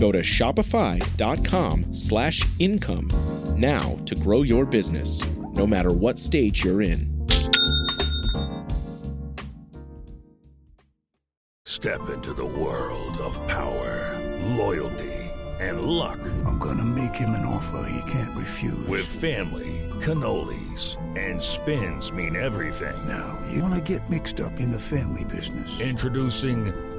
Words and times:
Go 0.00 0.10
to 0.10 0.20
shopify.com 0.22 1.94
slash 1.94 2.42
income 2.58 3.10
now 3.56 3.98
to 4.06 4.14
grow 4.14 4.42
your 4.42 4.64
business, 4.64 5.20
no 5.52 5.66
matter 5.66 5.92
what 5.92 6.18
stage 6.18 6.64
you're 6.64 6.80
in. 6.80 7.28
Step 11.66 12.08
into 12.08 12.32
the 12.32 12.44
world 12.44 13.16
of 13.18 13.46
power, 13.46 14.18
loyalty, 14.56 15.12
and 15.60 15.82
luck. 15.82 16.18
I'm 16.46 16.58
gonna 16.58 16.84
make 16.84 17.14
him 17.14 17.30
an 17.30 17.44
offer 17.44 17.86
he 17.90 18.10
can't 18.10 18.36
refuse. 18.36 18.86
With 18.86 19.04
family, 19.04 19.86
cannolis, 20.00 20.96
and 21.18 21.40
spins 21.40 22.10
mean 22.10 22.36
everything. 22.36 22.96
Now, 23.06 23.38
you 23.52 23.62
wanna 23.62 23.82
get 23.82 24.08
mixed 24.08 24.40
up 24.40 24.60
in 24.60 24.70
the 24.70 24.78
family 24.78 25.24
business. 25.24 25.78
Introducing 25.78 26.72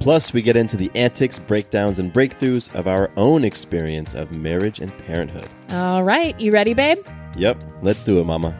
Plus, 0.00 0.32
we 0.32 0.42
get 0.42 0.56
into 0.56 0.76
the 0.76 0.90
antics, 0.94 1.40
breakdowns, 1.40 1.98
and 1.98 2.14
breakthroughs 2.14 2.72
of 2.74 2.86
our 2.86 3.10
own 3.16 3.42
experience 3.42 4.14
of 4.14 4.30
marriage 4.30 4.78
and 4.78 4.96
parenthood. 5.06 5.48
All 5.70 6.04
right, 6.04 6.38
you 6.38 6.52
ready, 6.52 6.72
babe? 6.72 6.98
Yep, 7.36 7.62
let's 7.82 8.04
do 8.04 8.20
it, 8.20 8.24
Mama. 8.24 8.52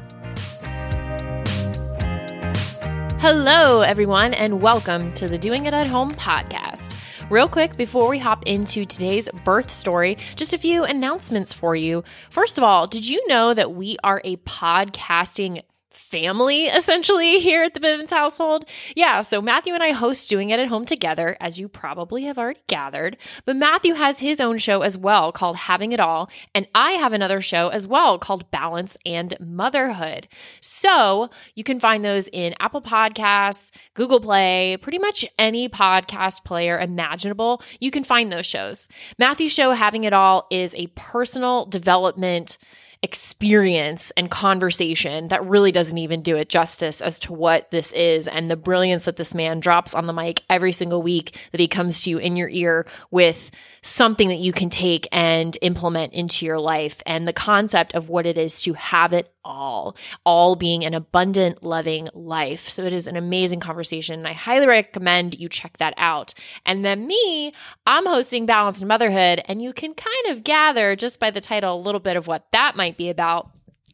Hello, 3.20 3.82
everyone, 3.82 4.34
and 4.34 4.60
welcome 4.60 5.12
to 5.14 5.28
the 5.28 5.38
Doing 5.38 5.66
It 5.66 5.74
at 5.74 5.86
Home 5.86 6.12
podcast. 6.12 6.92
Real 7.30 7.46
quick, 7.48 7.76
before 7.76 8.08
we 8.08 8.18
hop 8.18 8.44
into 8.46 8.84
today's 8.84 9.28
birth 9.44 9.72
story, 9.72 10.18
just 10.34 10.54
a 10.54 10.58
few 10.58 10.82
announcements 10.84 11.52
for 11.52 11.76
you. 11.76 12.02
First 12.30 12.58
of 12.58 12.64
all, 12.64 12.86
did 12.86 13.06
you 13.06 13.22
know 13.28 13.54
that 13.54 13.74
we 13.74 13.96
are 14.02 14.20
a 14.24 14.36
podcasting 14.38 15.62
family 15.98 16.66
essentially 16.66 17.38
here 17.40 17.62
at 17.62 17.74
the 17.74 17.80
Bivens 17.80 18.10
household. 18.10 18.64
Yeah, 18.96 19.22
so 19.22 19.42
Matthew 19.42 19.74
and 19.74 19.82
I 19.82 19.92
host 19.92 20.30
Doing 20.30 20.50
It 20.50 20.60
at 20.60 20.68
Home 20.68 20.84
together, 20.84 21.36
as 21.40 21.58
you 21.58 21.68
probably 21.68 22.24
have 22.24 22.38
already 22.38 22.60
gathered. 22.66 23.16
But 23.44 23.56
Matthew 23.56 23.94
has 23.94 24.20
his 24.20 24.40
own 24.40 24.58
show 24.58 24.82
as 24.82 24.96
well 24.96 25.32
called 25.32 25.56
Having 25.56 25.92
It 25.92 26.00
All, 26.00 26.30
and 26.54 26.66
I 26.74 26.92
have 26.92 27.12
another 27.12 27.40
show 27.40 27.68
as 27.68 27.86
well 27.86 28.18
called 28.18 28.50
Balance 28.50 28.96
and 29.04 29.36
Motherhood. 29.40 30.28
So 30.60 31.30
you 31.54 31.64
can 31.64 31.80
find 31.80 32.04
those 32.04 32.28
in 32.28 32.54
Apple 32.60 32.82
Podcasts, 32.82 33.70
Google 33.94 34.20
Play, 34.20 34.76
pretty 34.80 34.98
much 34.98 35.26
any 35.38 35.68
podcast 35.68 36.44
player 36.44 36.78
imaginable. 36.78 37.62
You 37.80 37.90
can 37.90 38.04
find 38.04 38.32
those 38.32 38.46
shows. 38.46 38.88
Matthew's 39.18 39.52
show, 39.52 39.72
Having 39.72 40.04
It 40.04 40.12
All, 40.12 40.46
is 40.50 40.74
a 40.74 40.86
personal 40.94 41.66
development 41.66 42.58
experience 43.02 44.10
and 44.16 44.30
conversation 44.30 45.28
that 45.28 45.44
really 45.44 45.70
doesn't 45.70 45.98
even 45.98 46.20
do 46.20 46.36
it 46.36 46.48
justice 46.48 47.00
as 47.00 47.20
to 47.20 47.32
what 47.32 47.70
this 47.70 47.92
is 47.92 48.26
and 48.26 48.50
the 48.50 48.56
brilliance 48.56 49.04
that 49.04 49.16
this 49.16 49.34
man 49.34 49.60
drops 49.60 49.94
on 49.94 50.06
the 50.06 50.12
mic 50.12 50.42
every 50.50 50.72
single 50.72 51.00
week 51.00 51.38
that 51.52 51.60
he 51.60 51.68
comes 51.68 52.00
to 52.00 52.10
you 52.10 52.18
in 52.18 52.34
your 52.34 52.48
ear 52.48 52.86
with 53.10 53.50
something 53.82 54.28
that 54.28 54.38
you 54.38 54.52
can 54.52 54.68
take 54.68 55.06
and 55.12 55.56
implement 55.62 56.12
into 56.12 56.44
your 56.44 56.58
life 56.58 57.02
and 57.06 57.26
the 57.26 57.32
concept 57.32 57.94
of 57.94 58.08
what 58.08 58.26
it 58.26 58.36
is 58.36 58.60
to 58.62 58.72
have 58.74 59.12
it 59.12 59.32
all, 59.44 59.96
all 60.26 60.56
being 60.56 60.84
an 60.84 60.94
abundant, 60.94 61.62
loving 61.62 62.08
life. 62.12 62.68
So 62.68 62.84
it 62.84 62.92
is 62.92 63.06
an 63.06 63.16
amazing 63.16 63.60
conversation. 63.60 64.18
And 64.18 64.28
I 64.28 64.34
highly 64.34 64.66
recommend 64.66 65.38
you 65.38 65.48
check 65.48 65.78
that 65.78 65.94
out. 65.96 66.34
And 66.66 66.84
then 66.84 67.06
me, 67.06 67.52
I'm 67.86 68.06
hosting 68.06 68.46
Balanced 68.46 68.84
Motherhood, 68.84 69.42
and 69.46 69.62
you 69.62 69.72
can 69.72 69.94
kind 69.94 70.26
of 70.36 70.44
gather 70.44 70.94
just 70.94 71.18
by 71.18 71.30
the 71.30 71.40
title 71.40 71.74
a 71.74 71.80
little 71.80 72.00
bit 72.00 72.16
of 72.16 72.26
what 72.26 72.50
that 72.52 72.76
might 72.76 72.87
be 72.96 73.10
about. 73.10 73.50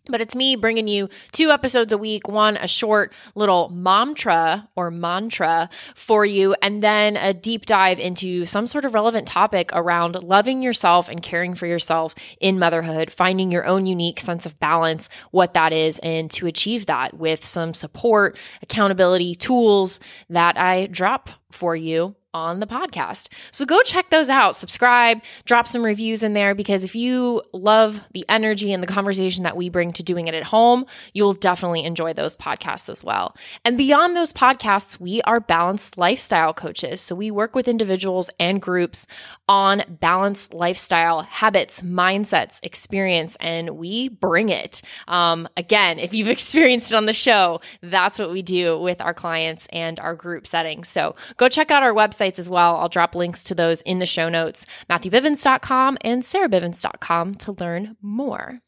But 0.07 0.21
it's 0.21 0.35
me 0.35 0.55
bringing 0.55 0.87
you 0.87 1.09
two 1.33 1.51
episodes 1.51 1.91
a 1.91 1.97
week, 1.97 2.29
one 2.29 2.59
a 2.59 2.69
short 2.69 3.15
little 3.35 3.71
mantra 3.71 4.69
or 4.77 4.91
mantra 4.91 5.71
for 5.95 6.27
you, 6.27 6.55
and 6.61 6.83
then 6.83 7.17
a 7.17 7.33
deep 7.33 7.65
dive 7.65 7.99
into 7.99 8.45
some 8.45 8.67
sort 8.67 8.85
of 8.85 8.93
relevant 8.93 9.27
topic 9.27 9.71
around 9.73 10.23
loving 10.23 10.63
yourself 10.63 11.09
and 11.09 11.23
caring 11.23 11.55
for 11.55 11.67
yourself 11.67 12.15
in 12.39 12.59
motherhood, 12.59 13.11
finding 13.11 13.51
your 13.51 13.65
own 13.65 13.87
unique 13.87 14.21
sense 14.21 14.45
of 14.45 14.61
balance, 14.61 15.09
what 15.31 15.55
that 15.55 15.73
is, 15.73 15.99
and 16.01 16.31
to 16.33 16.47
achieve 16.47 16.85
that 16.85 17.15
with 17.15 17.43
some 17.43 17.73
support, 17.73 18.37
accountability, 18.61 19.35
tools 19.35 20.01
that 20.29 20.59
I 20.59 20.85
drop 20.85 21.31
for 21.51 21.75
you 21.75 22.15
on 22.35 22.61
the 22.61 22.67
podcast. 22.67 23.29
So 23.53 23.65
go 23.65 23.81
check 23.83 24.11
those 24.11 24.29
out, 24.29 24.57
subscribe, 24.57 25.23
drop 25.45 25.67
some 25.67 25.85
reviews 25.85 26.23
in 26.23 26.35
there 26.35 26.55
because 26.55 26.85
if 26.85 26.95
you 26.95 27.43
love 27.53 28.01
the 28.13 28.27
energy 28.29 28.73
and 28.73 28.83
the 28.83 28.89
conversation 28.89 29.45
that 29.45 29.57
we 29.57 29.69
bring 29.69 29.93
to 29.95 30.03
doing 30.03 30.27
it 30.27 30.35
at 30.35 30.43
home, 30.43 30.85
you'll 31.15 31.33
definitely 31.33 31.85
enjoy 31.85 32.13
those 32.13 32.37
podcasts 32.37 32.89
as 32.91 33.05
well. 33.05 33.37
And 33.65 33.79
beyond 33.79 34.17
those 34.17 34.33
podcasts, 34.33 35.01
we 35.01 35.23
are 35.23 35.41
balanced 35.41 35.97
lifestyle 35.97 36.53
coaches. 36.53 37.01
So 37.01 37.15
we 37.15 37.31
work 37.31 37.55
with 37.55 37.69
individuals 37.69 38.29
and 38.41 38.61
groups 38.61 39.07
on 39.49 39.85
balanced 39.89 40.53
lifestyle 40.53 41.23
habits, 41.23 41.81
mindsets, 41.81 42.59
experience, 42.63 43.37
and 43.41 43.71
we 43.71 44.09
bring 44.09 44.49
it. 44.49 44.83
Um, 45.07 45.49
again, 45.57 45.99
if 45.99 46.13
you've 46.13 46.29
experienced 46.35 46.91
it 46.93 46.97
on 46.97 47.07
the 47.07 47.13
show, 47.13 47.61
that's 47.81 48.19
what 48.19 48.33
we 48.33 48.43
do 48.43 48.79
with 48.81 49.01
our 49.01 49.15
clients 49.15 49.69
and 49.73 50.01
our 50.01 50.15
group 50.15 50.47
settings. 50.47 50.89
So 50.89 51.15
go 51.37 51.49
check 51.49 51.71
out 51.71 51.83
our 51.83 51.95
websites 52.25 52.39
as 52.39 52.49
well. 52.49 52.77
I'll 52.77 52.89
drop 52.89 53.15
links 53.15 53.45
to 53.45 53.55
those 53.55 53.81
in 53.83 53.99
the 53.99 54.07
show 54.07 54.29
notes, 54.29 54.67
MatthewBivens.com 54.91 55.99
and 56.03 56.23
SarahBivens.com 56.23 57.35
to 57.37 57.53
learn 57.53 57.97
more. 58.01 58.61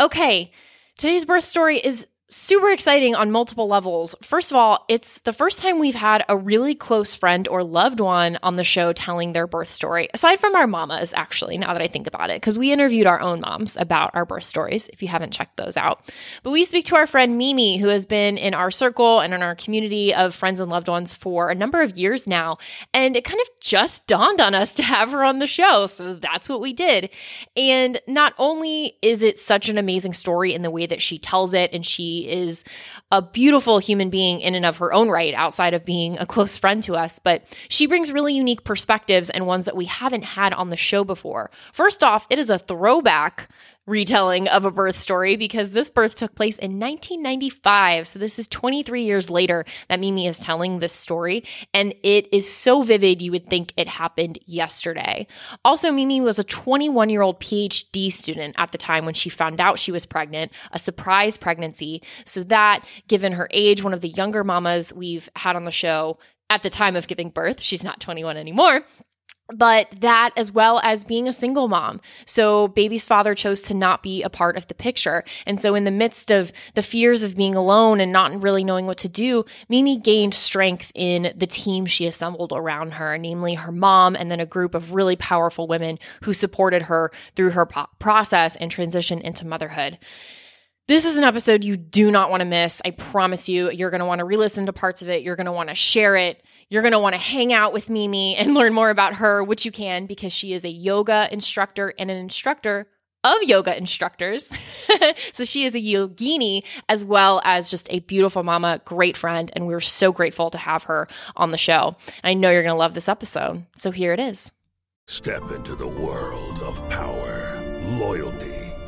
Okay, 0.00 0.52
today's 0.96 1.24
birth 1.24 1.44
story 1.44 1.78
is 1.78 2.06
super 2.30 2.70
exciting 2.70 3.14
on 3.14 3.30
multiple 3.30 3.68
levels. 3.68 4.14
First 4.22 4.50
of 4.50 4.56
all, 4.56 4.84
it's 4.88 5.20
the 5.20 5.32
first 5.32 5.58
time 5.58 5.78
we've 5.78 5.94
had 5.94 6.24
a 6.28 6.36
really 6.36 6.74
close 6.74 7.14
friend 7.14 7.48
or 7.48 7.64
loved 7.64 8.00
one 8.00 8.38
on 8.42 8.56
the 8.56 8.64
show 8.64 8.92
telling 8.92 9.32
their 9.32 9.46
birth 9.46 9.68
story, 9.68 10.10
aside 10.12 10.38
from 10.38 10.54
our 10.54 10.66
mamas, 10.66 11.14
actually, 11.14 11.56
now 11.56 11.72
that 11.72 11.80
I 11.80 11.88
think 11.88 12.06
about 12.06 12.28
it, 12.28 12.36
because 12.36 12.58
we 12.58 12.70
interviewed 12.70 13.06
our 13.06 13.18
own 13.18 13.40
moms 13.40 13.76
about 13.76 14.10
our 14.12 14.26
birth 14.26 14.44
stories, 14.44 14.88
if 14.92 15.00
you 15.00 15.08
haven't 15.08 15.32
checked 15.32 15.56
those 15.56 15.78
out. 15.78 16.02
But 16.42 16.50
we 16.50 16.66
speak 16.66 16.84
to 16.86 16.96
our 16.96 17.06
friend 17.06 17.38
Mimi, 17.38 17.78
who 17.78 17.88
has 17.88 18.04
been 18.04 18.36
in 18.36 18.52
our 18.52 18.70
circle 18.70 19.20
and 19.20 19.32
in 19.32 19.42
our 19.42 19.54
community 19.54 20.12
of 20.12 20.34
friends 20.34 20.60
and 20.60 20.70
loved 20.70 20.88
ones 20.88 21.14
for 21.14 21.48
a 21.48 21.54
number 21.54 21.80
of 21.80 21.96
years 21.96 22.26
now. 22.26 22.58
And 22.92 23.16
it 23.16 23.24
kind 23.24 23.40
of 23.40 23.48
just 23.60 24.06
dawned 24.06 24.42
on 24.42 24.54
us 24.54 24.74
to 24.74 24.82
have 24.82 25.12
her 25.12 25.24
on 25.24 25.38
the 25.38 25.46
show. 25.46 25.86
So 25.86 26.14
that's 26.14 26.48
what 26.48 26.60
we 26.60 26.74
did. 26.74 27.08
And 27.56 28.02
not 28.06 28.34
only 28.36 28.98
is 29.00 29.22
it 29.22 29.38
such 29.38 29.70
an 29.70 29.78
amazing 29.78 30.12
story 30.12 30.52
in 30.52 30.60
the 30.60 30.70
way 30.70 30.84
that 30.84 31.00
she 31.00 31.18
tells 31.18 31.54
it, 31.54 31.72
and 31.72 31.86
she 31.86 32.17
is 32.20 32.64
a 33.12 33.20
beautiful 33.20 33.78
human 33.78 34.08
being 34.08 34.40
in 34.40 34.54
and 34.54 34.64
of 34.64 34.78
her 34.78 34.92
own 34.92 35.08
right, 35.08 35.34
outside 35.34 35.74
of 35.74 35.84
being 35.84 36.18
a 36.18 36.26
close 36.26 36.56
friend 36.56 36.82
to 36.84 36.96
us. 36.96 37.18
But 37.18 37.44
she 37.68 37.86
brings 37.86 38.12
really 38.12 38.34
unique 38.34 38.64
perspectives 38.64 39.30
and 39.30 39.46
ones 39.46 39.66
that 39.66 39.76
we 39.76 39.84
haven't 39.84 40.24
had 40.24 40.52
on 40.54 40.70
the 40.70 40.76
show 40.76 41.04
before. 41.04 41.50
First 41.72 42.02
off, 42.02 42.26
it 42.30 42.38
is 42.38 42.50
a 42.50 42.58
throwback 42.58 43.48
retelling 43.88 44.46
of 44.48 44.64
a 44.64 44.70
birth 44.70 44.96
story 44.96 45.36
because 45.36 45.70
this 45.70 45.90
birth 45.90 46.14
took 46.14 46.34
place 46.34 46.56
in 46.58 46.78
1995. 46.78 48.06
So 48.06 48.18
this 48.18 48.38
is 48.38 48.46
23 48.48 49.04
years 49.04 49.30
later 49.30 49.64
that 49.88 49.98
Mimi 49.98 50.26
is 50.26 50.38
telling 50.38 50.78
this 50.78 50.92
story. 50.92 51.44
And 51.72 51.94
it 52.02 52.28
is 52.32 52.50
so 52.50 52.82
vivid, 52.82 53.22
you 53.22 53.32
would 53.32 53.48
think 53.48 53.72
it 53.76 53.88
happened 53.88 54.38
yesterday. 54.46 55.26
Also, 55.64 55.90
Mimi 55.90 56.20
was 56.20 56.38
a 56.38 56.44
21 56.44 57.08
year 57.10 57.22
old 57.22 57.40
PhD 57.40 58.12
student 58.12 58.54
at 58.58 58.72
the 58.72 58.78
time 58.78 59.04
when 59.04 59.14
she 59.14 59.30
found 59.30 59.60
out 59.60 59.78
she 59.78 59.92
was 59.92 60.06
pregnant, 60.06 60.52
a 60.72 60.78
surprise 60.78 61.38
pregnancy. 61.38 62.02
So 62.24 62.42
that, 62.44 62.84
given 63.08 63.32
her 63.32 63.48
age, 63.52 63.82
one 63.82 63.94
of 63.94 64.02
the 64.02 64.08
younger 64.08 64.44
mamas 64.44 64.92
we've 64.92 65.28
had 65.34 65.56
on 65.56 65.64
the 65.64 65.70
show, 65.70 66.18
at 66.50 66.62
the 66.62 66.70
time 66.70 66.96
of 66.96 67.06
giving 67.06 67.30
birth, 67.30 67.60
she's 67.60 67.82
not 67.82 68.00
21 68.00 68.36
anymore, 68.36 68.82
but 69.54 69.88
that 70.00 70.32
as 70.36 70.52
well 70.52 70.80
as 70.82 71.04
being 71.04 71.26
a 71.26 71.32
single 71.32 71.68
mom. 71.68 72.00
So 72.26 72.68
baby's 72.68 73.06
father 73.06 73.34
chose 73.34 73.62
to 73.62 73.74
not 73.74 74.02
be 74.02 74.22
a 74.22 74.28
part 74.28 74.56
of 74.56 74.66
the 74.68 74.74
picture. 74.74 75.24
And 75.46 75.60
so 75.60 75.74
in 75.74 75.84
the 75.84 75.90
midst 75.90 76.30
of 76.30 76.52
the 76.74 76.82
fears 76.82 77.22
of 77.22 77.36
being 77.36 77.54
alone 77.54 78.00
and 78.00 78.12
not 78.12 78.42
really 78.42 78.62
knowing 78.62 78.86
what 78.86 78.98
to 78.98 79.08
do, 79.08 79.44
Mimi 79.68 79.96
gained 79.96 80.34
strength 80.34 80.92
in 80.94 81.32
the 81.34 81.46
team 81.46 81.86
she 81.86 82.06
assembled 82.06 82.52
around 82.52 82.94
her, 82.94 83.16
namely 83.16 83.54
her 83.54 83.72
mom 83.72 84.14
and 84.16 84.30
then 84.30 84.40
a 84.40 84.46
group 84.46 84.74
of 84.74 84.92
really 84.92 85.16
powerful 85.16 85.66
women 85.66 85.98
who 86.24 86.32
supported 86.32 86.82
her 86.82 87.10
through 87.34 87.50
her 87.50 87.66
process 87.66 88.56
and 88.56 88.70
transition 88.70 89.20
into 89.20 89.46
motherhood. 89.46 89.98
This 90.88 91.04
is 91.04 91.16
an 91.16 91.24
episode 91.24 91.64
you 91.64 91.76
do 91.76 92.10
not 92.10 92.30
want 92.30 92.40
to 92.40 92.46
miss. 92.46 92.80
I 92.82 92.92
promise 92.92 93.46
you, 93.46 93.70
you're 93.70 93.90
going 93.90 94.00
to 94.00 94.06
want 94.06 94.20
to 94.20 94.24
re 94.24 94.38
listen 94.38 94.64
to 94.64 94.72
parts 94.72 95.02
of 95.02 95.10
it. 95.10 95.22
You're 95.22 95.36
going 95.36 95.44
to 95.44 95.52
want 95.52 95.68
to 95.68 95.74
share 95.74 96.16
it. 96.16 96.42
You're 96.70 96.80
going 96.80 96.92
to 96.92 96.98
want 96.98 97.14
to 97.14 97.20
hang 97.20 97.52
out 97.52 97.74
with 97.74 97.90
Mimi 97.90 98.34
and 98.36 98.54
learn 98.54 98.72
more 98.72 98.88
about 98.88 99.16
her, 99.16 99.44
which 99.44 99.66
you 99.66 99.70
can 99.70 100.06
because 100.06 100.32
she 100.32 100.54
is 100.54 100.64
a 100.64 100.70
yoga 100.70 101.28
instructor 101.30 101.92
and 101.98 102.10
an 102.10 102.16
instructor 102.16 102.88
of 103.22 103.36
yoga 103.42 103.76
instructors. 103.76 104.48
so 105.34 105.44
she 105.44 105.66
is 105.66 105.74
a 105.74 105.78
yogini 105.78 106.62
as 106.88 107.04
well 107.04 107.42
as 107.44 107.70
just 107.70 107.86
a 107.90 107.98
beautiful 108.00 108.42
mama, 108.42 108.80
great 108.86 109.18
friend. 109.18 109.52
And 109.54 109.66
we're 109.66 109.80
so 109.80 110.10
grateful 110.10 110.48
to 110.48 110.56
have 110.56 110.84
her 110.84 111.06
on 111.36 111.50
the 111.50 111.58
show. 111.58 111.96
I 112.24 112.32
know 112.32 112.50
you're 112.50 112.62
going 112.62 112.72
to 112.72 112.78
love 112.78 112.94
this 112.94 113.10
episode. 113.10 113.66
So 113.76 113.90
here 113.90 114.14
it 114.14 114.20
is. 114.20 114.50
Step 115.06 115.50
into 115.50 115.74
the 115.74 115.86
world 115.86 116.60
of 116.60 116.88
power, 116.88 117.62
loyalty, 117.98 118.47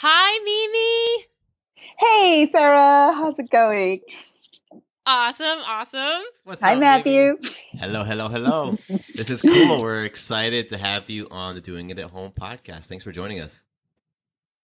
Hi, 0.00 0.38
Mimi. 0.44 1.26
Hey, 1.98 2.48
Sarah. 2.52 3.12
How's 3.12 3.36
it 3.40 3.50
going? 3.50 4.00
Awesome, 5.04 5.58
awesome. 5.66 6.22
What's 6.44 6.62
up? 6.62 6.68
Hi, 6.68 6.74
up, 6.74 6.78
Matthew. 6.78 7.34
baby? 7.34 7.54
Hello, 7.80 8.04
hello, 8.04 8.28
hello. 8.28 8.76
this 8.88 9.28
is 9.28 9.42
cool. 9.42 9.82
We're 9.82 10.04
excited 10.04 10.68
to 10.68 10.78
have 10.78 11.10
you 11.10 11.26
on 11.32 11.56
the 11.56 11.60
Doing 11.60 11.90
It 11.90 11.98
at 11.98 12.10
Home 12.10 12.30
podcast. 12.30 12.84
Thanks 12.84 13.02
for 13.02 13.10
joining 13.10 13.40
us. 13.40 13.60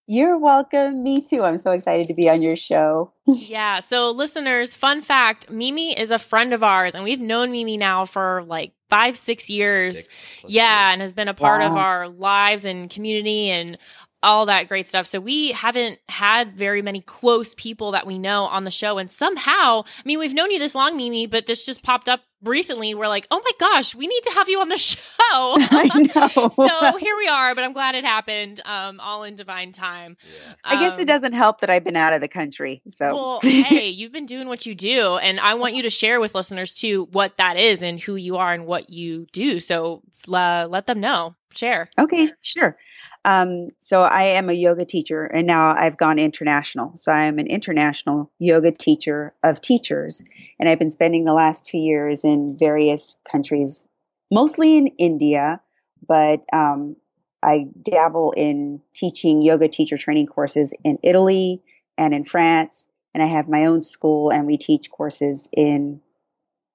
You're 0.07 0.39
welcome. 0.39 1.03
Me 1.03 1.21
too. 1.21 1.43
I'm 1.43 1.59
so 1.59 1.73
excited 1.73 2.07
to 2.07 2.15
be 2.15 2.31
on 2.31 2.41
your 2.41 2.57
show. 2.57 3.11
Yeah. 3.27 3.81
So, 3.81 4.13
listeners, 4.13 4.77
fun 4.77 5.01
fact 5.01 5.51
Mimi 5.51 5.99
is 5.99 6.13
a 6.13 6.19
friend 6.19 6.53
of 6.53 6.63
ours, 6.63 6.95
and 6.95 7.03
we've 7.03 7.21
known 7.21 7.51
Mimi 7.51 7.77
now 7.77 8.05
for 8.05 8.45
like 8.47 8.73
five, 8.91 9.17
six 9.17 9.51
years. 9.51 9.97
Six 9.97 10.09
yeah. 10.47 10.91
years. 10.91 10.93
And 10.93 11.01
has 11.01 11.13
been 11.13 11.29
a 11.29 11.35
part 11.35 11.63
of 11.63 11.75
our 11.75 12.09
lives 12.09 12.65
and 12.65 12.89
community 12.89 13.51
and 13.51 13.75
all 14.25 14.47
that 14.47 14.69
great 14.69 14.89
stuff. 14.89 15.07
So, 15.07 15.21
we 15.21 15.53
haven't 15.53 15.99
had 16.09 16.57
very 16.57 16.83
many 16.83 17.01
close 17.01 17.55
people 17.55 17.93
that 17.93 18.07
we 18.07 18.19
know 18.19 18.45
on 18.45 18.65
the 18.65 18.71
show. 18.71 18.99
And 18.99 19.11
somehow, 19.11 19.83
I 19.85 20.03
mean, 20.05 20.19
we've 20.19 20.35
known 20.35 20.51
you 20.51 20.59
this 20.59 20.75
long, 20.75 20.97
Mimi, 20.97 21.27
but 21.27 21.47
this 21.47 21.65
just 21.67 21.83
popped 21.83 22.09
up 22.09 22.21
recently. 22.43 22.95
We're 22.95 23.09
like, 23.09 23.27
oh 23.31 23.41
my 23.43 23.51
gosh, 23.59 23.95
we 23.95 24.07
need 24.07 24.21
to 24.25 24.31
have 24.33 24.49
you 24.49 24.61
on 24.61 24.69
the 24.69 24.77
show. 24.79 24.99
I 25.31 26.11
know. 26.15 26.51
so, 26.55 26.97
here 26.99 27.17
we 27.17 27.29
are, 27.29 27.55
but 27.55 27.65
I'm 27.65 27.73
glad 27.73 27.95
it 27.95 28.05
happened 28.05 28.61
um, 28.65 29.01
all 29.01 29.25
in 29.25 29.35
divine 29.35 29.73
time. 29.73 30.17
Yeah. 30.23 30.55
I 30.65 30.77
guess 30.81 30.95
Um, 30.95 31.01
it 31.01 31.07
doesn't 31.07 31.33
help 31.33 31.61
that 31.61 31.71
I've 31.71 31.85
been 31.85 31.97
out 31.97 32.13
of 32.13 32.21
the 32.21 32.29
country. 32.29 32.83
So 32.89 33.15
Well, 33.15 33.41
hey, 33.43 33.89
you've 33.89 34.13
been 34.13 34.27
doing 34.27 34.49
what 34.49 34.67
you 34.67 34.75
do, 34.75 35.17
and 35.17 35.41
I 35.41 35.55
want 35.55 35.75
you 35.75 35.83
to 35.85 35.91
share 35.91 36.21
with 36.21 36.35
listeners 36.35 36.75
too 36.75 37.09
what 37.13 37.37
that 37.39 37.57
is 37.57 37.83
and 37.83 38.01
who 38.01 38.17
you 38.17 38.37
are 38.37 38.53
and 38.53 38.67
what 38.67 38.91
you 38.91 39.27
do. 39.33 39.61
So 39.61 40.03
uh, 40.33 40.67
let 40.69 40.87
them 40.87 41.01
know. 41.01 41.35
Share. 41.55 41.87
Okay, 41.97 42.33
sure. 42.43 42.77
Um, 43.25 43.69
so 43.81 44.03
I 44.03 44.25
am 44.25 44.51
a 44.51 44.53
yoga 44.53 44.85
teacher, 44.85 45.25
and 45.25 45.47
now 45.47 45.75
I've 45.75 45.97
gone 45.97 46.19
international. 46.19 46.97
So 46.97 47.11
I 47.11 47.25
am 47.25 47.39
an 47.39 47.47
international 47.47 48.31
yoga 48.39 48.71
teacher 48.71 49.33
of 49.43 49.61
teachers, 49.61 50.23
and 50.61 50.69
I've 50.69 50.79
been 50.79 50.91
spending 50.91 51.25
the 51.25 51.33
last 51.33 51.65
two 51.65 51.79
years 51.79 52.25
in 52.25 52.57
various 52.59 53.17
countries, 53.31 53.85
mostly 54.31 54.77
in 54.77 54.89
India, 54.99 55.61
but 56.07 56.45
um, 56.53 56.97
I 57.43 57.67
dabble 57.83 58.33
in 58.33 58.83
teaching 58.95 59.41
yoga 59.41 59.69
teacher 59.69 59.97
training 59.97 60.27
courses 60.27 60.75
in 60.85 60.99
Italy 61.03 61.63
and 61.97 62.13
in 62.13 62.25
France, 62.25 62.87
and 63.15 63.23
I 63.23 63.27
have 63.27 63.49
my 63.49 63.67
own 63.67 63.81
school, 63.83 64.31
and 64.31 64.47
we 64.47 64.59
teach 64.59 64.91
courses 64.91 65.49
in 65.51 66.03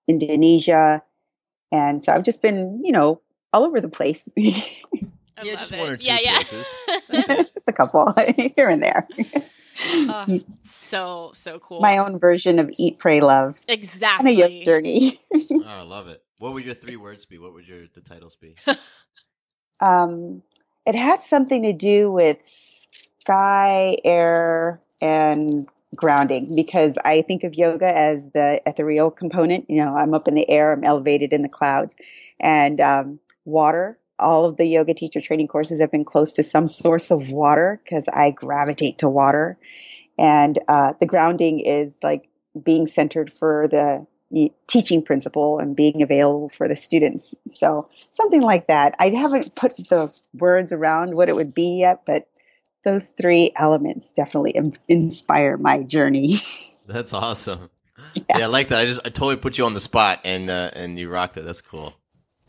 Indonesia, 0.08 1.04
and 1.72 2.02
so 2.02 2.12
I've 2.12 2.24
just 2.24 2.42
been, 2.42 2.82
you 2.84 2.92
know, 2.92 3.22
all 3.54 3.66
over 3.66 3.82
the 3.82 3.90
place. 3.90 4.28
I 5.40 5.44
Yeah, 5.46 5.56
just 5.56 5.72
it. 5.72 5.80
one 5.80 5.90
or 5.90 5.98
two 5.98 6.06
yeah, 6.06 6.20
yeah. 6.22 6.36
places. 6.38 6.66
Just 7.28 7.68
a 7.68 7.74
couple 7.74 8.14
here 8.56 8.70
and 8.70 8.84
there. 8.84 9.08
Oh, 9.86 10.40
so 10.64 11.32
so 11.34 11.60
cool. 11.60 11.80
My 11.80 11.98
own 11.98 12.20
version 12.20 12.60
of 12.60 12.70
Eat, 12.78 13.00
Pray, 13.00 13.22
Love. 13.22 13.56
Kind 13.68 13.80
exactly. 13.80 14.32
of 14.34 14.52
yes 14.52 14.66
journey. 14.66 15.20
Oh, 15.34 15.64
I 15.66 15.82
love 15.82 16.08
it. 16.08 16.22
What 16.38 16.54
would 16.54 16.66
your 16.66 16.76
three 16.76 16.98
words 16.98 17.26
be? 17.26 17.38
What 17.38 17.54
would 17.54 17.68
your 17.68 17.86
the 17.94 18.02
titles 18.02 18.36
be? 18.36 18.56
Um, 19.82 20.42
it 20.86 20.96
had 20.96 21.22
something 21.22 21.64
to 21.64 21.74
do 21.74 22.12
with 22.12 22.40
sky, 22.44 23.98
air, 24.04 24.82
and 25.02 25.68
grounding 25.96 26.56
because 26.56 26.98
I 27.04 27.22
think 27.22 27.44
of 27.44 27.56
yoga 27.56 27.96
as 27.98 28.30
the 28.32 28.62
ethereal 28.66 29.12
component. 29.12 29.70
You 29.70 29.84
know, 29.86 29.96
I'm 29.96 30.14
up 30.14 30.28
in 30.28 30.36
the 30.36 30.50
air, 30.50 30.72
I'm 30.74 30.84
elevated 30.84 31.34
in 31.34 31.42
the 31.42 31.50
clouds, 31.50 31.96
and 32.40 32.80
um, 32.82 33.20
water. 33.46 33.98
All 34.20 34.46
of 34.46 34.58
the 34.58 34.66
yoga 34.66 34.94
teacher 34.94 35.22
training 35.22 35.48
courses 35.48 35.80
have 35.82 35.92
been 35.92 36.06
close 36.06 36.34
to 36.34 36.44
some 36.44 36.68
source 36.82 37.12
of 37.12 37.30
water 37.30 37.80
because 37.84 38.08
I 38.08 38.32
gravitate 38.32 39.00
to 39.00 39.10
water. 39.10 39.58
And 40.18 40.60
uh, 40.68 40.94
the 41.00 41.06
grounding 41.06 41.62
is 41.62 41.96
like 42.04 42.28
being 42.62 42.88
centered 42.88 43.32
for 43.32 43.68
the 43.70 44.06
teaching 44.68 45.02
principle 45.02 45.60
and 45.60 45.76
being 45.76 46.04
available 46.04 46.50
for 46.50 46.68
the 46.68 46.76
students. 46.76 47.34
So 47.50 47.90
something 48.12 48.42
like 48.42 48.68
that. 48.68 48.96
I 49.00 49.10
haven't 49.10 49.56
put 49.56 49.76
the 49.78 50.14
words 50.34 50.72
around 50.72 51.16
what 51.16 51.30
it 51.30 51.36
would 51.36 51.54
be 51.54 51.80
yet, 51.80 52.02
but 52.06 52.28
those 52.84 53.10
three 53.10 53.52
elements 53.56 54.14
definitely 54.14 54.56
inspire 54.88 55.58
my 55.58 55.84
journey. 55.84 56.40
That's 56.88 57.14
awesome. 57.14 57.70
Yeah. 58.14 58.24
yeah. 58.30 58.44
I 58.46 58.48
like 58.48 58.70
that. 58.70 58.80
I 58.80 58.86
just 58.86 59.02
I 59.06 59.10
totally 59.10 59.36
put 59.36 59.58
you 59.58 59.66
on 59.66 59.74
the 59.74 59.80
spot 59.80 60.22
and 60.24 60.50
uh, 60.50 60.72
and 60.74 60.98
you 60.98 61.10
rocked 61.10 61.38
it. 61.38 61.46
That's 61.46 61.62
cool. 61.62 61.94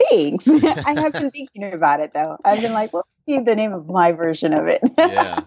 Thanks. 0.09 0.47
I 0.49 1.01
have 1.01 1.13
been 1.13 1.31
thinking 1.31 1.73
about 1.73 2.01
it 2.01 2.15
though. 2.15 2.37
I've 2.45 2.61
been 2.61 2.73
like, 2.73 2.93
what 2.93 3.07
would 3.27 3.45
be 3.45 3.45
the 3.45 3.57
name 3.57 3.73
of 3.73 3.89
my 3.89 4.13
version 4.13 4.53
of 4.53 4.67
it? 4.67 4.81
yeah. 4.99 5.41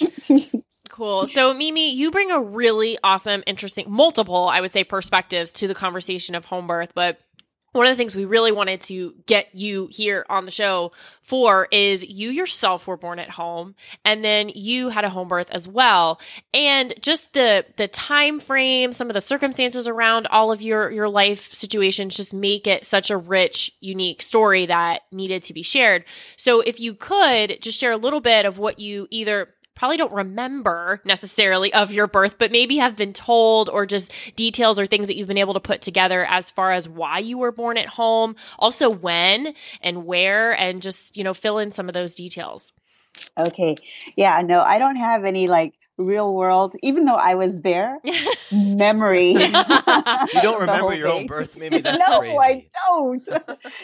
Cool. 0.90 1.26
So, 1.26 1.54
Mimi, 1.54 1.92
you 1.92 2.10
bring 2.10 2.32
a 2.32 2.40
really 2.40 2.98
awesome, 3.04 3.44
interesting, 3.46 3.86
multiple, 3.88 4.48
I 4.52 4.60
would 4.60 4.72
say, 4.72 4.82
perspectives 4.82 5.52
to 5.52 5.68
the 5.68 5.74
conversation 5.74 6.34
of 6.34 6.44
home 6.44 6.66
birth. 6.66 6.90
But 6.94 7.20
one 7.72 7.86
of 7.86 7.90
the 7.90 7.96
things 7.96 8.16
we 8.16 8.24
really 8.24 8.52
wanted 8.52 8.80
to 8.82 9.14
get 9.26 9.54
you 9.54 9.88
here 9.90 10.26
on 10.28 10.44
the 10.44 10.50
show 10.50 10.92
for 11.22 11.68
is 11.70 12.04
you 12.04 12.30
yourself 12.30 12.86
were 12.86 12.96
born 12.96 13.18
at 13.18 13.30
home 13.30 13.76
and 14.04 14.24
then 14.24 14.48
you 14.48 14.88
had 14.88 15.04
a 15.04 15.10
home 15.10 15.28
birth 15.28 15.50
as 15.52 15.68
well. 15.68 16.20
And 16.52 16.92
just 17.00 17.32
the 17.32 17.64
the 17.76 17.86
time 17.86 18.40
frame 18.40 18.92
some 18.92 19.08
of 19.08 19.14
the 19.14 19.20
circumstances 19.20 19.86
around 19.86 20.26
all 20.26 20.50
of 20.50 20.62
your 20.62 20.90
your 20.90 21.08
life 21.08 21.52
situations 21.54 22.16
just 22.16 22.34
make 22.34 22.66
it 22.66 22.84
such 22.84 23.10
a 23.10 23.16
rich 23.16 23.72
unique 23.80 24.22
story 24.22 24.66
that 24.66 25.02
needed 25.12 25.44
to 25.44 25.54
be 25.54 25.62
shared. 25.62 26.04
So 26.36 26.60
if 26.60 26.80
you 26.80 26.94
could 26.94 27.58
just 27.60 27.78
share 27.78 27.92
a 27.92 27.96
little 27.96 28.20
bit 28.20 28.46
of 28.46 28.58
what 28.58 28.80
you 28.80 29.06
either 29.10 29.48
probably 29.74 29.96
don't 29.96 30.12
remember 30.12 31.00
necessarily 31.04 31.72
of 31.72 31.92
your 31.92 32.06
birth, 32.06 32.36
but 32.38 32.52
maybe 32.52 32.76
have 32.76 32.96
been 32.96 33.12
told 33.12 33.68
or 33.68 33.86
just 33.86 34.12
details 34.36 34.78
or 34.78 34.86
things 34.86 35.06
that 35.06 35.16
you've 35.16 35.28
been 35.28 35.38
able 35.38 35.54
to 35.54 35.60
put 35.60 35.82
together 35.82 36.24
as 36.24 36.50
far 36.50 36.72
as 36.72 36.88
why 36.88 37.18
you 37.18 37.38
were 37.38 37.52
born 37.52 37.78
at 37.78 37.88
home, 37.88 38.36
also 38.58 38.90
when 38.90 39.46
and 39.80 40.04
where, 40.04 40.52
and 40.52 40.82
just, 40.82 41.16
you 41.16 41.24
know, 41.24 41.34
fill 41.34 41.58
in 41.58 41.72
some 41.72 41.88
of 41.88 41.94
those 41.94 42.14
details. 42.14 42.72
Okay. 43.38 43.76
Yeah, 44.16 44.42
no, 44.42 44.60
I 44.60 44.78
don't 44.78 44.96
have 44.96 45.24
any 45.24 45.48
like 45.48 45.74
real 46.00 46.34
world, 46.34 46.74
even 46.82 47.04
though 47.04 47.16
I 47.16 47.34
was 47.34 47.60
there, 47.60 47.98
memory. 48.52 49.30
you 49.32 49.52
don't 50.42 50.60
remember 50.60 50.94
your 50.94 51.08
thing. 51.08 51.20
own 51.20 51.26
birth? 51.26 51.56
Maybe 51.56 51.80
that's 51.80 52.02
no, 52.08 52.20
crazy. 52.20 52.36
I 52.38 52.66
don't. 52.86 53.28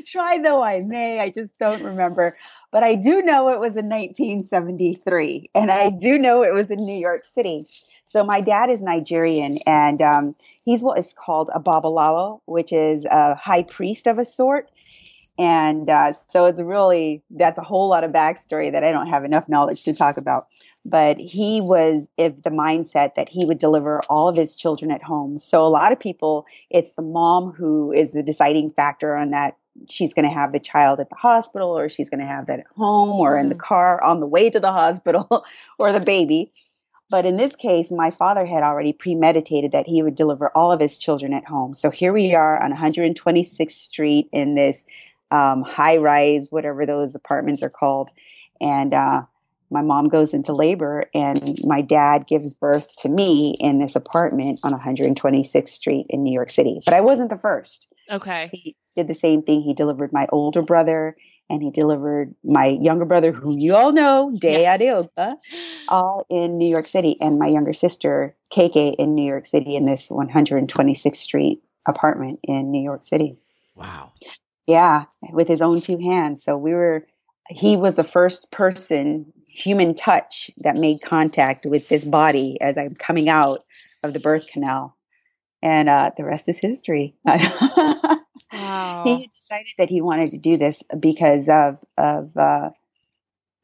Try 0.05 0.39
though 0.39 0.63
I 0.63 0.81
may, 0.81 1.21
I 1.21 1.31
just 1.31 1.59
don't 1.59 1.83
remember. 1.83 2.37
But 2.71 2.83
I 2.83 2.95
do 2.95 3.23
know 3.23 3.49
it 3.49 3.61
was 3.61 3.77
in 3.77 3.89
1973, 3.89 5.51
and 5.55 5.71
I 5.71 5.91
do 5.91 6.19
know 6.19 6.43
it 6.43 6.53
was 6.53 6.71
in 6.71 6.79
New 6.79 6.99
York 6.99 7.25
City. 7.25 7.65
So 8.07 8.23
my 8.23 8.41
dad 8.41 8.71
is 8.71 8.83
Nigerian, 8.83 9.59
and 9.67 10.01
um, 10.01 10.37
he's 10.65 10.83
what 10.83 10.99
is 10.99 11.13
called 11.13 11.51
a 11.55 11.61
babalawo, 11.61 12.41
which 12.47 12.73
is 12.73 13.05
a 13.05 13.35
high 13.35 13.63
priest 13.63 14.07
of 14.07 14.19
a 14.19 14.25
sort. 14.25 14.71
And 15.39 15.91
uh, 15.91 16.13
so 16.29 16.47
it's 16.47 16.61
really 16.61 17.23
that's 17.31 17.59
a 17.59 17.63
whole 17.63 17.89
lot 17.89 18.05
of 18.05 18.13
backstory 18.13 18.73
that 18.73 18.85
I 18.85 18.93
don't 18.93 19.09
have 19.09 19.25
enough 19.25 19.49
knowledge 19.49 19.83
to 19.85 19.95
talk 19.95 20.17
about 20.17 20.47
but 20.91 21.19
he 21.19 21.61
was 21.61 22.09
of 22.19 22.43
the 22.43 22.51
mindset 22.51 23.15
that 23.17 23.29
he 23.29 23.45
would 23.45 23.59
deliver 23.59 24.01
all 24.09 24.29
of 24.29 24.37
his 24.37 24.57
children 24.57 24.91
at 24.91 25.03
home. 25.03 25.39
So 25.39 25.65
a 25.65 25.69
lot 25.69 25.93
of 25.93 26.01
people, 26.01 26.47
it's 26.71 26.93
the 26.93 27.03
mom 27.03 27.53
who 27.53 27.93
is 27.93 28.13
the 28.13 28.23
deciding 28.23 28.71
factor 28.71 29.17
on 29.17 29.31
that 29.31 29.57
she's 29.91 30.15
going 30.15 30.27
to 30.27 30.35
have 30.35 30.53
the 30.53 30.61
child 30.61 31.01
at 31.01 31.11
the 31.11 31.17
hospital 31.17 31.77
or 31.77 31.89
she's 31.89 32.09
going 32.09 32.21
to 32.21 32.27
have 32.27 32.47
that 32.47 32.61
at 32.61 32.67
home 32.77 33.11
or 33.21 33.35
mm. 33.35 33.41
in 33.41 33.49
the 33.49 33.55
mm-hmm. 33.55 33.61
car 33.61 34.03
on 34.03 34.21
the 34.21 34.27
way 34.27 34.49
to 34.49 34.61
the 34.61 34.73
hospital 34.73 35.45
or 35.79 35.93
the 35.93 36.01
baby. 36.01 36.53
But 37.09 37.25
in 37.25 37.37
this 37.37 37.55
case, 37.55 37.93
my 37.93 38.11
father 38.11 38.45
had 38.45 38.63
already 38.63 38.93
premeditated 38.93 39.73
that 39.73 39.87
he 39.87 40.03
would 40.03 40.17
deliver 40.17 40.51
all 40.57 40.73
of 40.73 40.81
his 40.81 40.99
children 40.99 41.33
at 41.33 41.45
home. 41.45 41.73
So 41.73 41.91
here 41.91 42.13
we 42.13 42.35
are 42.35 42.63
on 42.63 42.73
126th 42.73 43.71
Street 43.71 44.29
in 44.33 44.55
this 44.57 44.85
um, 45.31 45.63
high 45.63 45.99
rise, 45.99 46.49
whatever 46.51 46.85
those 46.85 47.15
apartments 47.15 47.63
are 47.63 47.71
called. 47.71 48.11
And 48.61 48.93
uh, 48.93 49.23
my 49.71 49.83
mom 49.83 50.09
goes 50.09 50.33
into 50.35 50.53
labor 50.53 51.05
and 51.15 51.59
my 51.65 51.83
dad 51.83 52.27
gives 52.27 52.53
birth 52.53 52.89
to 52.99 53.09
me 53.09 53.57
in 53.59 53.79
this 53.79 53.97
apartment 53.97 54.61
on 54.63 54.73
126th 54.73 55.69
Street 55.69 56.07
in 56.11 56.23
New 56.23 56.33
York 56.33 56.51
City. 56.51 56.81
But 56.85 56.95
I 56.95 57.01
wasn't 57.01 57.31
the 57.31 57.39
first. 57.39 57.89
Okay. 58.11 58.51
He 58.53 58.77
did 58.95 59.09
the 59.09 59.15
same 59.15 59.43
thing. 59.43 59.63
He 59.63 59.75
delivered 59.75 60.13
my 60.13 60.27
older 60.31 60.63
brother 60.63 61.17
and 61.49 61.63
he 61.63 61.71
delivered 61.71 62.35
my 62.45 62.67
younger 62.67 63.05
brother, 63.05 63.33
who 63.33 63.57
you 63.57 63.77
all 63.77 63.93
know, 63.93 64.33
Day 64.37 64.63
yes. 64.63 64.81
Adeopa, 64.81 65.37
all 65.89 66.27
in 66.29 66.55
New 66.55 66.69
York 66.69 66.87
City, 66.87 67.17
and 67.21 67.39
my 67.39 67.47
younger 67.47 67.73
sister, 67.73 68.35
KK, 68.53 68.97
in 68.99 69.15
New 69.15 69.27
York 69.27 69.47
City 69.47 69.77
in 69.77 69.87
this 69.87 70.09
126th 70.09 71.15
Street 71.15 71.63
apartment 71.87 72.41
in 72.43 72.73
New 72.73 72.83
York 72.83 73.05
City. 73.05 73.39
Wow. 73.77 74.13
Yeah, 74.67 75.05
with 75.31 75.47
his 75.47 75.63
own 75.63 75.81
two 75.81 75.99
hands. 75.99 76.43
So 76.43 76.57
we 76.57 76.73
were, 76.73 77.07
he 77.49 77.77
was 77.77 77.95
the 77.95 78.03
first 78.03 78.51
person 78.51 79.33
human 79.57 79.95
touch 79.95 80.51
that 80.59 80.77
made 80.77 81.01
contact 81.01 81.65
with 81.65 81.89
this 81.89 82.05
body 82.05 82.61
as 82.61 82.77
I'm 82.77 82.95
coming 82.95 83.29
out 83.29 83.65
of 84.03 84.13
the 84.13 84.21
birth 84.21 84.49
canal. 84.49 84.95
And 85.63 85.89
uh, 85.89 86.11
the 86.17 86.25
rest 86.25 86.49
is 86.49 86.59
history. 86.59 87.17
wow. 87.25 89.03
He 89.05 89.27
decided 89.29 89.73
that 89.79 89.89
he 89.89 90.03
wanted 90.03 90.33
to 90.33 90.39
do 90.39 90.59
this 90.59 90.83
because 91.01 91.49
of 91.49 91.79
of 91.97 92.37
uh, 92.37 92.71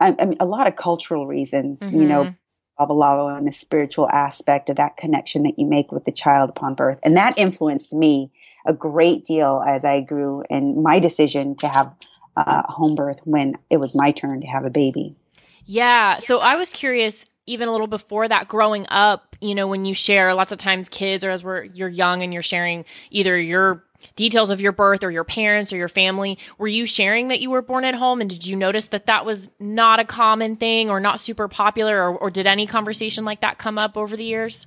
I, 0.00 0.16
I 0.18 0.24
mean, 0.24 0.38
a 0.40 0.46
lot 0.46 0.66
of 0.66 0.76
cultural 0.76 1.26
reasons. 1.26 1.80
Mm-hmm. 1.80 2.00
You 2.00 2.08
know, 2.08 2.24
mm-hmm. 2.24 2.82
Babalawo 2.82 3.36
and 3.36 3.46
the 3.46 3.52
spiritual 3.52 4.08
aspect 4.08 4.70
of 4.70 4.76
that 4.76 4.96
connection 4.96 5.42
that 5.42 5.58
you 5.58 5.66
make 5.66 5.92
with 5.92 6.04
the 6.04 6.12
child 6.12 6.48
upon 6.48 6.74
birth, 6.74 7.00
and 7.02 7.18
that 7.18 7.38
influenced 7.38 7.92
me 7.92 8.32
a 8.64 8.72
great 8.72 9.26
deal 9.26 9.62
as 9.64 9.84
I 9.84 10.00
grew 10.00 10.42
in 10.48 10.82
my 10.82 11.00
decision 11.00 11.56
to 11.56 11.68
have 11.68 11.94
uh, 12.34 12.62
home 12.62 12.94
birth 12.94 13.20
when 13.24 13.58
it 13.68 13.76
was 13.76 13.94
my 13.94 14.12
turn 14.12 14.40
to 14.40 14.46
have 14.46 14.64
a 14.64 14.70
baby. 14.70 15.16
Yeah. 15.66 16.18
So 16.18 16.38
I 16.38 16.56
was 16.56 16.70
curious 16.70 17.26
even 17.46 17.68
a 17.68 17.72
little 17.72 17.86
before 17.86 18.28
that 18.28 18.48
growing 18.48 18.86
up, 18.88 19.36
you 19.40 19.54
know, 19.54 19.66
when 19.66 19.84
you 19.84 19.94
share 19.94 20.34
lots 20.34 20.52
of 20.52 20.58
times 20.58 20.88
kids 20.88 21.24
or 21.24 21.30
as 21.30 21.42
we're 21.42 21.64
you're 21.64 21.88
young 21.88 22.22
and 22.22 22.32
you're 22.32 22.42
sharing 22.42 22.84
either 23.10 23.38
your 23.38 23.84
details 24.16 24.50
of 24.50 24.60
your 24.60 24.72
birth 24.72 25.04
or 25.04 25.10
your 25.10 25.24
parents 25.24 25.72
or 25.72 25.76
your 25.76 25.88
family, 25.88 26.38
were 26.58 26.68
you 26.68 26.86
sharing 26.86 27.28
that 27.28 27.40
you 27.40 27.50
were 27.50 27.62
born 27.62 27.84
at 27.84 27.94
home 27.94 28.20
and 28.20 28.30
did 28.30 28.46
you 28.46 28.56
notice 28.56 28.86
that 28.86 29.06
that 29.06 29.24
was 29.24 29.50
not 29.58 30.00
a 30.00 30.04
common 30.04 30.56
thing 30.56 30.90
or 30.90 31.00
not 31.00 31.18
super 31.20 31.48
popular 31.48 32.02
or, 32.02 32.16
or 32.16 32.30
did 32.30 32.46
any 32.46 32.66
conversation 32.66 33.24
like 33.24 33.40
that 33.40 33.58
come 33.58 33.78
up 33.78 33.96
over 33.96 34.16
the 34.16 34.24
years? 34.24 34.66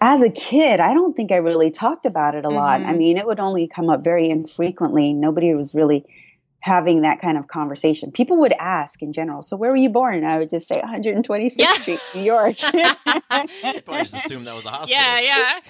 as 0.00 0.22
a 0.22 0.30
kid, 0.30 0.80
I 0.80 0.92
don't 0.92 1.14
think 1.14 1.32
I 1.32 1.36
really 1.36 1.70
talked 1.70 2.06
about 2.06 2.34
it 2.34 2.44
a 2.44 2.48
lot. 2.48 2.80
Mm-hmm. 2.80 2.90
I 2.90 2.92
mean, 2.94 3.16
it 3.16 3.26
would 3.26 3.40
only 3.40 3.68
come 3.68 3.88
up 3.88 4.02
very 4.02 4.28
infrequently. 4.28 5.12
Nobody 5.12 5.54
was 5.54 5.74
really 5.74 6.04
having 6.64 7.02
that 7.02 7.20
kind 7.20 7.36
of 7.36 7.46
conversation. 7.46 8.10
People 8.10 8.38
would 8.38 8.54
ask 8.58 9.02
in 9.02 9.12
general, 9.12 9.42
so 9.42 9.54
where 9.54 9.68
were 9.70 9.76
you 9.76 9.90
born? 9.90 10.24
I 10.24 10.38
would 10.38 10.48
just 10.48 10.66
say 10.66 10.80
126th 10.80 11.56
yeah. 11.58 11.74
Street, 11.74 12.00
New 12.14 12.22
York. 12.22 12.56
probably 12.58 14.02
just 14.04 14.14
assume 14.14 14.44
that 14.44 14.54
was 14.54 14.64
a 14.64 14.70
hospital. 14.70 14.98
Yeah, 14.98 15.20
yeah. 15.20 15.60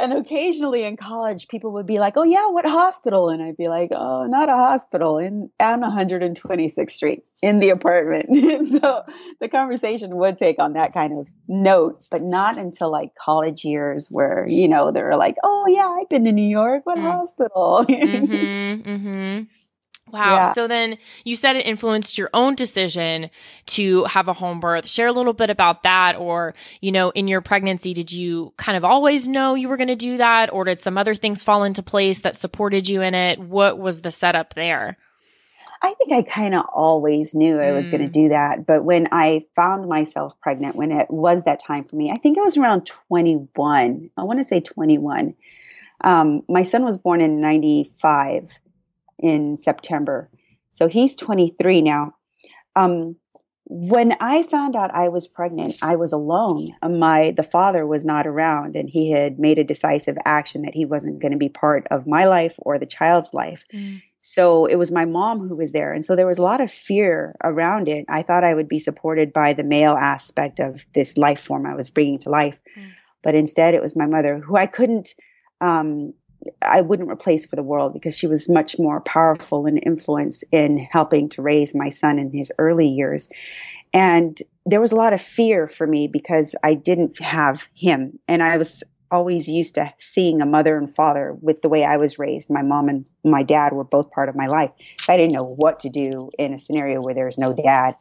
And 0.00 0.12
occasionally 0.12 0.84
in 0.84 0.96
college, 0.96 1.48
people 1.48 1.72
would 1.72 1.86
be 1.86 1.98
like, 1.98 2.16
"Oh 2.16 2.22
yeah, 2.22 2.46
what 2.50 2.64
hospital?" 2.64 3.30
And 3.30 3.42
I'd 3.42 3.56
be 3.56 3.66
like, 3.66 3.90
"Oh, 3.90 4.26
not 4.26 4.48
a 4.48 4.52
hospital 4.52 5.18
in 5.18 5.50
on 5.58 5.80
126th 5.80 6.90
Street 6.90 7.24
in 7.42 7.58
the 7.58 7.70
apartment." 7.70 8.26
so 8.80 9.02
the 9.40 9.48
conversation 9.48 10.14
would 10.18 10.38
take 10.38 10.60
on 10.60 10.74
that 10.74 10.92
kind 10.92 11.18
of 11.18 11.26
note, 11.48 12.06
but 12.12 12.22
not 12.22 12.58
until 12.58 12.92
like 12.92 13.12
college 13.16 13.64
years, 13.64 14.06
where 14.08 14.46
you 14.46 14.68
know 14.68 14.92
they're 14.92 15.16
like, 15.16 15.36
"Oh 15.42 15.64
yeah, 15.66 15.88
I've 15.88 16.08
been 16.08 16.26
to 16.26 16.32
New 16.32 16.48
York. 16.48 16.82
What 16.84 16.98
mm. 16.98 17.02
hospital?" 17.02 17.84
mm-hmm, 17.88 18.88
mm-hmm. 18.88 19.42
Wow. 20.12 20.34
Yeah. 20.34 20.52
So 20.52 20.66
then 20.66 20.98
you 21.24 21.36
said 21.36 21.56
it 21.56 21.66
influenced 21.66 22.18
your 22.18 22.30
own 22.32 22.54
decision 22.54 23.30
to 23.66 24.04
have 24.04 24.28
a 24.28 24.32
home 24.32 24.60
birth. 24.60 24.86
Share 24.86 25.08
a 25.08 25.12
little 25.12 25.32
bit 25.32 25.50
about 25.50 25.82
that. 25.82 26.16
Or, 26.16 26.54
you 26.80 26.92
know, 26.92 27.10
in 27.10 27.28
your 27.28 27.40
pregnancy, 27.40 27.94
did 27.94 28.12
you 28.12 28.52
kind 28.56 28.76
of 28.76 28.84
always 28.84 29.28
know 29.28 29.54
you 29.54 29.68
were 29.68 29.76
going 29.76 29.88
to 29.88 29.96
do 29.96 30.16
that? 30.16 30.52
Or 30.52 30.64
did 30.64 30.80
some 30.80 30.98
other 30.98 31.14
things 31.14 31.44
fall 31.44 31.64
into 31.64 31.82
place 31.82 32.20
that 32.20 32.36
supported 32.36 32.88
you 32.88 33.02
in 33.02 33.14
it? 33.14 33.38
What 33.38 33.78
was 33.78 34.00
the 34.00 34.10
setup 34.10 34.54
there? 34.54 34.96
I 35.80 35.94
think 35.94 36.12
I 36.12 36.22
kind 36.22 36.54
of 36.54 36.64
always 36.74 37.34
knew 37.34 37.60
I 37.60 37.72
was 37.72 37.88
mm. 37.88 37.92
going 37.92 38.02
to 38.02 38.08
do 38.08 38.28
that. 38.30 38.66
But 38.66 38.84
when 38.84 39.08
I 39.12 39.44
found 39.54 39.88
myself 39.88 40.38
pregnant, 40.40 40.74
when 40.74 40.90
it 40.90 41.08
was 41.10 41.44
that 41.44 41.62
time 41.62 41.84
for 41.84 41.94
me, 41.94 42.10
I 42.10 42.16
think 42.16 42.36
it 42.36 42.44
was 42.44 42.56
around 42.56 42.86
21. 43.08 44.10
I 44.16 44.22
want 44.24 44.40
to 44.40 44.44
say 44.44 44.60
21. 44.60 45.34
Um, 46.00 46.42
my 46.48 46.62
son 46.64 46.84
was 46.84 46.98
born 46.98 47.20
in 47.20 47.40
95 47.40 48.50
in 49.18 49.56
September. 49.56 50.30
So 50.72 50.88
he's 50.88 51.16
23 51.16 51.82
now. 51.82 52.14
Um, 52.76 53.16
when 53.70 54.16
I 54.20 54.44
found 54.44 54.76
out 54.76 54.94
I 54.94 55.08
was 55.08 55.28
pregnant, 55.28 55.76
I 55.82 55.96
was 55.96 56.12
alone. 56.12 56.70
My 56.82 57.32
the 57.32 57.42
father 57.42 57.86
was 57.86 58.02
not 58.02 58.26
around, 58.26 58.76
and 58.76 58.88
he 58.88 59.10
had 59.10 59.38
made 59.38 59.58
a 59.58 59.64
decisive 59.64 60.16
action 60.24 60.62
that 60.62 60.74
he 60.74 60.86
wasn't 60.86 61.20
going 61.20 61.32
to 61.32 61.38
be 61.38 61.50
part 61.50 61.86
of 61.90 62.06
my 62.06 62.24
life 62.24 62.54
or 62.58 62.78
the 62.78 62.86
child's 62.86 63.34
life. 63.34 63.64
Mm. 63.74 64.00
So 64.20 64.66
it 64.66 64.76
was 64.76 64.90
my 64.90 65.04
mom 65.04 65.46
who 65.46 65.54
was 65.54 65.72
there. 65.72 65.92
And 65.92 66.04
so 66.04 66.16
there 66.16 66.26
was 66.26 66.38
a 66.38 66.42
lot 66.42 66.60
of 66.60 66.70
fear 66.70 67.36
around 67.44 67.88
it. 67.88 68.06
I 68.08 68.22
thought 68.22 68.42
I 68.42 68.54
would 68.54 68.68
be 68.68 68.78
supported 68.78 69.32
by 69.32 69.52
the 69.52 69.64
male 69.64 69.94
aspect 69.94 70.60
of 70.60 70.84
this 70.94 71.16
life 71.16 71.40
form 71.40 71.66
I 71.66 71.74
was 71.74 71.90
bringing 71.90 72.18
to 72.20 72.30
life. 72.30 72.58
Mm. 72.76 72.90
But 73.22 73.34
instead, 73.34 73.74
it 73.74 73.82
was 73.82 73.96
my 73.96 74.06
mother 74.06 74.38
who 74.38 74.56
I 74.56 74.66
couldn't, 74.66 75.14
um, 75.60 76.14
I 76.62 76.80
wouldn't 76.80 77.10
replace 77.10 77.46
for 77.46 77.56
the 77.56 77.62
world 77.62 77.92
because 77.92 78.16
she 78.16 78.26
was 78.26 78.48
much 78.48 78.78
more 78.78 79.00
powerful 79.00 79.66
and 79.66 79.80
influence 79.84 80.44
in 80.52 80.78
helping 80.78 81.28
to 81.30 81.42
raise 81.42 81.74
my 81.74 81.88
son 81.90 82.18
in 82.18 82.32
his 82.32 82.52
early 82.58 82.86
years. 82.86 83.28
And 83.92 84.38
there 84.66 84.80
was 84.80 84.92
a 84.92 84.96
lot 84.96 85.12
of 85.12 85.20
fear 85.20 85.66
for 85.66 85.86
me 85.86 86.08
because 86.08 86.54
I 86.62 86.74
didn't 86.74 87.20
have 87.20 87.66
him. 87.74 88.18
And 88.28 88.42
I 88.42 88.58
was 88.58 88.84
always 89.10 89.48
used 89.48 89.74
to 89.74 89.92
seeing 89.98 90.42
a 90.42 90.46
mother 90.46 90.76
and 90.76 90.94
father 90.94 91.34
with 91.40 91.62
the 91.62 91.68
way 91.68 91.84
I 91.84 91.96
was 91.96 92.18
raised. 92.18 92.50
My 92.50 92.62
mom 92.62 92.88
and 92.88 93.08
my 93.24 93.42
dad 93.42 93.72
were 93.72 93.84
both 93.84 94.10
part 94.10 94.28
of 94.28 94.36
my 94.36 94.46
life. 94.46 94.70
I 95.08 95.16
didn't 95.16 95.32
know 95.32 95.44
what 95.44 95.80
to 95.80 95.88
do 95.88 96.30
in 96.38 96.52
a 96.52 96.58
scenario 96.58 97.00
where 97.00 97.14
there's 97.14 97.38
no 97.38 97.54
dad. 97.54 97.96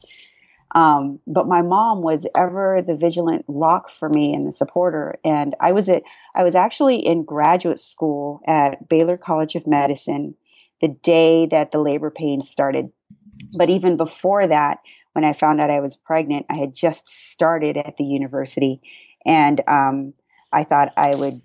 Um, 0.76 1.20
but 1.26 1.48
my 1.48 1.62
mom 1.62 2.02
was 2.02 2.28
ever 2.36 2.82
the 2.86 2.98
vigilant 2.98 3.46
rock 3.48 3.90
for 3.90 4.10
me 4.10 4.34
and 4.34 4.46
the 4.46 4.52
supporter. 4.52 5.18
And 5.24 5.56
I 5.60 5.72
was 5.72 5.88
at, 5.90 6.04
I 6.36 6.44
was 6.44 6.56
actually 6.56 6.98
in 6.98 7.24
graduate 7.24 7.80
school 7.80 8.42
at 8.46 8.90
Baylor 8.90 9.18
College 9.18 9.56
of 9.56 9.66
Medicine 9.66 10.36
the 10.82 10.90
day 10.90 11.48
that 11.48 11.72
the 11.72 11.80
labor 11.80 12.12
pains 12.12 12.50
started. 12.50 12.92
But 13.56 13.70
even 13.70 13.98
before 13.98 14.46
that, 14.46 14.80
when 15.14 15.26
I 15.26 15.34
found 15.34 15.62
out 15.62 15.70
I 15.70 15.80
was 15.80 15.96
pregnant, 15.96 16.46
I 16.50 16.56
had 16.58 16.76
just 16.76 17.08
started 17.08 17.78
at 17.78 17.98
the 17.98 18.04
university. 18.04 18.82
And 19.26 19.62
um, 19.68 20.14
I 20.52 20.64
thought 20.64 20.94
I 20.98 21.16
would. 21.16 21.42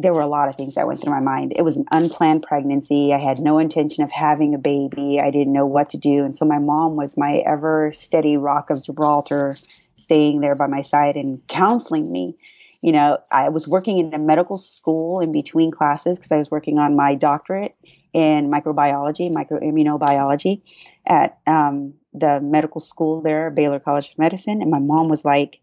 There 0.00 0.14
were 0.14 0.20
a 0.20 0.28
lot 0.28 0.48
of 0.48 0.54
things 0.54 0.76
that 0.76 0.86
went 0.86 1.00
through 1.00 1.12
my 1.12 1.20
mind. 1.20 1.54
It 1.56 1.62
was 1.62 1.76
an 1.76 1.86
unplanned 1.90 2.44
pregnancy. 2.44 3.12
I 3.12 3.18
had 3.18 3.40
no 3.40 3.58
intention 3.58 4.04
of 4.04 4.12
having 4.12 4.54
a 4.54 4.58
baby. 4.58 5.20
I 5.20 5.32
didn't 5.32 5.52
know 5.52 5.66
what 5.66 5.88
to 5.90 5.96
do. 5.96 6.24
And 6.24 6.34
so 6.34 6.44
my 6.44 6.60
mom 6.60 6.94
was 6.94 7.16
my 7.16 7.38
ever 7.38 7.90
steady 7.92 8.36
rock 8.36 8.70
of 8.70 8.84
Gibraltar, 8.84 9.56
staying 9.96 10.40
there 10.40 10.54
by 10.54 10.68
my 10.68 10.82
side 10.82 11.16
and 11.16 11.44
counseling 11.48 12.12
me. 12.12 12.36
You 12.80 12.92
know, 12.92 13.18
I 13.32 13.48
was 13.48 13.66
working 13.66 13.98
in 13.98 14.14
a 14.14 14.18
medical 14.18 14.56
school 14.56 15.18
in 15.18 15.32
between 15.32 15.72
classes 15.72 16.16
because 16.16 16.30
I 16.30 16.38
was 16.38 16.48
working 16.48 16.78
on 16.78 16.94
my 16.94 17.16
doctorate 17.16 17.74
in 18.12 18.50
microbiology, 18.52 19.32
microimmunobiology 19.32 20.62
at 21.04 21.38
um, 21.48 21.94
the 22.14 22.40
medical 22.40 22.80
school 22.80 23.20
there, 23.20 23.50
Baylor 23.50 23.80
College 23.80 24.10
of 24.10 24.18
Medicine. 24.18 24.62
And 24.62 24.70
my 24.70 24.78
mom 24.78 25.08
was 25.08 25.24
like, 25.24 25.58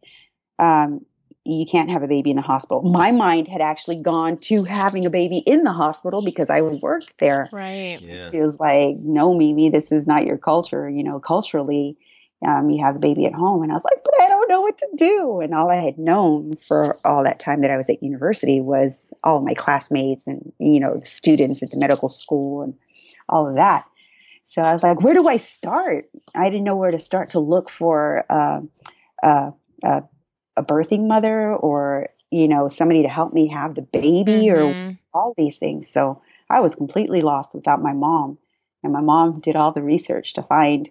um, 0.59 1.05
you 1.45 1.65
can't 1.65 1.91
have 1.91 2.01
a 2.01 2.07
baby 2.07 2.31
in 2.31 2.35
the 2.35 2.41
hospital. 2.41 2.81
My 2.81 3.11
mind 3.11 3.47
had 3.47 3.61
actually 3.61 4.01
gone 4.01 4.37
to 4.37 4.63
having 4.63 5.05
a 5.05 5.11
baby 5.11 5.37
in 5.37 5.63
the 5.63 5.71
hospital 5.71 6.23
because 6.23 6.49
I 6.49 6.61
worked 6.61 7.19
there. 7.19 7.49
Right. 7.51 7.99
Yeah. 8.01 8.31
She 8.31 8.39
was 8.39 8.59
like, 8.59 8.97
no, 8.97 9.35
Mimi, 9.35 9.69
this 9.69 9.91
is 9.91 10.07
not 10.07 10.25
your 10.25 10.39
culture. 10.39 10.89
You 10.89 11.03
know, 11.03 11.19
culturally, 11.19 11.97
um, 12.43 12.69
you 12.71 12.83
have 12.83 12.95
the 12.95 12.99
baby 12.99 13.27
at 13.27 13.33
home. 13.33 13.61
And 13.61 13.71
I 13.71 13.75
was 13.75 13.85
like, 13.85 14.03
but 14.03 14.13
I 14.21 14.27
don't 14.27 14.49
know 14.49 14.61
what 14.61 14.77
to 14.79 14.89
do. 14.95 15.39
And 15.41 15.53
all 15.53 15.69
I 15.69 15.75
had 15.75 15.99
known 15.99 16.55
for 16.55 16.97
all 17.05 17.23
that 17.23 17.39
time 17.39 17.61
that 17.61 17.69
I 17.69 17.77
was 17.77 17.89
at 17.91 18.01
university 18.01 18.59
was 18.59 19.13
all 19.23 19.39
my 19.39 19.53
classmates 19.53 20.25
and, 20.25 20.51
you 20.57 20.79
know, 20.79 20.99
students 21.03 21.61
at 21.61 21.69
the 21.69 21.77
medical 21.77 22.09
school 22.09 22.63
and 22.63 22.73
all 23.29 23.47
of 23.47 23.55
that. 23.55 23.85
So 24.45 24.63
I 24.63 24.71
was 24.71 24.81
like, 24.81 25.01
where 25.01 25.13
do 25.13 25.27
I 25.27 25.37
start? 25.37 26.09
I 26.33 26.49
didn't 26.49 26.63
know 26.63 26.75
where 26.75 26.91
to 26.91 26.99
start 26.99 27.31
to 27.31 27.39
look 27.39 27.69
for 27.69 28.25
uh, 28.29 28.61
uh, 29.21 29.51
uh, 29.83 30.01
a 30.57 30.63
birthing 30.63 31.07
mother 31.07 31.53
or 31.53 32.09
you 32.31 32.47
know 32.47 32.67
somebody 32.67 33.03
to 33.03 33.09
help 33.09 33.33
me 33.33 33.47
have 33.47 33.75
the 33.75 33.81
baby 33.81 34.47
mm-hmm. 34.47 34.89
or 34.89 34.97
all 35.13 35.33
these 35.37 35.57
things. 35.57 35.89
So 35.89 36.21
i 36.49 36.59
was 36.59 36.75
completely 36.75 37.21
lost 37.21 37.53
without 37.53 37.81
my 37.81 37.93
mom. 37.93 38.37
And 38.83 38.93
my 38.93 39.01
mom 39.01 39.39
did 39.39 39.55
all 39.55 39.71
the 39.71 39.81
research 39.81 40.33
to 40.33 40.43
find 40.43 40.89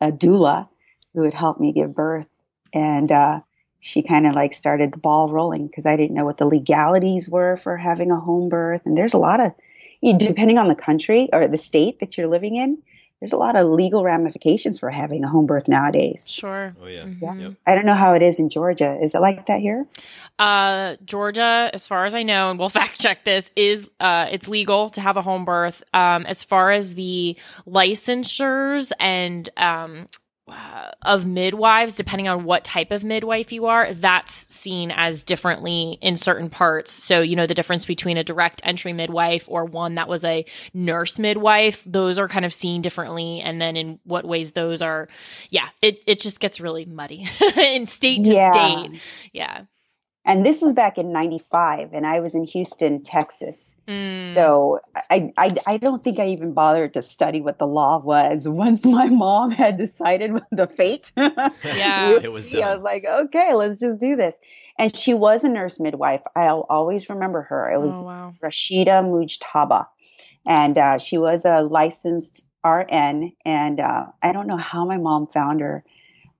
a 0.00 0.12
doula 0.12 0.68
who 1.12 1.24
would 1.24 1.34
help 1.34 1.58
me 1.58 1.72
give 1.72 1.94
birth. 1.94 2.28
And 2.72 3.10
uh, 3.10 3.40
she 3.80 4.02
kind 4.02 4.26
of 4.26 4.34
like 4.34 4.54
started 4.54 4.92
the 4.92 4.98
ball 4.98 5.32
rolling 5.32 5.66
because 5.66 5.86
i 5.86 5.96
didn't 5.96 6.14
know 6.14 6.24
what 6.24 6.38
the 6.38 6.46
legalities 6.46 7.28
were 7.28 7.56
for 7.56 7.76
having 7.76 8.10
a 8.10 8.20
home 8.20 8.48
birth. 8.48 8.82
And 8.84 8.96
there's 8.96 9.14
a 9.14 9.18
lot 9.18 9.40
of 9.40 9.52
depending 10.18 10.58
on 10.58 10.68
the 10.68 10.74
country 10.74 11.28
or 11.32 11.48
the 11.48 11.58
state 11.58 12.00
that 12.00 12.16
you're 12.16 12.28
living 12.28 12.54
in 12.54 12.78
there's 13.20 13.32
a 13.32 13.36
lot 13.36 13.56
of 13.56 13.68
legal 13.68 14.04
ramifications 14.04 14.78
for 14.78 14.90
having 14.90 15.24
a 15.24 15.28
home 15.28 15.46
birth 15.46 15.68
nowadays. 15.68 16.26
Sure. 16.28 16.74
Oh 16.80 16.86
yeah. 16.86 17.02
Mm-hmm. 17.04 17.24
yeah. 17.24 17.34
Yep. 17.34 17.54
I 17.66 17.74
don't 17.74 17.86
know 17.86 17.94
how 17.94 18.14
it 18.14 18.22
is 18.22 18.38
in 18.38 18.50
Georgia. 18.50 18.98
Is 19.00 19.14
it 19.14 19.20
like 19.20 19.46
that 19.46 19.60
here? 19.60 19.86
Uh, 20.38 20.96
Georgia, 21.04 21.70
as 21.72 21.86
far 21.86 22.04
as 22.04 22.12
I 22.12 22.22
know, 22.22 22.50
and 22.50 22.58
we'll 22.58 22.68
fact 22.80 23.00
check 23.00 23.24
this, 23.24 23.50
is 23.56 23.88
uh, 24.00 24.26
it's 24.30 24.48
legal 24.48 24.90
to 24.90 25.00
have 25.00 25.16
a 25.16 25.22
home 25.22 25.44
birth. 25.44 25.82
Um, 25.94 26.26
as 26.26 26.44
far 26.44 26.70
as 26.70 26.94
the 26.94 27.36
licensures 27.66 28.92
and 29.00 29.48
um, 29.56 30.08
uh, 30.48 30.90
of 31.02 31.26
midwives, 31.26 31.94
depending 31.94 32.28
on 32.28 32.44
what 32.44 32.62
type 32.62 32.90
of 32.92 33.02
midwife 33.02 33.52
you 33.52 33.66
are, 33.66 33.92
that's 33.92 34.54
seen 34.54 34.92
as 34.92 35.24
differently 35.24 35.98
in 36.00 36.16
certain 36.16 36.50
parts. 36.50 36.92
So, 36.92 37.20
you 37.20 37.36
know, 37.36 37.46
the 37.46 37.54
difference 37.54 37.84
between 37.84 38.16
a 38.16 38.24
direct 38.24 38.60
entry 38.64 38.92
midwife 38.92 39.46
or 39.48 39.64
one 39.64 39.96
that 39.96 40.08
was 40.08 40.24
a 40.24 40.46
nurse 40.72 41.18
midwife, 41.18 41.82
those 41.84 42.18
are 42.18 42.28
kind 42.28 42.44
of 42.44 42.52
seen 42.52 42.82
differently. 42.82 43.40
And 43.40 43.60
then 43.60 43.76
in 43.76 43.98
what 44.04 44.24
ways 44.24 44.52
those 44.52 44.82
are, 44.82 45.08
yeah, 45.50 45.68
it, 45.82 46.02
it 46.06 46.20
just 46.20 46.38
gets 46.38 46.60
really 46.60 46.84
muddy 46.84 47.26
in 47.56 47.86
state 47.86 48.24
to 48.24 48.32
yeah. 48.32 48.52
state. 48.52 49.00
Yeah. 49.32 49.62
And 50.24 50.44
this 50.44 50.60
was 50.60 50.72
back 50.72 50.98
in 50.98 51.12
95, 51.12 51.92
and 51.92 52.04
I 52.04 52.18
was 52.18 52.34
in 52.34 52.44
Houston, 52.44 53.04
Texas. 53.04 53.75
Mm. 53.88 54.34
So 54.34 54.80
I, 55.10 55.32
I 55.36 55.50
I 55.66 55.76
don't 55.76 56.02
think 56.02 56.18
I 56.18 56.28
even 56.28 56.52
bothered 56.52 56.94
to 56.94 57.02
study 57.02 57.40
what 57.40 57.58
the 57.58 57.66
law 57.66 57.98
was 57.98 58.48
once 58.48 58.84
my 58.84 59.06
mom 59.06 59.50
had 59.50 59.76
decided 59.76 60.32
the 60.50 60.66
fate. 60.66 61.12
Yeah, 61.16 62.18
it 62.22 62.32
was 62.32 62.48
done. 62.48 62.62
I 62.62 62.74
was 62.74 62.82
like, 62.82 63.04
okay, 63.04 63.54
let's 63.54 63.78
just 63.78 63.98
do 63.98 64.16
this. 64.16 64.34
And 64.78 64.94
she 64.94 65.14
was 65.14 65.44
a 65.44 65.48
nurse 65.48 65.80
midwife. 65.80 66.22
I'll 66.34 66.66
always 66.68 67.08
remember 67.08 67.42
her. 67.42 67.72
It 67.72 67.80
was 67.80 67.94
oh, 67.96 68.04
wow. 68.04 68.34
Rashida 68.42 69.02
Mujtaba, 69.02 69.86
and 70.44 70.76
uh, 70.76 70.98
she 70.98 71.18
was 71.18 71.44
a 71.44 71.62
licensed 71.62 72.44
RN. 72.64 73.32
And 73.44 73.80
uh, 73.80 74.06
I 74.22 74.32
don't 74.32 74.48
know 74.48 74.56
how 74.56 74.84
my 74.84 74.98
mom 74.98 75.28
found 75.28 75.60
her 75.60 75.84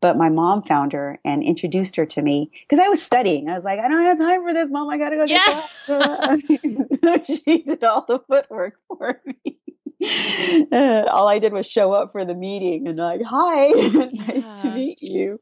but 0.07 0.17
my 0.17 0.29
mom 0.29 0.63
found 0.63 0.93
her 0.93 1.19
and 1.25 1.43
introduced 1.43 1.97
her 1.97 2.07
to 2.07 2.23
me 2.23 2.49
because 2.63 2.79
I 2.79 2.89
was 2.89 3.03
studying. 3.03 3.51
I 3.51 3.55
was 3.55 3.65
like, 3.65 3.81
I 3.81 3.89
don't 3.89 4.05
have 4.05 4.19
time 4.19 4.45
for 4.47 4.55
this, 4.55 4.71
mom. 4.71 4.89
I 4.89 4.99
gotta 4.99 5.17
go 5.17 5.27
get 5.27 5.67
yeah. 5.89 7.17
she 7.25 7.63
did 7.65 7.83
all 7.83 8.05
the 8.07 8.21
footwork 8.21 8.79
for 8.87 9.21
me. 9.27 9.59
All 11.11 11.27
I 11.27 11.41
did 11.41 11.53
was 11.53 11.67
show 11.69 11.93
up 11.93 12.13
for 12.13 12.25
the 12.25 12.35
meeting 12.35 12.87
and 12.87 12.97
like, 12.97 13.23
hi, 13.23 13.67
yeah. 13.67 14.05
nice 14.13 14.61
to 14.61 14.71
meet 14.71 15.03
you. 15.03 15.41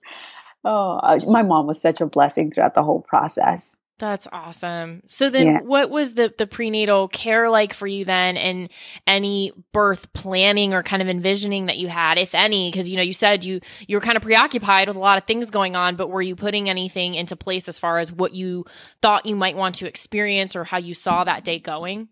Oh, 0.65 0.93
uh, 0.93 1.21
my 1.27 1.43
mom 1.43 1.67
was 1.67 1.79
such 1.79 2.01
a 2.01 2.07
blessing 2.07 2.51
throughout 2.51 2.75
the 2.75 2.83
whole 2.83 3.03
process. 3.03 3.77
That's 3.99 4.27
awesome. 4.33 5.03
So 5.07 5.31
then 5.31 5.47
yeah. 5.47 5.61
what 5.61 5.89
was 5.89 6.15
the 6.15 6.35
the 6.37 6.49
prenatal 6.49 7.07
care 7.07 7.49
like 7.49 7.73
for 7.73 7.87
you 7.87 8.05
then 8.05 8.37
and 8.37 8.69
any 9.07 9.53
birth 9.73 10.13
planning 10.13 10.75
or 10.75 10.83
kind 10.83 11.01
of 11.01 11.09
envisioning 11.09 11.67
that 11.67 11.79
you 11.79 11.87
had 11.87 12.19
if 12.19 12.35
any 12.35 12.71
because 12.71 12.89
you 12.89 12.97
know 12.97 13.03
you 13.03 13.13
said 13.13 13.45
you 13.45 13.61
you 13.87 13.97
were 13.97 14.01
kind 14.01 14.17
of 14.17 14.23
preoccupied 14.23 14.89
with 14.89 14.97
a 14.97 15.01
lot 15.01 15.17
of 15.17 15.25
things 15.25 15.49
going 15.49 15.77
on 15.77 15.95
but 15.95 16.11
were 16.11 16.23
you 16.23 16.35
putting 16.35 16.69
anything 16.69 17.15
into 17.15 17.37
place 17.37 17.69
as 17.69 17.79
far 17.79 17.99
as 17.99 18.11
what 18.11 18.33
you 18.33 18.65
thought 19.01 19.27
you 19.27 19.37
might 19.37 19.57
want 19.57 19.77
to 19.77 19.87
experience 19.87 20.57
or 20.57 20.65
how 20.65 20.79
you 20.79 20.93
saw 20.93 21.23
that 21.23 21.45
day 21.45 21.61
going? 21.61 22.09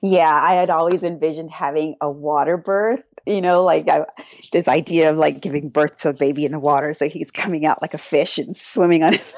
Yeah, 0.00 0.32
I 0.32 0.54
had 0.54 0.70
always 0.70 1.02
envisioned 1.02 1.50
having 1.50 1.96
a 2.00 2.10
water 2.10 2.56
birth, 2.56 3.02
you 3.26 3.40
know, 3.40 3.64
like 3.64 3.90
I, 3.90 4.06
this 4.52 4.68
idea 4.68 5.10
of 5.10 5.18
like 5.18 5.40
giving 5.40 5.68
birth 5.68 5.98
to 5.98 6.10
a 6.10 6.12
baby 6.12 6.44
in 6.44 6.52
the 6.52 6.60
water. 6.60 6.94
So 6.94 7.08
he's 7.08 7.30
coming 7.30 7.66
out 7.66 7.82
like 7.82 7.94
a 7.94 7.98
fish 7.98 8.38
and 8.38 8.56
swimming 8.56 9.02
on 9.02 9.14
his. 9.14 9.34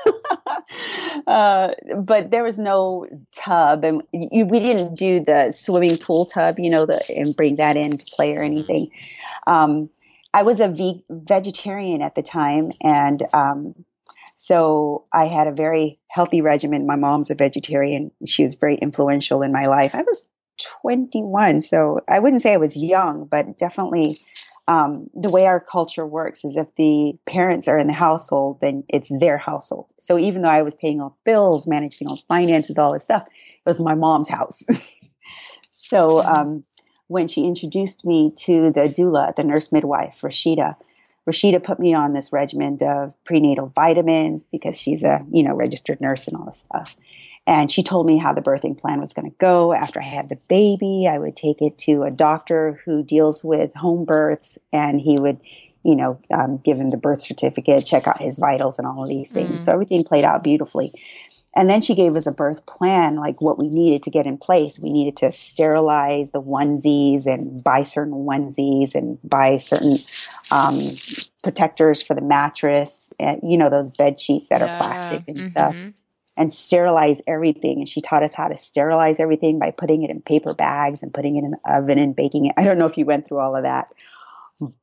uh, 1.27 1.75
but 2.03 2.31
there 2.31 2.45
was 2.45 2.59
no 2.59 3.07
tub, 3.33 3.85
and 3.85 4.03
you, 4.13 4.45
we 4.45 4.61
didn't 4.61 4.97
do 4.97 5.21
the 5.21 5.53
swimming 5.53 5.97
pool 5.97 6.27
tub, 6.27 6.59
you 6.59 6.71
know, 6.71 6.85
the, 6.85 7.03
and 7.17 7.35
bring 7.35 7.57
that 7.57 7.77
in 7.77 7.97
to 7.97 8.05
play 8.15 8.37
or 8.37 8.43
anything. 8.43 8.91
Um, 9.47 9.89
I 10.35 10.43
was 10.43 10.61
a 10.61 10.69
ve- 10.69 11.05
vegetarian 11.09 12.03
at 12.03 12.15
the 12.15 12.23
time, 12.23 12.71
and 12.83 13.23
um, 13.33 13.75
so 14.37 15.07
I 15.11 15.27
had 15.27 15.47
a 15.47 15.53
very 15.53 15.99
healthy 16.09 16.43
regimen. 16.43 16.87
My 16.87 16.97
mom's 16.97 17.31
a 17.31 17.35
vegetarian. 17.35 18.11
She 18.27 18.43
was 18.43 18.55
very 18.55 18.77
influential 18.77 19.43
in 19.43 19.53
my 19.53 19.67
life. 19.67 19.95
I 19.95 20.03
was 20.03 20.29
21, 20.83 21.63
so 21.63 22.01
I 22.09 22.19
wouldn't 22.19 22.43
say 22.43 22.53
I 22.53 22.59
was 22.59 22.77
young, 22.77 23.27
but 23.27 23.59
definitely 23.59 24.17
um, 24.69 25.09
the 25.15 25.31
way 25.31 25.47
our 25.47 25.61
culture 25.61 26.07
works 26.07 26.45
is 26.45 26.57
if 26.57 26.69
the 26.77 27.19
parents 27.27 27.69
are 27.69 27.79
in 27.79 27.87
the 27.87 27.93
household, 27.93 28.59
then 28.61 28.85
it's 28.89 29.09
their 29.09 29.39
household. 29.39 29.87
So 29.99 30.19
even 30.19 30.43
though 30.43 30.51
I 30.51 30.63
was 30.63 30.75
paying 30.75 31.01
all 31.01 31.17
bills, 31.25 31.67
managing 31.67 32.07
all 32.07 32.17
finances, 32.29 32.77
all 32.77 32.93
this 32.93 33.03
stuff, 33.03 33.27
it 33.27 33.63
was 33.65 33.81
my 33.81 33.95
mom's 33.95 34.29
house. 34.29 34.65
so 35.73 36.21
um, 36.23 36.65
when 37.07 37.29
she 37.29 37.45
introduced 37.45 38.05
me 38.05 38.33
to 38.45 38.71
the 38.73 38.89
doula, 38.89 39.35
the 39.35 39.45
nurse 39.45 39.73
midwife, 39.73 40.21
Rashida, 40.23 40.75
Rashida 41.29 41.63
put 41.63 41.79
me 41.79 41.95
on 41.95 42.13
this 42.13 42.33
regimen 42.33 42.79
of 42.83 43.13
prenatal 43.25 43.73
vitamins 43.75 44.45
because 44.45 44.79
she's 44.79 45.03
a, 45.03 45.25
you 45.31 45.43
know, 45.43 45.55
registered 45.55 46.01
nurse 46.01 46.27
and 46.27 46.37
all 46.37 46.47
this 46.47 46.59
stuff. 46.59 46.97
And 47.49 47.73
she 47.73 47.83
told 47.83 48.05
me 48.07 48.19
how 48.19 48.35
the 48.35 48.43
birthing 48.43 48.79
plan 48.79 49.01
was 49.01 49.15
going 49.15 49.31
to 49.31 49.37
go. 49.39 49.73
After 49.73 50.01
I 50.01 50.05
had 50.05 50.29
the 50.29 50.39
baby, 50.49 51.09
I 51.11 51.17
would 51.19 51.35
take 51.35 51.63
it 51.63 51.79
to 51.79 52.03
a 52.03 52.11
doctor 52.11 52.79
who 52.85 53.03
deals 53.03 53.43
with 53.43 53.73
home 53.73 54.05
births, 54.05 54.59
and 54.71 55.01
he 55.01 55.19
would, 55.19 55.41
you 55.83 55.97
know, 55.97 56.21
um, 56.31 56.59
give 56.59 56.79
him 56.79 56.91
the 56.91 56.99
birth 56.99 57.23
certificate, 57.23 57.87
check 57.87 58.07
out 58.07 58.21
his 58.21 58.37
vitals, 58.37 58.79
and 58.79 58.87
all 58.87 59.03
of 59.03 59.09
these 59.09 59.33
things. 59.33 59.63
Mm. 59.63 59.65
So 59.65 59.73
everything 59.73 60.05
played 60.05 60.25
out 60.25 60.45
beautifully. 60.45 60.93
And 61.57 61.71
then 61.71 61.81
she 61.81 61.95
gave 61.95 62.15
us 62.17 62.27
a 62.27 62.33
birth 62.33 62.67
plan, 62.67 63.17
like 63.17 63.41
what 63.41 63.59
we 63.59 63.69
needed 63.69 64.03
to 64.03 64.11
get 64.11 64.27
in 64.27 64.37
place. 64.37 64.79
We 64.79 64.93
needed 64.93 65.17
to 65.17 65.33
sterilize 65.33 66.31
the 66.31 66.43
onesies 66.43 67.25
and 67.25 67.65
buy 67.65 67.81
certain 67.81 68.13
onesies 68.13 68.95
and 68.95 69.19
buy 69.25 69.57
certain 69.57 69.97
um, 70.51 70.79
protectors 71.43 72.03
for 72.03 72.15
the 72.15 72.21
mattress, 72.21 73.11
and, 73.19 73.41
you 73.43 73.57
know, 73.57 73.71
those 73.71 73.91
bed 73.91 74.21
sheets 74.21 74.49
that 74.49 74.61
Yeah. 74.61 74.67
are 74.67 74.77
plastic 74.77 75.23
and 75.29 75.49
stuff, 75.49 75.77
Mhm. 75.77 75.95
And 76.39 76.53
sterilize 76.55 77.21
everything. 77.27 77.79
And 77.79 77.89
she 77.89 78.01
taught 78.01 78.23
us 78.23 78.33
how 78.33 78.49
to 78.49 78.57
sterilize 78.57 79.21
everything 79.21 79.59
by 79.59 79.73
putting 79.73 80.03
it 80.03 80.11
in 80.11 80.23
paper 80.23 80.55
bags 80.55 81.03
and 81.03 81.13
putting 81.13 81.37
it 81.37 81.45
in 81.45 81.51
the 81.51 81.59
oven 81.67 81.99
and 81.99 82.15
baking 82.17 82.47
it. 82.47 82.55
I 82.57 82.65
don't 82.65 82.79
know 82.79 82.87
if 82.87 82.97
you 82.97 83.05
went 83.05 83.27
through 83.27 83.41
all 83.41 83.57
of 83.57 83.65
that, 83.65 83.89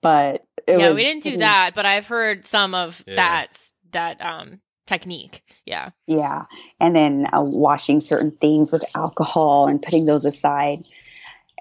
but 0.02 0.46
it 0.68 0.78
yeah, 0.78 0.89
was 0.89 0.96
we 0.96 1.04
didn't 1.04 1.24
do 1.24 1.38
that, 1.38 1.72
but 1.74 1.86
I've 1.86 2.08
heard 2.08 2.46
some 2.46 2.76
of 2.76 3.04
Yeah. 3.08 3.15
that 3.15 3.60
that 3.91 4.22
um 4.22 4.60
technique. 4.86 5.41
Yeah. 5.65 5.89
Yeah. 6.06 6.46
And 6.80 6.96
then 6.96 7.26
uh, 7.34 7.41
washing 7.41 8.00
certain 8.00 8.32
things 8.32 8.72
with 8.72 8.84
alcohol 8.96 9.68
and 9.68 9.82
putting 9.82 10.06
those 10.06 10.26
aside. 10.26 10.84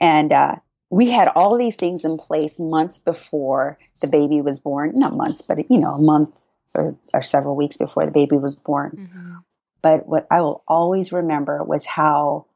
And 0.00 0.32
uh, 0.32 0.56
we 0.90 1.08
had 1.08 1.28
all 1.28 1.56
these 1.56 1.76
things 1.76 2.04
in 2.04 2.18
place 2.18 2.58
months 2.58 2.98
before 2.98 3.78
the 4.02 4.08
baby 4.08 4.42
was 4.42 4.60
born. 4.60 4.92
Not 4.94 5.14
months, 5.14 5.40
but, 5.42 5.58
you 5.70 5.78
know, 5.78 5.94
a 5.94 6.02
month 6.02 6.34
or, 6.74 6.96
or 7.14 7.22
several 7.22 7.56
weeks 7.56 7.76
before 7.78 8.04
the 8.04 8.12
baby 8.12 8.36
was 8.36 8.56
born. 8.56 9.08
Mhm. 9.10 9.44
But 9.84 10.08
what 10.08 10.26
I 10.30 10.40
will 10.40 10.64
always 10.66 11.12
remember 11.12 11.62
was 11.62 11.84
how 11.84 12.46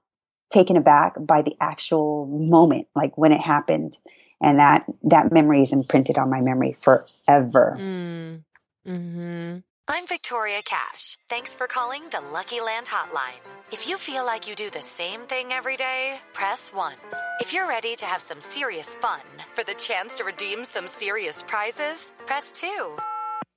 taken 0.49 0.79
aback 0.79 1.13
by 1.21 1.43
the 1.43 1.55
actual 1.61 2.25
moment, 2.27 2.89
like 2.97 3.19
when 3.19 3.33
it 3.33 3.41
happened. 3.43 3.99
And 4.41 4.61
that, 4.61 4.87
that 5.03 5.31
memory 5.31 5.63
is 5.63 5.75
imprinted 5.75 6.17
on 6.17 6.31
my 6.31 6.41
memory 6.41 6.73
forever. 6.73 7.77
Mm. 7.79 8.45
Mhm. 8.87 9.63
I'm 9.89 10.07
Victoria 10.07 10.63
Cash. 10.65 11.19
Thanks 11.29 11.55
for 11.55 11.67
calling 11.67 12.03
the 12.09 12.23
Lucky 12.33 12.63
Land 12.63 12.87
Hotline. 12.87 13.45
If 13.73 13.87
you 13.87 13.99
feel 13.99 14.25
like 14.25 14.49
you 14.49 14.55
do 14.55 14.71
the 14.71 14.81
same 14.81 15.21
thing 15.23 15.53
every 15.53 15.77
day, 15.77 16.21
press 16.33 16.73
1. 16.73 16.95
If 17.41 17.53
you're 17.53 17.69
ready 17.69 17.95
to 17.97 18.07
have 18.07 18.23
some 18.23 18.41
serious 18.41 18.95
fun 18.95 19.21
for 19.55 19.65
the 19.65 19.75
chance 19.75 20.17
to 20.17 20.25
redeem 20.25 20.65
some 20.65 20.89
serious 20.89 21.43
prizes, 21.43 22.13
press 22.27 22.53
2. 22.53 22.97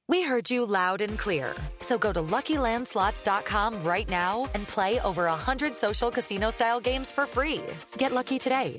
We 0.07 0.23
heard 0.23 0.49
you 0.49 0.65
loud 0.65 1.01
and 1.01 1.17
clear. 1.19 1.53
So 1.81 1.97
go 1.97 2.13
to 2.13 2.21
LuckyLandSlots.com 2.21 3.83
right 3.83 4.09
now 4.09 4.49
and 4.53 4.67
play 4.67 4.99
over 5.01 5.25
100 5.25 5.75
social 5.75 6.09
casino-style 6.09 6.79
games 6.79 7.11
for 7.11 7.25
free. 7.25 7.61
Get 7.97 8.11
lucky 8.11 8.39
today 8.39 8.77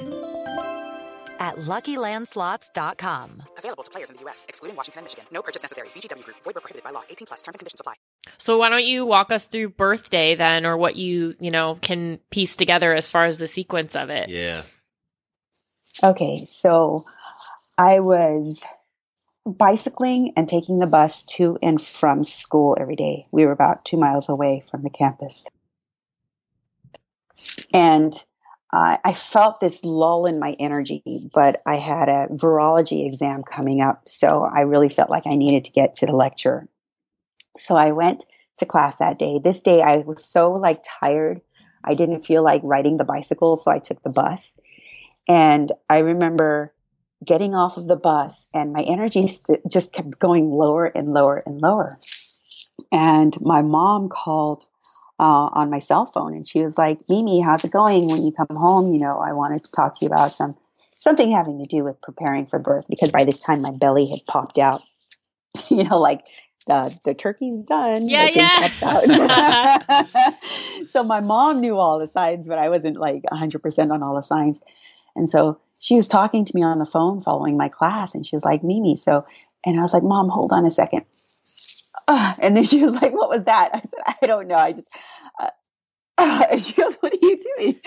at 1.42 1.56
LuckyLandSlots.com. 1.56 3.42
Available 3.58 3.82
to 3.82 3.90
players 3.90 4.10
in 4.10 4.16
the 4.16 4.22
U.S., 4.22 4.46
excluding 4.48 4.76
Washington 4.76 5.00
and 5.00 5.04
Michigan. 5.06 5.24
No 5.32 5.42
purchase 5.42 5.62
necessary. 5.62 5.88
VGW 5.88 6.24
Group. 6.24 6.36
Void 6.44 6.54
where 6.54 6.60
prohibited 6.60 6.84
by 6.84 6.90
law. 6.90 7.02
18 7.10 7.26
plus. 7.26 7.42
Terms 7.42 7.54
and 7.54 7.58
conditions 7.58 7.80
apply. 7.80 7.94
So 8.38 8.58
why 8.58 8.68
don't 8.68 8.84
you 8.84 9.04
walk 9.04 9.32
us 9.32 9.44
through 9.44 9.70
birthday 9.70 10.36
then 10.36 10.64
or 10.64 10.76
what 10.76 10.94
you, 10.96 11.34
you 11.40 11.50
know, 11.50 11.76
can 11.80 12.20
piece 12.30 12.56
together 12.56 12.94
as 12.94 13.10
far 13.10 13.24
as 13.24 13.38
the 13.38 13.48
sequence 13.48 13.96
of 13.96 14.08
it. 14.10 14.28
Yeah. 14.28 14.62
Okay, 16.02 16.44
so 16.46 17.02
I 17.76 18.00
was 18.00 18.62
bicycling 19.44 20.34
and 20.36 20.48
taking 20.48 20.78
the 20.78 20.86
bus 20.86 21.22
to 21.24 21.58
and 21.62 21.82
from 21.82 22.24
school 22.24 22.76
every 22.78 22.96
day. 22.96 23.26
We 23.32 23.44
were 23.46 23.52
about 23.52 23.84
two 23.84 23.96
miles 23.96 24.28
away 24.28 24.64
from 24.70 24.82
the 24.82 24.90
campus. 24.90 25.46
And 27.72 28.14
uh, 28.72 28.96
I 29.04 29.12
felt 29.12 29.60
this 29.60 29.84
lull 29.84 30.26
in 30.26 30.38
my 30.38 30.56
energy, 30.58 31.28
but 31.34 31.60
I 31.66 31.76
had 31.76 32.08
a 32.08 32.28
virology 32.30 33.06
exam 33.06 33.42
coming 33.42 33.82
up. 33.82 34.08
So 34.08 34.42
I 34.42 34.60
really 34.60 34.88
felt 34.88 35.10
like 35.10 35.26
I 35.26 35.34
needed 35.34 35.66
to 35.66 35.72
get 35.72 35.96
to 35.96 36.06
the 36.06 36.16
lecture. 36.16 36.68
So 37.58 37.76
I 37.76 37.92
went 37.92 38.24
to 38.58 38.66
class 38.66 38.96
that 38.96 39.18
day. 39.18 39.40
This 39.42 39.60
day 39.60 39.82
I 39.82 39.98
was 39.98 40.24
so 40.24 40.52
like 40.52 40.82
tired. 41.00 41.42
I 41.84 41.94
didn't 41.94 42.24
feel 42.24 42.42
like 42.42 42.62
riding 42.64 42.96
the 42.96 43.04
bicycle. 43.04 43.56
So 43.56 43.70
I 43.70 43.78
took 43.78 44.02
the 44.02 44.10
bus. 44.10 44.54
And 45.28 45.70
I 45.90 45.98
remember 45.98 46.72
getting 47.24 47.54
off 47.54 47.76
of 47.76 47.86
the 47.86 47.96
bus 47.96 48.46
and 48.52 48.72
my 48.72 48.82
energy 48.82 49.26
st- 49.28 49.60
just 49.68 49.92
kept 49.92 50.18
going 50.18 50.50
lower 50.50 50.86
and 50.86 51.08
lower 51.08 51.42
and 51.44 51.60
lower. 51.60 51.98
And 52.90 53.38
my 53.40 53.62
mom 53.62 54.08
called 54.08 54.66
uh, 55.18 55.48
on 55.52 55.70
my 55.70 55.78
cell 55.78 56.06
phone 56.06 56.34
and 56.34 56.48
she 56.48 56.60
was 56.60 56.76
like, 56.76 56.98
Mimi, 57.08 57.40
how's 57.40 57.64
it 57.64 57.70
going 57.70 58.08
when 58.08 58.24
you 58.24 58.32
come 58.32 58.56
home? 58.56 58.92
You 58.92 59.00
know, 59.00 59.18
I 59.18 59.32
wanted 59.32 59.64
to 59.64 59.72
talk 59.72 59.98
to 59.98 60.04
you 60.04 60.10
about 60.10 60.32
some 60.32 60.56
something 60.90 61.32
having 61.32 61.58
to 61.58 61.66
do 61.66 61.84
with 61.84 62.00
preparing 62.00 62.46
for 62.46 62.58
birth 62.58 62.86
because 62.88 63.10
by 63.10 63.24
this 63.24 63.40
time 63.40 63.60
my 63.60 63.72
belly 63.72 64.06
had 64.06 64.20
popped 64.26 64.58
out. 64.58 64.82
you 65.68 65.84
know, 65.84 65.98
like 65.98 66.26
the 66.66 66.96
the 67.04 67.14
turkey's 67.14 67.58
done. 67.58 68.08
Yeah, 68.08 68.28
yeah. 68.30 68.70
out. 68.82 70.34
so 70.90 71.02
my 71.02 71.20
mom 71.20 71.60
knew 71.60 71.76
all 71.76 71.98
the 71.98 72.06
signs, 72.06 72.48
but 72.48 72.58
I 72.58 72.68
wasn't 72.68 72.96
like 72.96 73.22
100% 73.30 73.92
on 73.92 74.02
all 74.02 74.14
the 74.14 74.22
signs. 74.22 74.60
And 75.14 75.28
so 75.28 75.60
she 75.82 75.96
was 75.96 76.06
talking 76.06 76.44
to 76.44 76.54
me 76.54 76.62
on 76.62 76.78
the 76.78 76.86
phone 76.86 77.22
following 77.22 77.56
my 77.56 77.68
class, 77.68 78.14
and 78.14 78.24
she 78.24 78.36
was 78.36 78.44
like, 78.44 78.62
Mimi, 78.62 78.94
so, 78.94 79.26
and 79.66 79.76
I 79.80 79.82
was 79.82 79.92
like, 79.92 80.04
Mom, 80.04 80.28
hold 80.28 80.52
on 80.52 80.64
a 80.64 80.70
second. 80.70 81.06
Uh, 82.06 82.34
and 82.38 82.56
then 82.56 82.62
she 82.62 82.84
was 82.84 82.92
like, 82.94 83.12
What 83.12 83.28
was 83.28 83.44
that? 83.44 83.70
I 83.74 83.80
said, 83.80 84.16
I 84.22 84.26
don't 84.26 84.46
know. 84.46 84.54
I 84.54 84.72
just, 84.74 84.86
uh, 85.40 85.50
uh, 86.18 86.44
and 86.52 86.62
she 86.62 86.74
goes, 86.74 86.94
What 87.00 87.12
are 87.12 87.18
you 87.20 87.40
doing? 87.58 87.80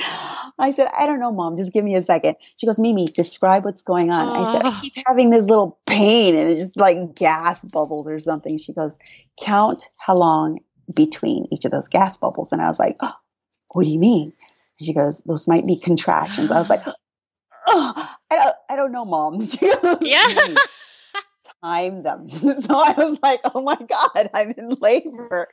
I 0.59 0.73
said, 0.75 0.87
I 0.87 1.05
don't 1.05 1.21
know, 1.21 1.31
Mom. 1.31 1.55
Just 1.55 1.71
give 1.71 1.85
me 1.85 1.95
a 1.95 2.03
second. 2.03 2.35
She 2.57 2.67
goes, 2.67 2.77
Mimi, 2.77 3.05
describe 3.05 3.63
what's 3.63 3.81
going 3.81 4.11
on. 4.11 4.41
I 4.41 4.51
said, 4.51 4.65
I 4.65 4.81
keep 4.81 4.93
having 5.07 5.29
this 5.29 5.45
little 5.45 5.79
pain, 5.87 6.35
and 6.35 6.51
it's 6.51 6.59
just 6.59 6.77
like 6.77 7.15
gas 7.15 7.63
bubbles 7.63 8.09
or 8.09 8.19
something. 8.19 8.57
She 8.57 8.73
goes, 8.73 8.97
Count 9.39 9.87
how 9.95 10.17
long 10.17 10.59
between 10.93 11.47
each 11.49 11.63
of 11.63 11.71
those 11.71 11.87
gas 11.87 12.17
bubbles. 12.17 12.51
And 12.51 12.61
I 12.61 12.67
was 12.67 12.77
like, 12.77 12.97
oh, 12.99 13.13
What 13.69 13.85
do 13.85 13.89
you 13.89 13.99
mean? 13.99 14.33
And 14.79 14.85
she 14.85 14.93
goes, 14.93 15.21
Those 15.25 15.47
might 15.47 15.65
be 15.65 15.79
contractions. 15.79 16.51
I 16.51 16.57
was 16.57 16.69
like, 16.69 16.83
oh, 17.67 18.09
I 18.31 18.35
don't, 18.35 18.55
I 18.69 18.75
don't 18.75 18.91
know, 18.91 19.05
moms. 19.05 19.57
Yeah. 20.01 20.55
Time 21.63 22.03
them. 22.03 22.29
So 22.29 22.75
I 22.75 22.93
was 22.97 23.17
like, 23.23 23.41
oh 23.55 23.61
my 23.61 23.75
God, 23.75 24.29
I'm 24.33 24.51
in 24.51 24.69
labor. 24.81 25.47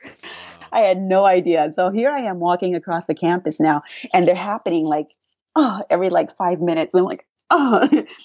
I 0.71 0.81
had 0.81 1.01
no 1.01 1.25
idea. 1.25 1.71
So 1.71 1.89
here 1.89 2.11
I 2.11 2.21
am 2.21 2.39
walking 2.39 2.75
across 2.75 3.07
the 3.07 3.15
campus 3.15 3.59
now, 3.59 3.83
and 4.13 4.27
they're 4.27 4.35
happening 4.35 4.85
like, 4.85 5.07
oh, 5.55 5.83
every 5.89 6.09
like 6.09 6.35
five 6.35 6.59
minutes. 6.59 6.93
And 6.93 7.01
I'm 7.01 7.07
like, 7.07 7.25
oh. 7.49 8.05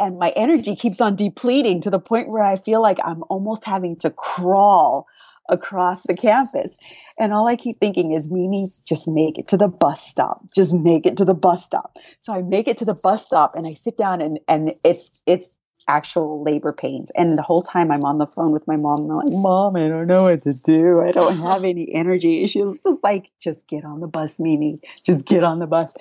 And 0.00 0.18
my 0.18 0.30
energy 0.30 0.76
keeps 0.76 1.00
on 1.00 1.16
depleting 1.16 1.80
to 1.80 1.90
the 1.90 1.98
point 1.98 2.28
where 2.28 2.42
I 2.42 2.56
feel 2.56 2.80
like 2.80 2.98
I'm 3.02 3.24
almost 3.30 3.64
having 3.64 3.96
to 3.96 4.10
crawl 4.10 5.08
across 5.48 6.02
the 6.02 6.16
campus. 6.16 6.78
And 7.18 7.32
all 7.32 7.48
I 7.48 7.56
keep 7.56 7.80
thinking 7.80 8.12
is, 8.12 8.30
Mimi, 8.30 8.68
just 8.86 9.08
make 9.08 9.38
it 9.38 9.48
to 9.48 9.56
the 9.56 9.68
bus 9.68 10.06
stop. 10.06 10.42
Just 10.54 10.72
make 10.72 11.06
it 11.06 11.16
to 11.16 11.24
the 11.24 11.34
bus 11.34 11.64
stop. 11.64 11.96
So 12.20 12.32
I 12.32 12.42
make 12.42 12.68
it 12.68 12.78
to 12.78 12.84
the 12.84 12.94
bus 12.94 13.24
stop 13.24 13.54
and 13.54 13.66
I 13.66 13.74
sit 13.74 13.96
down 13.96 14.20
and, 14.20 14.38
and 14.48 14.74
it's, 14.84 15.20
it's 15.26 15.50
actual 15.88 16.42
labor 16.42 16.72
pains. 16.72 17.10
And 17.16 17.36
the 17.36 17.42
whole 17.42 17.62
time 17.62 17.90
I'm 17.90 18.04
on 18.04 18.18
the 18.18 18.26
phone 18.26 18.52
with 18.52 18.66
my 18.68 18.76
mom, 18.76 19.00
and 19.00 19.10
I'm 19.10 19.16
like, 19.16 19.30
Mom, 19.30 19.74
I 19.76 19.88
don't 19.88 20.06
know 20.06 20.24
what 20.24 20.42
to 20.42 20.52
do. 20.52 21.02
I 21.02 21.10
don't 21.10 21.38
have 21.38 21.64
any 21.64 21.92
energy. 21.92 22.46
She 22.46 22.62
was 22.62 22.78
just 22.78 23.02
like, 23.02 23.30
just 23.40 23.66
get 23.66 23.84
on 23.84 24.00
the 24.00 24.06
bus, 24.06 24.38
Mimi. 24.38 24.80
Just 25.02 25.26
get 25.26 25.42
on 25.42 25.58
the 25.58 25.66
bus. 25.66 25.92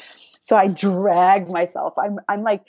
So 0.41 0.55
I 0.55 0.67
drag 0.67 1.49
myself. 1.49 1.93
I'm, 1.97 2.19
I'm 2.29 2.43
like, 2.43 2.63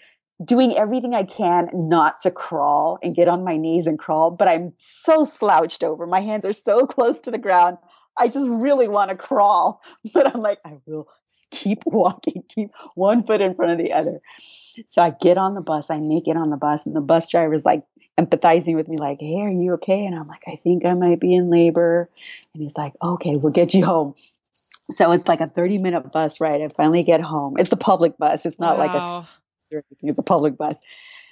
doing 0.45 0.77
everything 0.77 1.15
I 1.15 1.25
can 1.25 1.71
not 1.73 2.21
to 2.23 2.31
crawl 2.31 2.99
and 3.03 3.15
get 3.15 3.29
on 3.29 3.45
my 3.45 3.57
knees 3.57 3.87
and 3.87 3.99
crawl, 3.99 4.31
but 4.31 4.49
I'm 4.49 4.73
so 4.79 5.25
slouched 5.25 5.83
over. 5.83 6.07
My 6.07 6.21
hands 6.21 6.45
are 6.45 6.53
so 6.53 6.87
close 6.87 7.21
to 7.21 7.31
the 7.31 7.39
ground. 7.39 7.79
I 8.17 8.29
just 8.29 8.49
really 8.49 8.89
want 8.89 9.11
to 9.11 9.17
crawl, 9.17 9.81
but 10.13 10.33
I'm 10.33 10.41
like, 10.41 10.59
I 10.65 10.79
will 10.87 11.09
keep 11.51 11.83
walking, 11.87 12.45
keep 12.49 12.71
one 12.95 13.25
foot 13.25 13.41
in 13.41 13.55
front 13.55 13.73
of 13.73 13.79
the 13.79 13.93
other. 13.93 14.21
So 14.87 15.03
I 15.03 15.11
get 15.11 15.39
on 15.39 15.55
the 15.55 15.61
bus, 15.61 15.91
I 15.91 15.99
make 16.01 16.29
it 16.29 16.37
on 16.37 16.51
the 16.51 16.57
bus, 16.57 16.87
and 16.87 16.95
the 16.95 17.01
bus 17.01 17.29
driver's 17.29 17.65
like 17.65 17.83
empathizing 18.17 18.77
with 18.77 18.89
me, 18.89 18.97
like, 18.97 19.21
Hey, 19.21 19.41
are 19.41 19.51
you 19.51 19.75
okay? 19.75 20.07
And 20.07 20.15
I'm 20.15 20.29
like, 20.29 20.43
I 20.47 20.57
think 20.63 20.85
I 20.85 20.95
might 20.95 21.21
be 21.21 21.35
in 21.35 21.51
labor. 21.51 22.09
And 22.55 22.63
he's 22.63 22.77
like, 22.77 22.93
Okay, 23.03 23.37
we'll 23.37 23.53
get 23.53 23.75
you 23.75 23.85
home. 23.85 24.15
So 24.91 25.11
it's 25.13 25.29
like 25.29 25.41
a 25.41 25.49
30 25.49 25.79
minute 25.79 26.13
bus 26.13 26.41
ride. 26.41 26.63
I 26.63 26.69
finally 26.69 27.03
get 27.03 27.21
home. 27.21 27.57
It's 27.59 27.71
the 27.71 27.77
public 27.77 28.17
bus. 28.19 28.47
It's 28.47 28.59
not 28.59 28.79
like 28.79 28.95
a 28.95 28.99
Wow. 28.99 29.29
Or 29.73 29.85
anything. 29.91 30.11
It's 30.11 30.19
a 30.19 30.23
public 30.23 30.57
bus. 30.57 30.79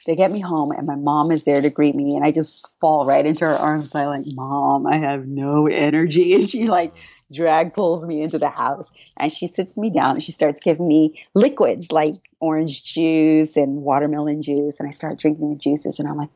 They 0.07 0.15
get 0.15 0.31
me 0.31 0.41
home, 0.41 0.71
and 0.71 0.87
my 0.87 0.95
mom 0.95 1.33
is 1.33 1.45
there 1.45 1.61
to 1.61 1.69
greet 1.69 1.95
me, 1.97 2.15
and 2.15 2.25
I 2.25 2.31
just 2.31 2.79
fall 2.79 3.05
right 3.05 3.27
into 3.27 3.45
her 3.45 3.55
arms. 3.55 3.93
I 3.95 4.07
like, 4.07 4.25
Mom, 4.35 4.87
I 4.87 4.99
have 4.99 5.27
no 5.27 5.67
energy, 5.67 6.35
and 6.37 6.49
she 6.49 6.67
like 6.67 6.95
drag 7.33 7.75
pulls 7.75 8.07
me 8.07 8.23
into 8.23 8.39
the 8.39 8.49
house, 8.49 8.89
and 9.17 9.33
she 9.33 9.49
sits 9.49 9.77
me 9.77 9.91
down, 9.91 10.13
and 10.13 10.23
she 10.23 10.31
starts 10.31 10.61
giving 10.61 10.87
me 10.87 11.25
liquids 11.35 11.91
like 11.91 12.15
orange 12.39 12.85
juice 12.85 13.57
and 13.57 13.83
watermelon 13.83 14.43
juice, 14.43 14.79
and 14.79 14.89
I 14.89 14.93
start 14.93 15.19
drinking 15.19 15.51
the 15.51 15.57
juices, 15.57 15.99
and 15.99 16.09
I'm 16.09 16.17
like, 16.17 16.31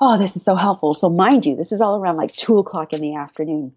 Oh, 0.00 0.18
this 0.18 0.34
is 0.34 0.44
so 0.44 0.56
helpful. 0.56 0.94
So 0.94 1.08
mind 1.08 1.46
you, 1.46 1.54
this 1.54 1.70
is 1.70 1.80
all 1.80 1.96
around 1.96 2.16
like 2.16 2.32
two 2.32 2.58
o'clock 2.58 2.92
in 2.92 3.00
the 3.00 3.14
afternoon, 3.14 3.72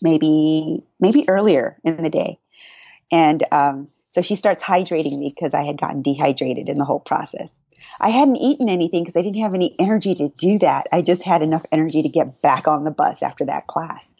maybe 0.00 0.84
maybe 1.00 1.28
earlier 1.28 1.78
in 1.82 2.00
the 2.00 2.10
day. 2.10 2.38
And 3.10 3.42
um, 3.50 3.88
so 4.12 4.20
she 4.20 4.36
starts 4.36 4.62
hydrating 4.62 5.18
me 5.18 5.32
because 5.34 5.54
I 5.54 5.64
had 5.64 5.80
gotten 5.80 6.02
dehydrated 6.02 6.68
in 6.68 6.76
the 6.76 6.84
whole 6.84 7.00
process. 7.00 7.54
I 7.98 8.10
hadn't 8.10 8.36
eaten 8.36 8.68
anything 8.68 9.02
because 9.02 9.16
I 9.16 9.22
didn't 9.22 9.42
have 9.42 9.54
any 9.54 9.74
energy 9.78 10.14
to 10.14 10.28
do 10.28 10.58
that. 10.58 10.86
I 10.92 11.00
just 11.00 11.22
had 11.22 11.40
enough 11.40 11.64
energy 11.72 12.02
to 12.02 12.10
get 12.10 12.40
back 12.42 12.68
on 12.68 12.84
the 12.84 12.90
bus 12.90 13.22
after 13.22 13.46
that 13.46 13.66
class. 13.66 14.12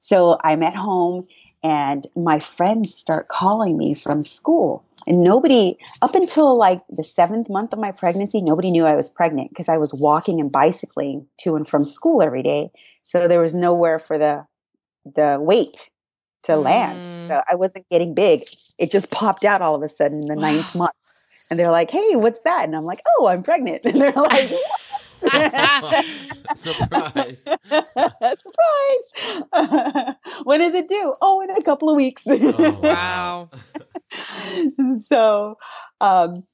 So 0.00 0.36
I'm 0.42 0.64
at 0.64 0.74
home 0.74 1.28
and 1.62 2.04
my 2.16 2.40
friends 2.40 2.94
start 2.94 3.28
calling 3.28 3.78
me 3.78 3.94
from 3.94 4.24
school. 4.24 4.84
And 5.06 5.22
nobody, 5.22 5.78
up 6.02 6.16
until 6.16 6.58
like 6.58 6.82
the 6.90 7.04
seventh 7.04 7.48
month 7.48 7.72
of 7.72 7.78
my 7.78 7.92
pregnancy, 7.92 8.42
nobody 8.42 8.72
knew 8.72 8.86
I 8.86 8.96
was 8.96 9.08
pregnant 9.08 9.50
because 9.50 9.68
I 9.68 9.76
was 9.76 9.94
walking 9.94 10.40
and 10.40 10.50
bicycling 10.50 11.28
to 11.38 11.54
and 11.54 11.66
from 11.66 11.84
school 11.84 12.22
every 12.22 12.42
day. 12.42 12.72
So 13.04 13.28
there 13.28 13.40
was 13.40 13.54
nowhere 13.54 14.00
for 14.00 14.18
the 14.18 14.46
the 15.14 15.38
weight 15.40 15.90
to 16.42 16.52
mm. 16.52 16.64
land. 16.64 17.17
So 17.28 17.42
I 17.50 17.54
wasn't 17.54 17.88
getting 17.90 18.14
big. 18.14 18.42
It 18.78 18.90
just 18.90 19.10
popped 19.10 19.44
out 19.44 19.62
all 19.62 19.74
of 19.74 19.82
a 19.82 19.88
sudden 19.88 20.22
in 20.22 20.26
the 20.26 20.36
wow. 20.36 20.42
ninth 20.42 20.74
month. 20.74 20.92
And 21.50 21.58
they're 21.58 21.70
like, 21.70 21.90
hey, 21.90 22.16
what's 22.16 22.40
that? 22.40 22.64
And 22.64 22.76
I'm 22.76 22.84
like, 22.84 23.00
oh, 23.18 23.26
I'm 23.26 23.42
pregnant. 23.42 23.82
And 23.84 24.00
they're 24.00 24.12
like, 24.12 24.50
Surprise. 26.54 27.42
Surprise. 27.42 28.44
when 30.44 30.60
is 30.60 30.74
it 30.74 30.88
due? 30.88 31.14
Oh, 31.20 31.40
in 31.40 31.50
a 31.50 31.62
couple 31.62 31.90
of 31.90 31.96
weeks. 31.96 32.22
Oh, 32.26 32.80
wow. 32.82 33.50
so, 35.08 35.58
um, 36.00 36.44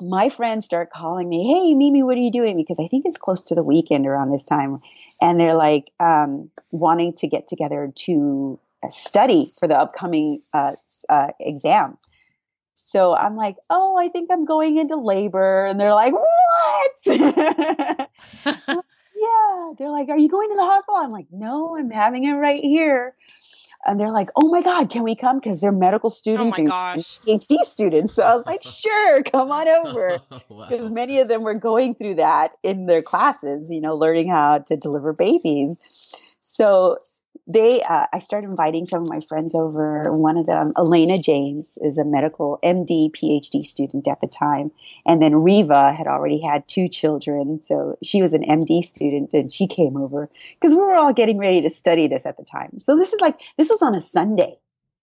my 0.00 0.28
friends 0.28 0.64
start 0.64 0.90
calling 0.92 1.28
me, 1.28 1.44
Hey, 1.52 1.74
Mimi, 1.74 2.04
what 2.04 2.16
are 2.16 2.20
you 2.20 2.30
doing? 2.30 2.56
Because 2.56 2.78
I 2.78 2.86
think 2.86 3.04
it's 3.04 3.16
close 3.16 3.42
to 3.42 3.56
the 3.56 3.64
weekend 3.64 4.06
around 4.06 4.30
this 4.30 4.44
time. 4.44 4.78
And 5.20 5.40
they're 5.40 5.56
like, 5.56 5.90
um, 5.98 6.50
wanting 6.70 7.14
to 7.14 7.26
get 7.26 7.48
together 7.48 7.92
to 7.94 8.60
study 8.90 9.50
for 9.58 9.68
the 9.68 9.78
upcoming 9.78 10.42
uh, 10.54 10.72
uh, 11.08 11.32
exam. 11.40 11.98
So 12.74 13.14
I'm 13.14 13.36
like, 13.36 13.56
oh, 13.68 13.96
I 13.98 14.08
think 14.08 14.30
I'm 14.32 14.44
going 14.44 14.78
into 14.78 14.96
labor. 14.96 15.66
And 15.66 15.78
they're 15.78 15.92
like, 15.92 16.14
what? 16.14 16.90
yeah. 17.06 18.06
They're 19.78 19.90
like, 19.90 20.08
are 20.08 20.16
you 20.16 20.28
going 20.28 20.48
to 20.50 20.56
the 20.56 20.64
hospital? 20.64 20.96
I'm 20.96 21.10
like, 21.10 21.26
no, 21.30 21.76
I'm 21.76 21.90
having 21.90 22.24
it 22.24 22.32
right 22.32 22.62
here. 22.62 23.14
And 23.86 23.98
they're 23.98 24.12
like, 24.12 24.28
oh 24.36 24.48
my 24.48 24.62
God, 24.62 24.90
can 24.90 25.02
we 25.02 25.14
come? 25.14 25.38
Because 25.38 25.60
they're 25.60 25.72
medical 25.72 26.10
students 26.10 26.58
oh 26.58 26.62
and, 26.62 26.72
and, 26.72 27.04
PhD 27.40 27.58
students. 27.60 28.14
So 28.14 28.22
I 28.22 28.34
was 28.34 28.44
like, 28.44 28.62
sure, 28.62 29.22
come 29.22 29.50
on 29.50 29.68
over. 29.86 30.18
Because 30.30 30.88
wow. 30.88 30.94
many 30.94 31.20
of 31.20 31.28
them 31.28 31.42
were 31.42 31.54
going 31.54 31.94
through 31.94 32.16
that 32.16 32.56
in 32.62 32.86
their 32.86 33.02
classes, 33.02 33.70
you 33.70 33.80
know, 33.80 33.94
learning 33.94 34.28
how 34.28 34.58
to 34.58 34.76
deliver 34.76 35.12
babies. 35.12 35.76
So 36.42 36.98
they 37.48 37.82
uh, 37.82 38.06
i 38.12 38.18
started 38.18 38.50
inviting 38.50 38.84
some 38.84 39.02
of 39.02 39.08
my 39.08 39.20
friends 39.20 39.54
over. 39.54 40.04
One 40.12 40.36
of 40.36 40.46
them 40.46 40.72
elena 40.76 41.18
james 41.18 41.78
is 41.80 41.96
a 41.96 42.04
medical 42.04 42.58
md 42.62 43.12
phd 43.12 43.64
student 43.64 44.06
at 44.06 44.20
the 44.20 44.28
time. 44.28 44.70
And 45.06 45.20
then 45.20 45.34
riva 45.34 45.92
had 45.92 46.06
already 46.06 46.40
had 46.40 46.68
two 46.68 46.88
children. 46.88 47.60
So 47.62 47.98
she 48.02 48.20
was 48.22 48.34
an 48.34 48.42
md 48.42 48.84
student 48.84 49.32
and 49.32 49.50
she 49.50 49.66
came 49.66 49.96
over 49.96 50.30
because 50.54 50.74
we 50.74 50.80
were 50.80 50.94
all 50.94 51.14
getting 51.14 51.38
ready 51.38 51.62
to 51.62 51.70
study 51.70 52.06
this 52.06 52.26
at 52.26 52.36
the 52.36 52.44
time. 52.44 52.78
So 52.80 52.96
this 52.96 53.12
is 53.12 53.20
like 53.20 53.40
this 53.56 53.70
was 53.70 53.82
on 53.82 53.96
a 53.96 54.00
sunday. 54.00 54.58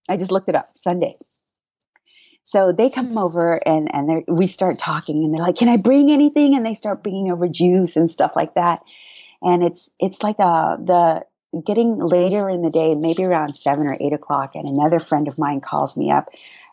I 0.07 0.17
just 0.17 0.31
looked 0.31 0.49
it 0.49 0.55
up 0.55 0.67
sunday. 0.75 1.15
So 2.47 2.71
they 2.71 2.91
come 2.91 3.17
over 3.17 3.59
and 3.65 3.93
and 3.93 4.23
we 4.27 4.45
start 4.45 4.77
talking 4.77 5.23
and 5.23 5.33
they're 5.33 5.41
like 5.41 5.55
can 5.55 5.69
i 5.69 5.77
bring 5.77 6.11
anything? 6.11 6.55
And 6.55 6.63
they 6.63 6.75
start 6.75 7.01
bringing 7.01 7.31
over 7.31 7.47
juice 7.47 7.95
and 7.95 8.07
stuff 8.07 8.35
like 8.35 8.53
that. 8.53 8.83
And 9.41 9.63
it's 9.63 9.89
it's 9.99 10.21
like 10.21 10.37
a 10.37 10.43
uh, 10.43 10.77
the 10.77 11.25
getting 11.63 11.99
later 11.99 12.49
in 12.49 12.61
the 12.61 12.69
day, 12.69 12.95
maybe 12.95 13.23
around 13.23 13.55
seven 13.55 13.87
or 13.87 13.97
eight 13.99 14.13
o'clock, 14.13 14.55
and 14.55 14.67
another 14.67 14.99
friend 14.99 15.27
of 15.27 15.37
mine 15.37 15.61
calls 15.61 15.95
me 15.95 16.11
up. 16.11 16.29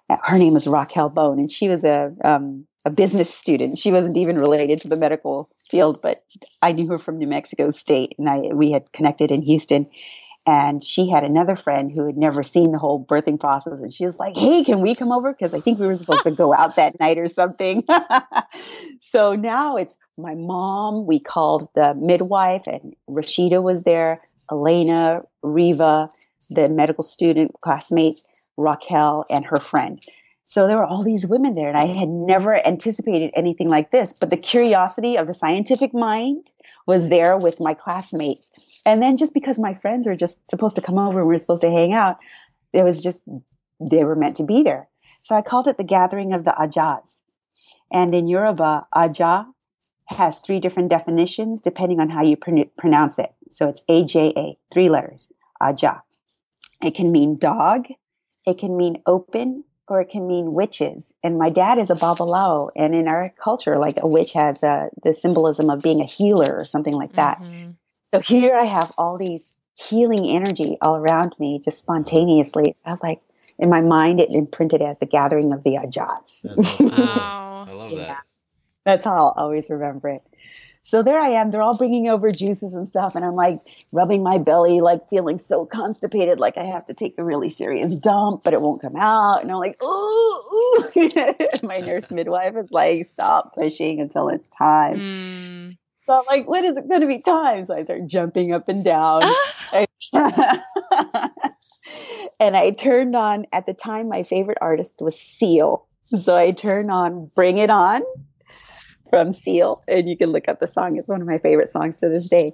Her 0.08 0.38
name 0.38 0.54
was 0.54 0.66
Raquel 0.66 1.08
Bone, 1.08 1.38
and 1.38 1.50
she 1.50 1.68
was 1.68 1.84
a 1.84 2.14
um, 2.22 2.66
a 2.84 2.90
business 2.90 3.32
student. 3.32 3.78
She 3.78 3.92
wasn't 3.92 4.16
even 4.16 4.36
related 4.36 4.80
to 4.80 4.88
the 4.88 4.96
medical 4.96 5.48
field, 5.70 6.00
but 6.02 6.24
I 6.60 6.72
knew 6.72 6.88
her 6.88 6.98
from 6.98 7.18
New 7.18 7.28
Mexico 7.28 7.70
State, 7.70 8.14
and 8.18 8.28
I 8.28 8.38
we 8.52 8.72
had 8.72 8.92
connected 8.92 9.30
in 9.30 9.42
Houston. 9.42 9.86
And 10.44 10.84
she 10.84 11.08
had 11.08 11.22
another 11.22 11.54
friend 11.54 11.92
who 11.94 12.04
had 12.04 12.16
never 12.16 12.42
seen 12.42 12.72
the 12.72 12.78
whole 12.78 13.04
birthing 13.04 13.38
process, 13.38 13.80
and 13.80 13.94
she 13.94 14.04
was 14.04 14.18
like, 14.18 14.36
"Hey, 14.36 14.64
can 14.64 14.80
we 14.80 14.96
come 14.96 15.12
over? 15.12 15.32
Because 15.32 15.54
I 15.54 15.60
think 15.60 15.78
we 15.78 15.86
were 15.86 15.94
supposed 15.94 16.24
to 16.24 16.32
go 16.32 16.52
out 16.52 16.74
that 16.76 16.98
night 16.98 17.16
or 17.16 17.28
something." 17.28 17.84
so 19.00 19.36
now 19.36 19.76
it's 19.76 19.94
my 20.18 20.34
mom. 20.34 21.06
We 21.06 21.20
called 21.20 21.68
the 21.76 21.94
midwife, 21.94 22.66
and 22.66 22.96
Rashida 23.08 23.62
was 23.62 23.84
there. 23.84 24.20
Elena, 24.52 25.22
Riva, 25.42 26.10
the 26.50 26.68
medical 26.68 27.02
student 27.02 27.52
classmates, 27.62 28.24
Raquel, 28.56 29.24
and 29.30 29.44
her 29.46 29.56
friend. 29.56 30.00
So 30.44 30.66
there 30.66 30.76
were 30.76 30.84
all 30.84 31.02
these 31.02 31.26
women 31.26 31.54
there, 31.54 31.68
and 31.68 31.78
I 31.78 31.86
had 31.86 32.10
never 32.10 32.54
anticipated 32.66 33.30
anything 33.34 33.70
like 33.70 33.90
this. 33.90 34.12
But 34.12 34.28
the 34.28 34.36
curiosity 34.36 35.16
of 35.16 35.26
the 35.26 35.32
scientific 35.32 35.94
mind 35.94 36.52
was 36.86 37.08
there 37.08 37.38
with 37.38 37.58
my 37.58 37.72
classmates. 37.72 38.50
And 38.84 39.00
then 39.00 39.16
just 39.16 39.32
because 39.32 39.58
my 39.58 39.72
friends 39.74 40.06
were 40.06 40.16
just 40.16 40.46
supposed 40.50 40.76
to 40.76 40.82
come 40.82 40.98
over 40.98 41.20
and 41.20 41.28
we 41.28 41.32
were 41.32 41.38
supposed 41.38 41.62
to 41.62 41.70
hang 41.70 41.94
out, 41.94 42.18
it 42.74 42.84
was 42.84 43.00
just, 43.00 43.22
they 43.80 44.04
were 44.04 44.14
meant 44.14 44.36
to 44.36 44.44
be 44.44 44.62
there. 44.62 44.88
So 45.22 45.34
I 45.34 45.40
called 45.40 45.68
it 45.68 45.78
the 45.78 45.84
gathering 45.84 46.34
of 46.34 46.44
the 46.44 46.50
Ajahs. 46.50 47.20
And 47.90 48.14
in 48.14 48.28
Yoruba, 48.28 48.86
Ajah 48.94 49.46
has 50.14 50.38
three 50.38 50.60
different 50.60 50.90
definitions 50.90 51.60
depending 51.60 52.00
on 52.00 52.10
how 52.10 52.22
you 52.22 52.36
pr- 52.36 52.68
pronounce 52.76 53.18
it. 53.18 53.32
So 53.50 53.68
it's 53.68 53.82
AJA, 53.88 54.56
three 54.72 54.88
letters, 54.88 55.28
Aja. 55.60 56.02
It 56.82 56.94
can 56.94 57.12
mean 57.12 57.36
dog, 57.36 57.86
it 58.46 58.58
can 58.58 58.76
mean 58.76 59.02
open, 59.06 59.64
or 59.88 60.00
it 60.00 60.10
can 60.10 60.26
mean 60.26 60.52
witches. 60.52 61.12
And 61.22 61.38
my 61.38 61.50
dad 61.50 61.78
is 61.78 61.90
a 61.90 61.94
Babalawo, 61.94 62.70
and 62.74 62.94
in 62.94 63.08
our 63.08 63.32
culture, 63.42 63.78
like 63.78 63.98
a 64.00 64.08
witch 64.08 64.32
has 64.32 64.62
a, 64.62 64.88
the 65.02 65.14
symbolism 65.14 65.70
of 65.70 65.82
being 65.82 66.00
a 66.00 66.04
healer 66.04 66.56
or 66.56 66.64
something 66.64 66.94
like 66.94 67.14
that. 67.16 67.40
Mm-hmm. 67.40 67.70
So 68.04 68.20
here 68.20 68.56
I 68.56 68.64
have 68.64 68.92
all 68.98 69.18
these 69.18 69.54
healing 69.74 70.28
energy 70.28 70.76
all 70.82 70.96
around 70.96 71.34
me 71.38 71.60
just 71.64 71.78
spontaneously. 71.78 72.74
So 72.76 72.82
I 72.86 72.90
was 72.90 73.02
like, 73.02 73.20
in 73.58 73.70
my 73.70 73.80
mind, 73.80 74.20
it 74.20 74.30
imprinted 74.30 74.82
as 74.82 74.98
the 74.98 75.06
gathering 75.06 75.52
of 75.52 75.62
the 75.62 75.76
Ajahs. 75.76 76.40
wow. 76.80 77.66
I 77.68 77.72
love 77.72 77.90
that. 77.96 78.22
That's 78.84 79.04
how 79.04 79.14
I'll 79.14 79.34
always 79.36 79.70
remember 79.70 80.08
it. 80.08 80.22
So 80.84 81.02
there 81.02 81.20
I 81.20 81.28
am. 81.28 81.50
They're 81.50 81.62
all 81.62 81.76
bringing 81.76 82.08
over 82.08 82.30
juices 82.30 82.74
and 82.74 82.88
stuff. 82.88 83.14
And 83.14 83.24
I'm 83.24 83.36
like 83.36 83.58
rubbing 83.92 84.22
my 84.22 84.38
belly, 84.38 84.80
like 84.80 85.08
feeling 85.08 85.38
so 85.38 85.64
constipated, 85.64 86.40
like 86.40 86.58
I 86.58 86.64
have 86.64 86.86
to 86.86 86.94
take 86.94 87.14
a 87.18 87.24
really 87.24 87.48
serious 87.48 87.96
dump, 87.96 88.42
but 88.42 88.52
it 88.52 88.60
won't 88.60 88.82
come 88.82 88.96
out. 88.96 89.42
And 89.42 89.50
I'm 89.50 89.58
like, 89.58 89.80
ooh, 89.82 89.86
ooh. 89.86 90.90
my 91.62 91.78
nurse 91.78 92.10
midwife 92.10 92.56
is 92.56 92.72
like, 92.72 93.08
stop 93.08 93.54
pushing 93.54 94.00
until 94.00 94.28
it's 94.28 94.48
time. 94.50 94.98
Mm. 94.98 95.76
So 96.00 96.18
I'm 96.18 96.24
like, 96.26 96.48
when 96.48 96.64
is 96.64 96.76
it 96.76 96.88
going 96.88 97.02
to 97.02 97.06
be 97.06 97.20
time? 97.20 97.64
So 97.64 97.76
I 97.76 97.84
start 97.84 98.08
jumping 98.08 98.52
up 98.52 98.68
and 98.68 98.84
down. 98.84 99.22
and 102.40 102.56
I 102.56 102.70
turned 102.76 103.14
on, 103.14 103.46
at 103.52 103.66
the 103.66 103.74
time, 103.74 104.08
my 104.08 104.24
favorite 104.24 104.58
artist 104.60 104.94
was 105.00 105.18
Seal. 105.18 105.86
So 106.20 106.36
I 106.36 106.50
turned 106.50 106.90
on 106.90 107.30
Bring 107.36 107.58
It 107.58 107.70
On 107.70 108.02
from 109.12 109.30
Seal, 109.30 109.84
and 109.88 110.08
you 110.08 110.16
can 110.16 110.32
look 110.32 110.48
up 110.48 110.58
the 110.58 110.66
song. 110.66 110.96
It's 110.96 111.06
one 111.06 111.20
of 111.20 111.26
my 111.26 111.36
favorite 111.36 111.68
songs 111.68 111.98
to 111.98 112.08
this 112.08 112.30
day. 112.30 112.50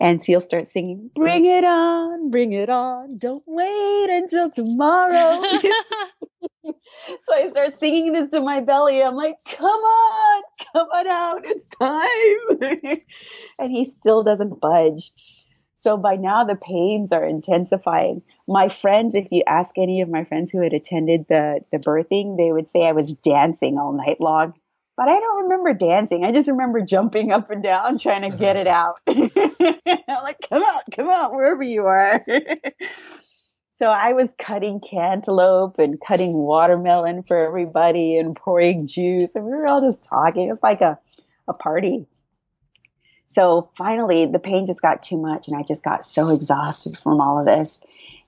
And 0.00 0.22
Seal 0.22 0.40
starts 0.40 0.72
singing, 0.72 1.10
"Bring 1.16 1.46
it 1.46 1.64
on, 1.64 2.30
bring 2.30 2.52
it 2.52 2.70
on, 2.70 3.18
don't 3.18 3.42
wait 3.44 4.08
until 4.08 4.48
tomorrow." 4.48 5.42
so 6.62 7.34
I 7.34 7.48
start 7.48 7.76
singing 7.80 8.12
this 8.12 8.30
to 8.30 8.40
my 8.40 8.60
belly. 8.60 9.02
I'm 9.02 9.16
like, 9.16 9.34
"Come 9.48 9.66
on, 9.66 10.42
come 10.72 10.86
on 10.94 11.08
out, 11.08 11.40
it's 11.44 11.66
time!" 11.66 13.00
and 13.58 13.72
he 13.72 13.84
still 13.84 14.22
doesn't 14.22 14.60
budge. 14.60 15.10
So 15.76 15.96
by 15.96 16.14
now 16.14 16.44
the 16.44 16.54
pains 16.54 17.10
are 17.10 17.24
intensifying. 17.24 18.22
My 18.46 18.68
friends, 18.68 19.16
if 19.16 19.26
you 19.32 19.42
ask 19.48 19.76
any 19.76 20.02
of 20.02 20.08
my 20.08 20.22
friends 20.22 20.52
who 20.52 20.60
had 20.62 20.72
attended 20.72 21.26
the 21.28 21.62
the 21.72 21.80
birthing, 21.80 22.36
they 22.38 22.52
would 22.52 22.70
say 22.70 22.86
I 22.86 22.92
was 22.92 23.14
dancing 23.14 23.76
all 23.76 23.92
night 23.92 24.20
long 24.20 24.54
but 24.96 25.08
I 25.08 25.20
don't 25.20 25.42
remember 25.44 25.74
dancing. 25.74 26.24
I 26.24 26.32
just 26.32 26.48
remember 26.48 26.80
jumping 26.80 27.30
up 27.30 27.50
and 27.50 27.62
down 27.62 27.98
trying 27.98 28.30
to 28.30 28.36
get 28.36 28.56
it 28.56 28.66
out. 28.66 28.98
I'm 29.06 29.30
like, 30.22 30.38
come 30.48 30.62
out, 30.62 30.82
come 30.94 31.08
out, 31.08 31.32
wherever 31.32 31.62
you 31.62 31.86
are. 31.86 32.24
so 33.78 33.86
I 33.86 34.14
was 34.14 34.32
cutting 34.38 34.80
cantaloupe 34.80 35.78
and 35.78 36.00
cutting 36.00 36.32
watermelon 36.32 37.24
for 37.24 37.36
everybody 37.36 38.16
and 38.16 38.34
pouring 38.34 38.86
juice. 38.86 39.34
And 39.34 39.44
we 39.44 39.50
were 39.50 39.68
all 39.68 39.82
just 39.82 40.02
talking. 40.02 40.50
It's 40.50 40.62
like 40.62 40.80
a, 40.80 40.98
a 41.46 41.52
party. 41.52 42.06
So 43.26 43.68
finally, 43.76 44.24
the 44.24 44.38
pain 44.38 44.64
just 44.64 44.80
got 44.80 45.02
too 45.02 45.18
much, 45.18 45.48
and 45.48 45.56
I 45.56 45.62
just 45.62 45.84
got 45.84 46.04
so 46.04 46.30
exhausted 46.30 46.96
from 46.96 47.20
all 47.20 47.38
of 47.38 47.44
this 47.44 47.80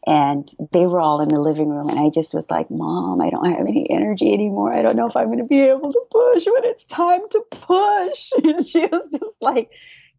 and 0.09 0.51
they 0.73 0.87
were 0.87 1.01
all 1.01 1.21
in 1.21 1.29
the 1.29 1.40
living 1.40 1.68
room 1.68 1.88
and 1.90 2.01
i 2.01 2.11
just 2.11 2.35
was 2.35 2.51
like 2.51 2.71
mom 2.71 3.21
i 3.21 3.31
don't 3.31 3.51
have 3.51 3.66
any 3.68 3.90
energy 3.90 4.33
anymore 4.33 4.73
i 4.73 4.83
don't 4.83 4.97
know 4.97 5.07
if 5.09 5.16
i'm 5.16 5.27
going 5.27 5.38
to 5.38 5.44
be 5.44 5.61
able 5.62 5.92
to 5.92 6.03
push 6.11 6.47
when 6.47 6.64
it's 6.64 6.85
time 6.85 7.23
to 7.31 7.42
push 7.51 8.33
and 8.44 8.66
she 8.66 8.87
was 8.87 9.11
just 9.11 9.37
like 9.42 9.71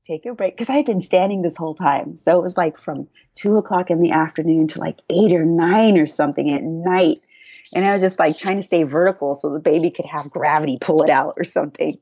take 0.05 0.25
a 0.27 0.33
break 0.35 0.55
because 0.55 0.69
i 0.69 0.75
had 0.75 0.85
been 0.85 1.01
standing 1.01 1.41
this 1.41 1.57
whole 1.57 1.75
time 1.75 2.17
so 2.17 2.39
it 2.39 2.43
was 2.43 2.57
like 2.57 2.79
from 2.79 3.07
two 3.35 3.57
o'clock 3.57 3.91
in 3.91 4.01
the 4.01 4.11
afternoon 4.11 4.67
to 4.67 4.79
like 4.79 4.99
eight 5.09 5.33
or 5.33 5.45
nine 5.45 5.97
or 5.99 6.07
something 6.07 6.51
at 6.51 6.63
night 6.63 7.19
And 7.75 7.87
I 7.87 7.93
was 7.93 8.01
just 8.03 8.19
like 8.19 8.37
trying 8.37 8.57
to 8.57 8.63
stay 8.63 8.83
vertical 8.83 9.35
so 9.35 9.51
the 9.51 9.59
baby 9.59 9.91
could 9.91 10.05
have 10.07 10.31
gravity 10.31 10.77
pull 10.81 11.03
it 11.03 11.11
out 11.11 11.35
or 11.37 11.45
something. 11.45 11.99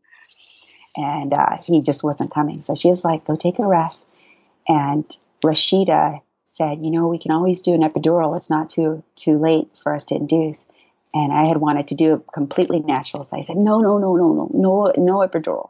And 0.97 1.33
uh, 1.33 1.57
he 1.63 1.81
just 1.81 2.03
wasn't 2.03 2.31
coming. 2.33 2.63
So 2.63 2.75
she 2.75 2.89
was 2.89 3.05
like, 3.05 3.25
go 3.25 3.35
take 3.37 3.59
a 3.59 3.67
rest. 3.67 4.07
And 4.67 5.05
Rashida 5.43 6.21
said, 6.57 6.79
you 6.81 6.89
know, 6.89 7.07
we 7.07 7.19
can 7.19 7.31
always 7.31 7.61
do 7.61 7.73
an 7.73 7.81
epidural. 7.81 8.35
It's 8.35 8.49
not 8.49 8.69
too 8.69 9.03
too 9.15 9.37
late 9.37 9.69
for 9.81 9.93
us 9.93 10.05
to 10.05 10.15
induce. 10.15 10.65
And 11.13 11.31
I 11.31 11.43
had 11.43 11.57
wanted 11.57 11.89
to 11.89 11.95
do 11.95 12.15
it 12.15 12.23
completely 12.33 12.79
natural. 12.79 13.23
So 13.23 13.37
I 13.37 13.41
said, 13.41 13.57
no, 13.57 13.79
no, 13.79 13.97
no, 13.97 14.15
no, 14.15 14.33
no, 14.33 14.49
no, 14.53 14.93
no 14.97 15.27
epidural. 15.27 15.69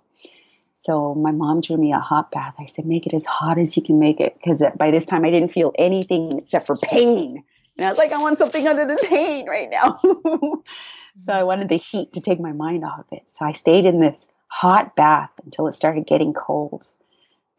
So 0.80 1.14
my 1.14 1.32
mom 1.32 1.62
drew 1.62 1.78
me 1.78 1.92
a 1.92 2.00
hot 2.00 2.32
bath. 2.32 2.56
I 2.58 2.66
said, 2.66 2.86
make 2.86 3.06
it 3.06 3.14
as 3.14 3.26
hot 3.26 3.58
as 3.58 3.76
you 3.76 3.84
can 3.84 4.00
make 4.00 4.20
it. 4.20 4.36
Because 4.36 4.64
by 4.78 4.92
this 4.92 5.06
time 5.06 5.26
I 5.26 5.30
didn't 5.30 5.52
feel 5.52 5.74
anything 5.78 6.38
except 6.38 6.66
for 6.66 6.78
pain. 6.78 7.44
And 7.78 7.86
I 7.86 7.90
was 7.90 7.98
like, 7.98 8.14
I 8.14 8.22
want 8.22 8.38
something 8.38 8.68
other 8.68 8.86
than 8.86 8.98
pain 8.98 9.48
right 9.48 9.70
now. 9.70 10.00
so 10.04 10.08
I 10.08 11.38
mm-hmm. 11.38 11.46
wanted 11.46 11.70
the 11.70 11.78
heat 11.78 12.14
to 12.14 12.22
take 12.22 12.40
my 12.40 12.54
mind 12.54 12.86
off 12.86 13.00
of 13.00 13.06
it. 13.12 13.30
So 13.30 13.46
I 13.46 13.52
stayed 13.52 13.86
in 13.86 14.00
this 14.00 14.28
hot 14.48 14.96
bath 14.96 15.32
until 15.44 15.68
it 15.68 15.74
started 15.74 16.08
getting 16.08 16.34
cold. 16.34 16.88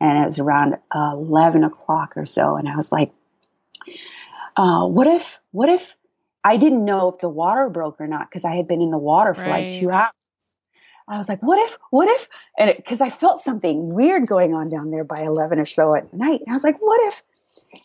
And 0.01 0.25
it 0.25 0.27
was 0.27 0.39
around 0.39 0.79
11 0.95 1.65
o'clock 1.65 2.17
or 2.17 2.25
so. 2.25 2.57
And 2.57 2.69
I 2.69 2.77
was 2.77 2.91
like, 2.91 3.13
uh, 4.57 4.87
what 4.87 5.07
if, 5.07 5.41
what 5.53 5.69
if 5.69 5.95
I 6.45 6.57
didn't 6.57 6.85
know 6.85 7.09
if 7.09 7.19
the 7.19 7.29
water 7.29 7.69
broke 7.69 8.01
or 8.01 8.07
not 8.07 8.29
because 8.29 8.45
I 8.45 8.55
had 8.55 8.69
been 8.69 8.81
in 8.81 8.91
the 8.91 8.99
water 8.99 9.35
for 9.35 9.43
right. 9.43 9.67
like 9.67 9.81
two 9.81 9.91
hours. 9.91 10.13
I 11.09 11.17
was 11.17 11.29
like, 11.29 11.43
what 11.43 11.59
if, 11.59 11.79
what 11.91 12.09
if, 12.09 12.29
and 12.59 12.75
because 12.77 13.01
I 13.01 13.09
felt 13.09 13.41
something 13.41 13.95
weird 13.95 14.27
going 14.27 14.55
on 14.55 14.71
down 14.71 14.91
there 14.91 15.05
by 15.05 15.21
11 15.21 15.59
or 15.59 15.67
so 15.67 15.95
at 15.95 16.13
night. 16.13 16.41
And 16.41 16.51
I 16.51 16.55
was 16.55 16.65
like, 16.65 16.81
what 16.81 17.01
if? 17.09 17.23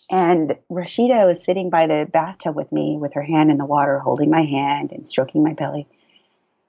And 0.10 0.56
Rashida 0.70 1.26
was 1.26 1.44
sitting 1.44 1.70
by 1.70 1.88
the 1.88 2.08
bathtub 2.12 2.56
with 2.56 2.72
me 2.72 2.98
with 2.98 3.14
her 3.14 3.22
hand 3.22 3.50
in 3.50 3.58
the 3.58 3.66
water, 3.66 4.00
holding 4.00 4.30
my 4.30 4.44
hand 4.44 4.92
and 4.92 5.08
stroking 5.08 5.44
my 5.44 5.54
belly. 5.54 5.88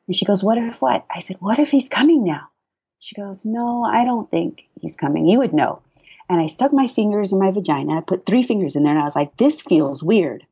And 0.06 0.16
she 0.16 0.24
goes, 0.24 0.44
what 0.44 0.58
if 0.58 0.80
what? 0.80 1.04
I 1.10 1.20
said, 1.20 1.36
what 1.40 1.58
if 1.58 1.70
he's 1.70 1.88
coming 1.88 2.24
now? 2.24 2.48
She 3.00 3.14
goes, 3.14 3.44
no, 3.44 3.84
I 3.84 4.04
don't 4.04 4.30
think 4.30 4.64
he's 4.80 4.96
coming. 4.96 5.28
You 5.28 5.38
would 5.38 5.52
know. 5.52 5.82
And 6.28 6.40
I 6.40 6.46
stuck 6.46 6.72
my 6.72 6.88
fingers 6.88 7.32
in 7.32 7.38
my 7.38 7.50
vagina. 7.50 7.98
I 7.98 8.00
put 8.00 8.26
three 8.26 8.42
fingers 8.42 8.76
in 8.76 8.82
there 8.82 8.92
and 8.92 9.00
I 9.00 9.04
was 9.04 9.16
like, 9.16 9.36
this 9.36 9.60
feels 9.60 10.02
weird. 10.02 10.46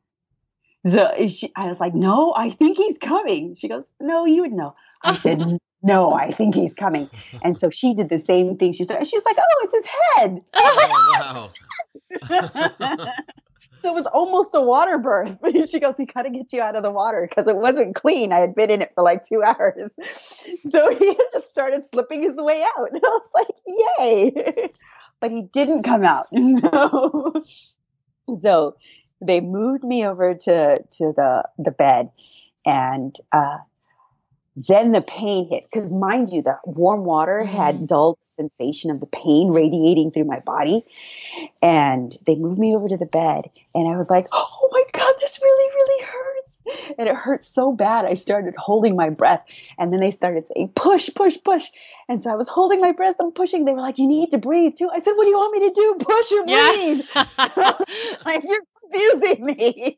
So 0.85 1.11
she, 1.27 1.51
I 1.55 1.67
was 1.67 1.79
like, 1.79 1.95
no, 1.95 2.33
I 2.35 2.49
think 2.49 2.77
he's 2.77 2.97
coming. 2.97 3.55
She 3.55 3.67
goes, 3.67 3.89
no, 3.99 4.25
you 4.25 4.41
would 4.41 4.51
know. 4.51 4.75
I 5.01 5.15
said, 5.15 5.41
no, 5.83 6.13
I 6.13 6.31
think 6.31 6.55
he's 6.55 6.73
coming. 6.73 7.09
And 7.41 7.57
so 7.57 7.69
she 7.69 7.93
did 7.93 8.09
the 8.09 8.19
same 8.19 8.57
thing. 8.57 8.73
She 8.73 8.83
said, 8.83 9.05
she 9.07 9.15
was 9.15 9.25
like, 9.25 9.37
oh, 9.39 9.61
it's 9.63 9.73
his 9.73 9.85
head. 9.85 10.41
Oh, 10.53 11.09
wow. 11.21 11.49
so 13.81 13.89
it 13.89 13.93
was 13.93 14.05
almost 14.07 14.51
a 14.53 14.61
water 14.61 14.97
birth. 14.97 15.37
she 15.69 15.79
goes, 15.79 15.95
he 15.97 16.05
got 16.05 16.23
to 16.23 16.29
get 16.29 16.51
you 16.51 16.61
out 16.61 16.75
of 16.75 16.83
the 16.83 16.91
water 16.91 17.25
because 17.29 17.47
it 17.47 17.55
wasn't 17.55 17.95
clean. 17.95 18.33
I 18.33 18.39
had 18.39 18.53
been 18.53 18.69
in 18.69 18.81
it 18.81 18.91
for 18.93 19.03
like 19.03 19.25
two 19.27 19.41
hours. 19.43 19.93
So 20.69 20.93
he 20.95 21.17
just 21.31 21.49
started 21.49 21.83
slipping 21.83 22.23
his 22.23 22.35
way 22.37 22.63
out. 22.63 22.91
And 22.91 23.01
I 23.03 23.09
was 23.09 23.29
like, 23.33 23.47
yay. 23.99 24.69
But 25.23 25.31
he 25.31 25.43
didn't 25.53 25.83
come 25.83 26.03
out. 26.03 26.27
No. 26.33 27.33
So 28.41 28.75
they 29.21 29.39
moved 29.39 29.83
me 29.83 30.05
over 30.05 30.33
to, 30.33 30.77
to 30.79 31.13
the, 31.13 31.43
the 31.57 31.71
bed 31.71 32.09
and, 32.65 33.15
uh, 33.31 33.59
then 34.55 34.91
the 34.91 35.01
pain 35.01 35.47
hit 35.49 35.65
because 35.71 35.91
mind 35.91 36.29
you 36.29 36.41
the 36.41 36.57
warm 36.65 37.05
water 37.05 37.43
had 37.43 37.75
mm-hmm. 37.75 37.85
dulled 37.85 38.17
the 38.19 38.43
sensation 38.43 38.91
of 38.91 38.99
the 38.99 39.07
pain 39.07 39.49
radiating 39.49 40.11
through 40.11 40.25
my 40.25 40.39
body 40.41 40.85
and 41.63 42.15
they 42.27 42.35
moved 42.35 42.59
me 42.59 42.75
over 42.75 42.87
to 42.87 42.97
the 42.97 43.07
bed 43.07 43.49
and 43.73 43.91
i 43.91 43.97
was 43.97 44.11
like 44.11 44.27
oh 44.31 44.69
my 44.71 44.83
god 44.93 45.15
this 45.19 45.39
really 45.41 45.73
really 45.73 46.05
hurts 46.05 46.32
and 46.97 47.07
it 47.07 47.15
hurt 47.15 47.43
so 47.43 47.71
bad 47.71 48.05
i 48.05 48.13
started 48.13 48.55
holding 48.57 48.95
my 48.95 49.09
breath. 49.09 49.43
And 49.77 49.91
then 49.91 49.99
they 49.99 50.11
started 50.11 50.47
saying 50.47 50.69
push 50.75 51.09
push 51.15 51.37
push. 51.43 51.69
And 52.07 52.21
so 52.21 52.31
i 52.31 52.35
was 52.35 52.47
holding 52.47 52.81
my 52.81 52.91
breath 52.91 53.15
and 53.19 53.33
pushing. 53.33 53.65
They 53.65 53.73
were 53.73 53.81
like 53.81 53.97
you 53.97 54.07
need 54.07 54.31
to 54.31 54.37
breathe 54.37 54.75
too. 54.75 54.89
I 54.93 54.99
said 54.99 55.13
what 55.13 55.23
do 55.23 55.29
you 55.29 55.37
want 55.37 55.53
me 55.53 55.69
to 55.69 55.73
do? 55.73 55.95
Push 55.99 56.31
or 56.31 56.45
breathe? 56.45 57.05
Yeah. 57.15 57.73
like 58.25 58.43
you're 58.43 58.61
confusing 58.81 59.45
me 59.45 59.97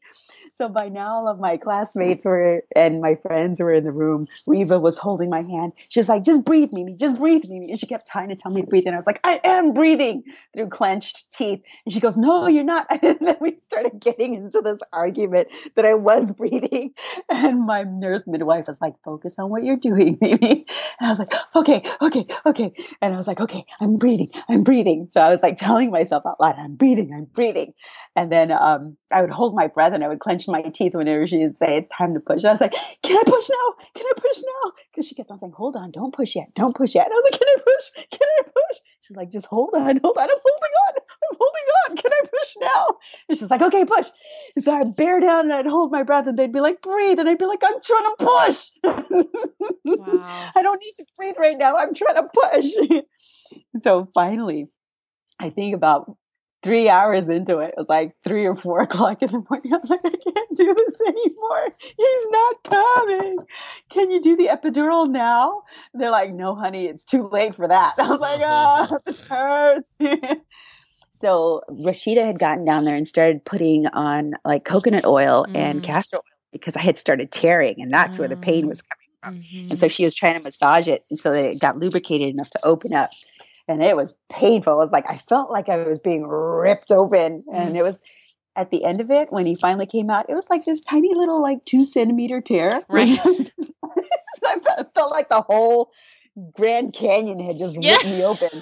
so 0.55 0.69
by 0.69 0.87
now, 0.87 1.15
all 1.15 1.27
of 1.27 1.37
my 1.37 1.57
classmates 1.57 2.23
were 2.23 2.63
and 2.73 3.01
my 3.01 3.15
friends 3.15 3.59
were 3.59 3.73
in 3.73 3.83
the 3.83 3.91
room. 3.91 4.25
Reva 4.47 4.79
was 4.79 4.97
holding 4.97 5.29
my 5.29 5.41
hand. 5.41 5.73
She's 5.89 6.07
like, 6.07 6.23
"Just 6.23 6.45
breathe, 6.45 6.69
Mimi. 6.71 6.95
Just 6.95 7.19
breathe, 7.19 7.43
Mimi." 7.49 7.71
And 7.71 7.77
she 7.77 7.87
kept 7.87 8.07
trying 8.07 8.29
to 8.29 8.37
tell 8.37 8.53
me 8.53 8.61
to 8.61 8.67
breathe, 8.67 8.85
and 8.85 8.95
I 8.95 8.97
was 8.97 9.05
like, 9.05 9.19
"I 9.25 9.41
am 9.43 9.73
breathing 9.73 10.23
through 10.55 10.69
clenched 10.69 11.29
teeth." 11.33 11.61
And 11.85 11.91
she 11.91 11.99
goes, 11.99 12.15
"No, 12.15 12.47
you're 12.47 12.63
not." 12.63 12.87
And 13.05 13.19
then 13.19 13.37
we 13.41 13.57
started 13.59 13.99
getting 13.99 14.33
into 14.33 14.61
this 14.61 14.79
argument 14.93 15.49
that 15.75 15.85
I 15.85 15.93
was 15.93 16.31
breathing, 16.31 16.93
and 17.29 17.65
my 17.65 17.83
nurse 17.83 18.23
midwife 18.25 18.67
was 18.67 18.79
like, 18.79 18.93
"Focus 19.03 19.37
on 19.37 19.49
what 19.49 19.63
you're 19.63 19.75
doing, 19.75 20.17
Mimi." 20.21 20.65
And 20.99 21.07
I 21.07 21.09
was 21.09 21.19
like, 21.19 21.33
"Okay, 21.53 21.83
okay, 22.01 22.27
okay." 22.45 22.71
And 23.01 23.13
I 23.13 23.17
was 23.17 23.27
like, 23.27 23.41
"Okay, 23.41 23.65
I'm 23.81 23.97
breathing. 23.97 24.31
I'm 24.47 24.63
breathing." 24.63 25.09
So 25.11 25.19
I 25.19 25.29
was 25.29 25.43
like 25.43 25.57
telling 25.57 25.91
myself 25.91 26.25
out 26.25 26.39
loud, 26.39 26.55
"I'm 26.57 26.75
breathing. 26.75 27.13
I'm 27.13 27.25
breathing." 27.25 27.73
And 28.15 28.31
then 28.31 28.51
um, 28.53 28.95
I 29.11 29.21
would 29.21 29.29
hold 29.29 29.53
my 29.53 29.67
breath 29.67 29.93
and 29.93 30.03
I 30.03 30.07
would 30.07 30.19
clench 30.19 30.44
my 30.47 30.61
teeth 30.61 30.93
whenever 30.93 31.27
she 31.27 31.39
would 31.39 31.57
say 31.57 31.77
it's 31.77 31.89
time 31.89 32.13
to 32.13 32.19
push. 32.19 32.43
And 32.43 32.47
I 32.47 32.51
was 32.51 32.61
like, 32.61 32.75
can 33.01 33.17
I 33.17 33.23
push 33.25 33.49
now? 33.49 33.85
Can 33.93 34.05
I 34.05 34.13
push 34.19 34.41
now? 34.43 34.71
Because 34.91 35.07
she 35.07 35.15
kept 35.15 35.31
on 35.31 35.39
saying, 35.39 35.53
hold 35.55 35.75
on, 35.75 35.91
don't 35.91 36.13
push 36.13 36.35
yet, 36.35 36.47
don't 36.55 36.75
push 36.75 36.95
yet. 36.95 37.05
And 37.07 37.13
I 37.13 37.15
was 37.15 37.31
like, 37.31 37.39
can 37.39 37.47
I 37.47 37.57
push? 37.63 38.07
Can 38.11 38.27
I 38.39 38.43
push? 38.43 38.77
She's 39.01 39.17
like, 39.17 39.31
just 39.31 39.45
hold 39.45 39.73
on, 39.73 39.99
hold 40.03 40.17
on. 40.17 40.23
I'm 40.23 40.29
holding 40.29 40.75
on. 40.87 40.93
I'm 40.95 41.37
holding 41.37 41.63
on. 41.89 41.97
Can 41.97 42.11
I 42.11 42.21
push 42.27 42.55
now? 42.59 42.87
And 43.29 43.37
she's 43.37 43.51
like, 43.51 43.61
okay, 43.61 43.85
push. 43.85 44.07
And 44.55 44.65
so 44.65 44.73
I'd 44.73 44.95
bear 44.95 45.19
down 45.19 45.45
and 45.45 45.53
I'd 45.53 45.67
hold 45.67 45.91
my 45.91 46.03
breath 46.03 46.27
and 46.27 46.37
they'd 46.37 46.51
be 46.51 46.59
like, 46.59 46.81
breathe. 46.81 47.19
And 47.19 47.29
I'd 47.29 47.37
be 47.37 47.45
like, 47.45 47.63
I'm 47.63 47.81
trying 47.81 48.03
to 48.03 48.15
push. 48.19 48.69
Wow. 49.85 50.51
I 50.55 50.61
don't 50.61 50.81
need 50.81 50.93
to 50.97 51.05
breathe 51.17 51.35
right 51.37 51.57
now. 51.57 51.75
I'm 51.77 51.93
trying 51.93 52.15
to 52.15 52.29
push. 52.33 53.01
so 53.83 54.09
finally, 54.13 54.69
I 55.39 55.49
think 55.49 55.75
about 55.75 56.17
three 56.65 56.89
hours 56.89 57.29
into 57.29 57.59
it. 57.59 57.69
It 57.69 57.77
was 57.77 57.87
like 57.87 58.15
three 58.23 58.45
or 58.45 58.55
four 58.55 58.79
o'clock 58.81 59.21
in 59.21 59.29
the 59.29 59.45
morning. 59.47 59.71
I 59.71 59.77
was 59.77 59.89
like, 59.89 60.01
I 60.03 60.09
can't 60.09 60.57
do 60.57 60.73
this 60.73 60.99
anymore. 60.99 61.69
He's 61.79 62.27
not 62.31 62.63
coming. 62.63 63.37
Can 63.89 64.11
you 64.11 64.21
do 64.21 64.35
the 64.35 64.47
epidural 64.47 65.09
now? 65.09 65.61
they're 65.93 66.11
like, 66.11 66.33
no, 66.33 66.55
honey, 66.55 66.87
it's 66.87 67.05
too 67.05 67.23
late 67.23 67.55
for 67.55 67.67
that. 67.67 67.93
I 67.99 68.09
was 68.09 68.19
like, 68.19 68.41
oh, 68.43 68.99
this 69.05 69.19
hurts. 69.21 69.91
so 71.11 71.61
Rashida 71.69 72.25
had 72.25 72.39
gotten 72.39 72.65
down 72.65 72.83
there 72.83 72.95
and 72.95 73.07
started 73.07 73.45
putting 73.45 73.85
on 73.85 74.33
like 74.43 74.65
coconut 74.65 75.05
oil 75.05 75.45
mm. 75.47 75.55
and 75.55 75.83
castor 75.83 76.17
oil 76.17 76.23
because 76.51 76.75
I 76.75 76.81
had 76.81 76.97
started 76.97 77.31
tearing 77.31 77.75
and 77.79 77.91
that's 77.91 78.17
mm. 78.17 78.21
where 78.21 78.27
the 78.27 78.37
pain 78.37 78.67
was 78.67 78.81
coming 78.81 79.07
from. 79.21 79.35
Mm-hmm. 79.35 79.69
And 79.69 79.79
so 79.79 79.87
she 79.87 80.03
was 80.03 80.15
trying 80.15 80.37
to 80.37 80.43
massage 80.43 80.87
it 80.87 81.03
so 81.13 81.31
that 81.31 81.45
it 81.45 81.59
got 81.59 81.77
lubricated 81.77 82.29
enough 82.29 82.49
to 82.51 82.59
open 82.65 82.93
up 82.93 83.11
and 83.67 83.83
it 83.83 83.95
was 83.95 84.15
painful. 84.29 84.73
It 84.73 84.77
was 84.77 84.91
like 84.91 85.09
I 85.09 85.17
felt 85.17 85.51
like 85.51 85.69
I 85.69 85.77
was 85.83 85.99
being 85.99 86.25
ripped 86.27 86.91
open, 86.91 87.43
and 87.53 87.75
mm. 87.75 87.77
it 87.77 87.83
was 87.83 87.99
at 88.55 88.71
the 88.71 88.83
end 88.85 89.01
of 89.01 89.11
it 89.11 89.31
when 89.31 89.45
he 89.45 89.55
finally 89.55 89.85
came 89.85 90.09
out. 90.09 90.29
It 90.29 90.35
was 90.35 90.49
like 90.49 90.65
this 90.65 90.81
tiny 90.81 91.13
little 91.13 91.41
like 91.41 91.63
two 91.65 91.85
centimeter 91.85 92.41
tear. 92.41 92.83
Right. 92.89 93.19
I 94.47 94.85
felt 94.93 95.11
like 95.11 95.27
the 95.27 95.41
whole 95.41 95.91
Grand 96.53 96.93
Canyon 96.93 97.39
had 97.39 97.57
just 97.57 97.81
yeah. 97.81 97.93
ripped 97.93 98.05
me 98.05 98.23
open. 98.23 98.61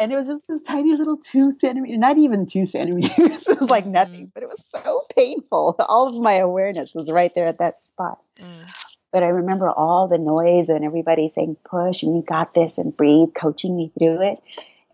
and 0.00 0.12
it 0.12 0.16
was 0.16 0.26
just 0.26 0.42
this 0.48 0.60
tiny 0.62 0.96
little 0.96 1.16
two 1.16 1.52
centimeter, 1.52 1.96
not 1.96 2.18
even 2.18 2.46
two 2.46 2.64
centimeters. 2.64 3.42
it 3.48 3.60
was 3.60 3.70
like 3.70 3.86
nothing, 3.86 4.26
mm. 4.26 4.30
but 4.34 4.42
it 4.42 4.48
was 4.48 4.64
so 4.66 5.02
painful. 5.14 5.76
All 5.88 6.08
of 6.08 6.20
my 6.20 6.34
awareness 6.34 6.94
was 6.94 7.10
right 7.10 7.32
there 7.34 7.46
at 7.46 7.58
that 7.58 7.80
spot. 7.80 8.18
Mm. 8.40 8.70
But 9.12 9.22
I 9.22 9.28
remember 9.28 9.68
all 9.68 10.08
the 10.08 10.18
noise 10.18 10.68
and 10.68 10.84
everybody 10.84 11.28
saying, 11.28 11.56
push 11.64 12.02
and 12.02 12.14
you 12.14 12.22
got 12.22 12.54
this 12.54 12.78
and 12.78 12.96
breathe, 12.96 13.30
coaching 13.34 13.76
me 13.76 13.90
through 13.98 14.22
it. 14.32 14.38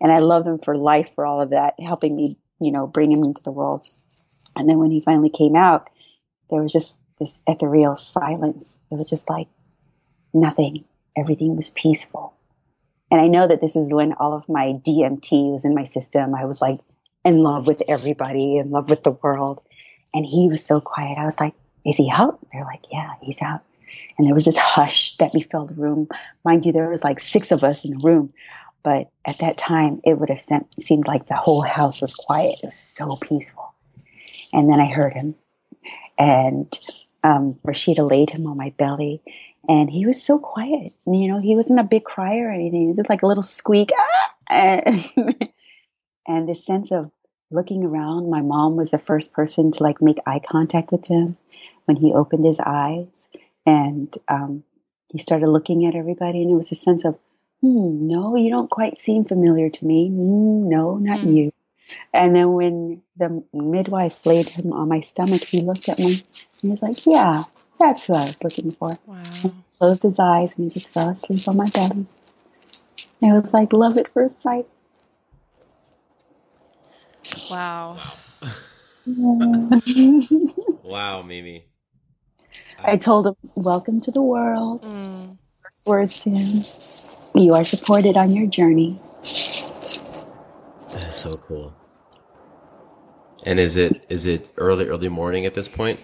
And 0.01 0.11
I 0.11 0.19
love 0.19 0.45
them 0.45 0.59
for 0.59 0.75
life 0.75 1.13
for 1.13 1.25
all 1.25 1.41
of 1.41 1.51
that, 1.51 1.75
helping 1.79 2.15
me, 2.15 2.37
you 2.59 2.71
know, 2.71 2.87
bring 2.87 3.11
him 3.11 3.23
into 3.23 3.43
the 3.43 3.51
world. 3.51 3.87
And 4.55 4.67
then 4.67 4.79
when 4.79 4.91
he 4.91 5.01
finally 5.01 5.29
came 5.29 5.55
out, 5.55 5.89
there 6.49 6.61
was 6.61 6.73
just 6.73 6.97
this 7.19 7.41
ethereal 7.47 7.95
silence. 7.95 8.77
It 8.91 8.95
was 8.95 9.09
just 9.09 9.29
like 9.29 9.47
nothing. 10.33 10.85
Everything 11.15 11.55
was 11.55 11.69
peaceful. 11.69 12.33
And 13.11 13.21
I 13.21 13.27
know 13.27 13.47
that 13.47 13.61
this 13.61 13.75
is 13.75 13.91
when 13.91 14.13
all 14.13 14.33
of 14.33 14.49
my 14.49 14.73
DMT 14.73 15.51
was 15.51 15.65
in 15.65 15.75
my 15.75 15.85
system. 15.85 16.35
I 16.35 16.45
was 16.45 16.61
like 16.61 16.79
in 17.23 17.37
love 17.37 17.67
with 17.67 17.83
everybody, 17.87 18.57
in 18.57 18.71
love 18.71 18.89
with 18.89 19.03
the 19.03 19.11
world. 19.11 19.61
And 20.13 20.25
he 20.25 20.47
was 20.49 20.63
so 20.63 20.81
quiet. 20.81 21.17
I 21.17 21.25
was 21.25 21.39
like, 21.39 21.53
is 21.85 21.97
he 21.97 22.11
out? 22.11 22.39
They're 22.51 22.65
like, 22.65 22.85
yeah, 22.91 23.13
he's 23.21 23.41
out. 23.41 23.61
And 24.17 24.25
there 24.25 24.33
was 24.33 24.45
this 24.45 24.57
hush 24.57 25.15
that 25.17 25.33
befell 25.33 25.65
the 25.65 25.73
room. 25.73 26.07
Mind 26.43 26.65
you, 26.65 26.71
there 26.71 26.89
was 26.89 27.03
like 27.03 27.19
six 27.19 27.51
of 27.51 27.63
us 27.63 27.85
in 27.85 27.91
the 27.91 28.03
room. 28.03 28.33
But 28.83 29.09
at 29.25 29.39
that 29.39 29.57
time, 29.57 29.99
it 30.03 30.17
would 30.17 30.29
have 30.29 30.41
seemed 30.79 31.07
like 31.07 31.27
the 31.27 31.35
whole 31.35 31.61
house 31.61 32.01
was 32.01 32.13
quiet. 32.13 32.55
It 32.63 32.67
was 32.67 32.77
so 32.77 33.17
peaceful. 33.17 33.73
And 34.53 34.69
then 34.69 34.79
I 34.79 34.85
heard 34.85 35.13
him. 35.13 35.35
And 36.17 36.79
um, 37.23 37.59
Rashida 37.65 38.09
laid 38.09 38.29
him 38.29 38.47
on 38.47 38.57
my 38.57 38.73
belly. 38.77 39.21
And 39.67 39.89
he 39.89 40.05
was 40.05 40.23
so 40.23 40.39
quiet. 40.39 40.93
You 41.05 41.27
know, 41.27 41.39
he 41.39 41.55
wasn't 41.55 41.79
a 41.79 41.83
big 41.83 42.05
crier 42.05 42.47
or 42.47 42.51
anything. 42.51 42.85
It 42.85 42.87
was 42.87 42.97
just 42.97 43.09
like 43.09 43.23
a 43.23 43.27
little 43.27 43.43
squeak. 43.43 43.91
Ah! 43.97 44.33
And, 44.49 45.51
and 46.25 46.47
this 46.47 46.65
sense 46.65 46.93
of 46.93 47.11
looking 47.51 47.83
around. 47.83 48.29
My 48.29 48.41
mom 48.41 48.75
was 48.75 48.91
the 48.91 48.97
first 48.97 49.33
person 49.33 49.71
to 49.71 49.83
like 49.83 50.01
make 50.01 50.19
eye 50.25 50.39
contact 50.39 50.91
with 50.91 51.07
him 51.07 51.37
when 51.85 51.97
he 51.97 52.13
opened 52.13 52.45
his 52.45 52.59
eyes, 52.59 53.25
and 53.67 54.17
um, 54.29 54.63
he 55.09 55.19
started 55.19 55.49
looking 55.49 55.85
at 55.85 55.93
everybody, 55.93 56.41
and 56.41 56.49
it 56.49 56.55
was 56.55 56.71
a 56.71 56.75
sense 56.75 57.03
of, 57.03 57.19
hmm, 57.61 58.07
no, 58.07 58.35
you 58.37 58.49
don't 58.49 58.69
quite 58.69 58.97
seem 58.97 59.25
familiar 59.25 59.69
to 59.69 59.85
me. 59.85 60.09
Mm, 60.09 60.69
no, 60.69 60.95
not 60.95 61.19
Hmm. 61.19 61.35
you. 61.35 61.51
And 62.13 62.35
then 62.35 62.53
when 62.53 63.01
the 63.17 63.43
midwife 63.53 64.25
laid 64.25 64.47
him 64.47 64.71
on 64.71 64.87
my 64.87 65.01
stomach, 65.01 65.41
he 65.41 65.61
looked 65.61 65.87
at 65.89 65.99
me 65.99 66.13
and 66.13 66.61
he 66.61 66.69
was 66.69 66.81
like, 66.81 67.05
yeah, 67.05 67.43
that's 67.79 68.07
who 68.07 68.13
I 68.13 68.23
was 68.25 68.43
looking 68.43 68.71
for. 68.71 68.97
Wow. 69.05 69.23
Closed 69.77 70.03
his 70.03 70.19
eyes 70.19 70.53
and 70.57 70.65
he 70.65 70.69
just 70.69 70.93
fell 70.93 71.09
asleep 71.09 71.47
on 71.47 71.57
my 71.57 71.69
belly. 71.73 72.05
It 73.21 73.33
was 73.33 73.53
like 73.53 73.71
love 73.71 73.97
at 73.97 74.13
first 74.13 74.41
sight. 74.41 74.67
Wow. 77.49 77.99
Wow, 80.83 81.21
Mimi. 81.21 81.65
I 82.83 82.97
told 82.97 83.27
him, 83.27 83.35
welcome 83.55 84.01
to 84.01 84.11
the 84.11 84.21
world. 84.21 84.83
Mm. 84.83 85.37
Words 85.85 86.19
to 86.21 86.29
him. 86.29 86.63
You 87.35 87.53
are 87.53 87.63
supported 87.63 88.17
on 88.17 88.31
your 88.31 88.47
journey. 88.47 88.99
That's 90.91 91.21
so 91.21 91.37
cool. 91.37 91.73
And 93.45 93.59
is 93.59 93.77
it 93.77 94.05
is 94.09 94.25
it 94.25 94.49
early 94.57 94.87
early 94.87 95.09
morning 95.09 95.45
at 95.45 95.53
this 95.53 95.67
point? 95.67 95.99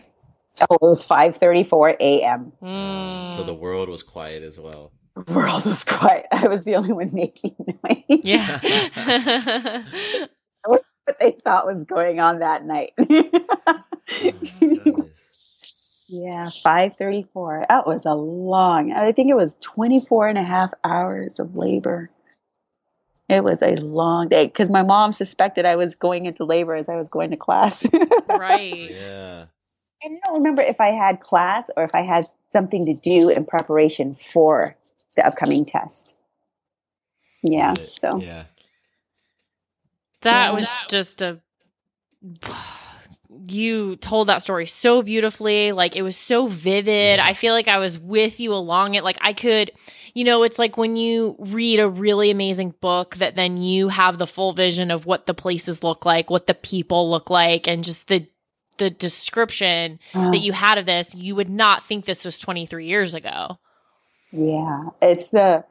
Oh, 0.70 0.76
it 0.76 0.82
was 0.82 1.06
5.34 1.08 1.96
a.m. 2.00 2.54
Mm. 2.62 3.36
So 3.36 3.44
the 3.44 3.54
world 3.54 3.90
was 3.90 4.04
quiet 4.04 4.44
as 4.44 4.60
well. 4.60 4.92
The 5.16 5.34
world 5.34 5.66
was 5.66 5.84
quiet. 5.84 6.28
I 6.32 6.48
was 6.48 6.64
the 6.64 6.76
only 6.76 6.94
one 6.94 7.10
making 7.12 7.56
noise. 7.84 8.22
Yeah. 8.24 9.78
what 10.66 10.84
they 11.20 11.32
thought 11.44 11.66
was 11.66 11.84
going 11.84 12.20
on 12.20 12.40
that 12.40 12.66
night. 12.66 12.94
Oh, 14.22 14.34
goodness. 14.60 15.13
Yeah, 16.14 16.48
534. 16.48 17.66
That 17.70 17.88
was 17.88 18.06
a 18.06 18.14
long, 18.14 18.92
I 18.92 19.12
think 19.14 19.32
it 19.32 19.36
was 19.36 19.58
24 19.62 20.28
and 20.28 20.38
a 20.38 20.44
half 20.44 20.72
hours 20.84 21.40
of 21.40 21.56
labor. 21.56 22.12
It 23.30 23.44
was 23.44 23.64
a 23.64 23.78
long 23.78 24.28
day 24.28 24.46
because 24.46 24.70
my 24.70 24.84
mom 24.84 25.12
suspected 25.12 25.66
I 25.66 25.76
was 25.76 25.96
going 25.96 26.28
into 26.28 26.46
labor 26.46 26.76
as 26.76 26.88
I 26.88 26.98
was 26.98 27.08
going 27.10 27.32
to 27.32 27.38
class. 27.38 27.84
right. 28.28 28.92
Yeah. 28.96 29.46
And 30.04 30.18
I 30.18 30.28
don't 30.28 30.38
remember 30.40 30.62
if 30.62 30.80
I 30.82 30.90
had 30.90 31.20
class 31.20 31.72
or 31.76 31.84
if 31.84 31.96
I 31.96 32.02
had 32.02 32.26
something 32.52 32.86
to 32.86 32.94
do 32.94 33.30
in 33.30 33.46
preparation 33.46 34.14
for 34.14 34.76
the 35.16 35.26
upcoming 35.26 35.66
test. 35.66 36.16
Yeah, 37.42 37.74
so 37.74 38.20
Yeah. 38.20 38.44
That 40.22 40.50
Yeah. 40.50 40.52
was 40.52 40.78
just 40.90 41.22
a. 41.24 41.40
You 43.48 43.96
told 43.98 44.28
that 44.30 44.44
story 44.44 44.66
so 44.68 45.02
beautifully. 45.02 45.72
Like 45.72 45.96
it 45.96 46.02
was 46.02 46.18
so 46.18 46.48
vivid. 46.48 47.20
I 47.20 47.34
feel 47.34 47.54
like 47.54 47.68
I 47.68 47.80
was 47.80 48.00
with 48.00 48.40
you 48.40 48.54
along 48.54 48.96
it. 48.96 49.04
Like 49.04 49.18
I 49.22 49.34
could, 49.34 49.72
you 50.14 50.24
know, 50.24 50.44
it's 50.44 50.60
like 50.60 50.78
when 50.78 50.96
you 50.96 51.36
read 51.40 51.80
a 51.80 51.90
really 51.90 52.32
amazing 52.32 52.74
book 52.82 53.16
that 53.16 53.36
then 53.36 53.58
you 53.58 53.90
have 53.90 54.18
the 54.18 54.28
full 54.28 54.54
vision 54.54 54.92
of 54.92 55.06
what 55.06 55.26
the 55.26 55.34
places 55.34 55.84
look 55.84 56.06
like, 56.06 56.30
what 56.30 56.48
the 56.48 56.54
people 56.54 57.10
look 57.10 57.30
like, 57.30 57.68
and 57.68 57.84
just 57.84 58.08
the 58.08 58.28
the 58.78 58.90
description 58.90 60.00
that 60.14 60.42
you 60.42 60.52
had 60.52 60.78
of 60.78 60.86
this. 60.86 61.14
You 61.14 61.36
would 61.36 61.50
not 61.50 61.84
think 61.84 62.06
this 62.06 62.26
was 62.26 62.40
23 62.40 62.88
years 62.88 63.14
ago. 63.14 63.60
yeah, 64.32 64.90
it's 65.02 65.28
the 65.30 65.64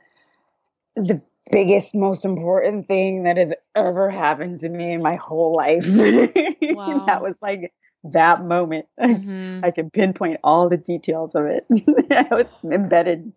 the 0.94 1.20
biggest, 1.51 1.95
most 1.95 2.24
important 2.24 2.88
thing 2.88 3.24
that 3.24 3.36
has 3.36 3.53
ever 3.74 4.11
happened 4.11 4.61
to 4.61 4.68
me 4.68 4.93
in 4.93 5.03
my 5.03 5.16
whole 5.16 5.55
life. 5.55 5.86
Wow. 6.72 7.05
that 7.07 7.20
was 7.22 7.34
like 7.43 7.72
that 8.05 8.45
moment. 8.45 8.86
hmm 8.99 9.61
I 9.62 9.70
can 9.70 9.90
pinpoint 9.90 10.40
all 10.43 10.68
the 10.68 10.78
details 10.78 11.34
of 11.34 11.47
it. 11.47 11.66
it 11.70 12.30
was 12.30 12.47
embedded, 12.64 13.32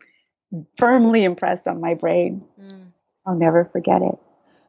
firmly 0.77 1.23
impressed 1.23 1.67
on 1.67 1.81
my 1.81 1.93
brain. 1.95 2.43
Mm. 2.59 2.87
I'll 3.25 3.35
never 3.35 3.65
forget 3.65 4.01
it. 4.01 4.17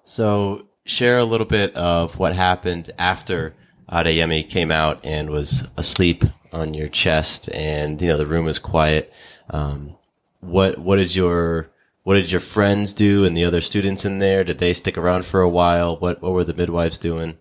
So 0.05 0.66
share 0.84 1.18
a 1.18 1.24
little 1.24 1.47
bit 1.47 1.74
of 1.76 2.18
what 2.18 2.34
happened 2.34 2.91
after 2.99 3.55
Adeyemi 3.91 4.49
came 4.49 4.70
out 4.70 5.05
and 5.05 5.30
was 5.30 5.64
asleep 5.76 6.24
on 6.53 6.74
your 6.74 6.89
chest, 6.89 7.49
and 7.55 8.01
you 8.01 8.09
know 8.09 8.16
the 8.16 8.26
room 8.26 8.45
was 8.45 8.59
quiet. 8.59 9.12
Um, 9.51 9.97
what 10.41 10.78
what 10.78 10.99
is 10.99 11.14
your 11.14 11.70
what 12.07 12.14
did 12.14 12.30
your 12.30 12.40
friends 12.40 12.92
do 12.92 13.24
and 13.24 13.36
the 13.36 13.44
other 13.44 13.61
students 13.61 14.04
in 14.04 14.20
there? 14.20 14.44
Did 14.44 14.59
they 14.59 14.72
stick 14.72 14.96
around 14.96 15.26
for 15.26 15.40
a 15.40 15.48
while? 15.48 15.96
What 15.96 16.22
what 16.22 16.34
were 16.34 16.44
the 16.44 16.54
midwives 16.54 17.00
doing? 17.00 17.36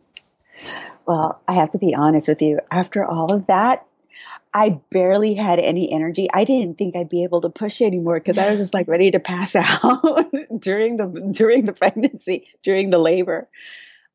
Well, 1.05 1.39
I 1.47 1.53
have 1.53 1.70
to 1.72 1.78
be 1.78 1.93
honest 1.93 2.28
with 2.28 2.41
you. 2.41 2.59
After 2.72 3.05
all 3.05 3.32
of 3.32 3.45
that, 3.45 3.86
I 4.55 4.82
barely 4.89 5.36
had 5.36 5.59
any 5.59 5.91
energy. 5.91 6.28
I 6.34 6.45
didn't 6.45 6.80
think 6.80 6.95
I'd 6.95 7.09
be 7.09 7.22
able 7.22 7.41
to 7.41 7.49
push 7.49 7.80
anymore 7.80 8.20
because 8.20 8.39
I 8.39 8.49
was 8.49 8.59
just 8.59 8.74
like 8.74 8.88
ready 8.88 9.11
to 9.11 9.20
pass 9.20 9.55
out 9.55 10.34
during 10.57 10.97
the 10.97 11.30
during 11.32 11.68
the 11.68 11.74
pregnancy, 11.74 12.47
during 12.63 12.89
the 12.89 12.97
labor. 12.97 13.47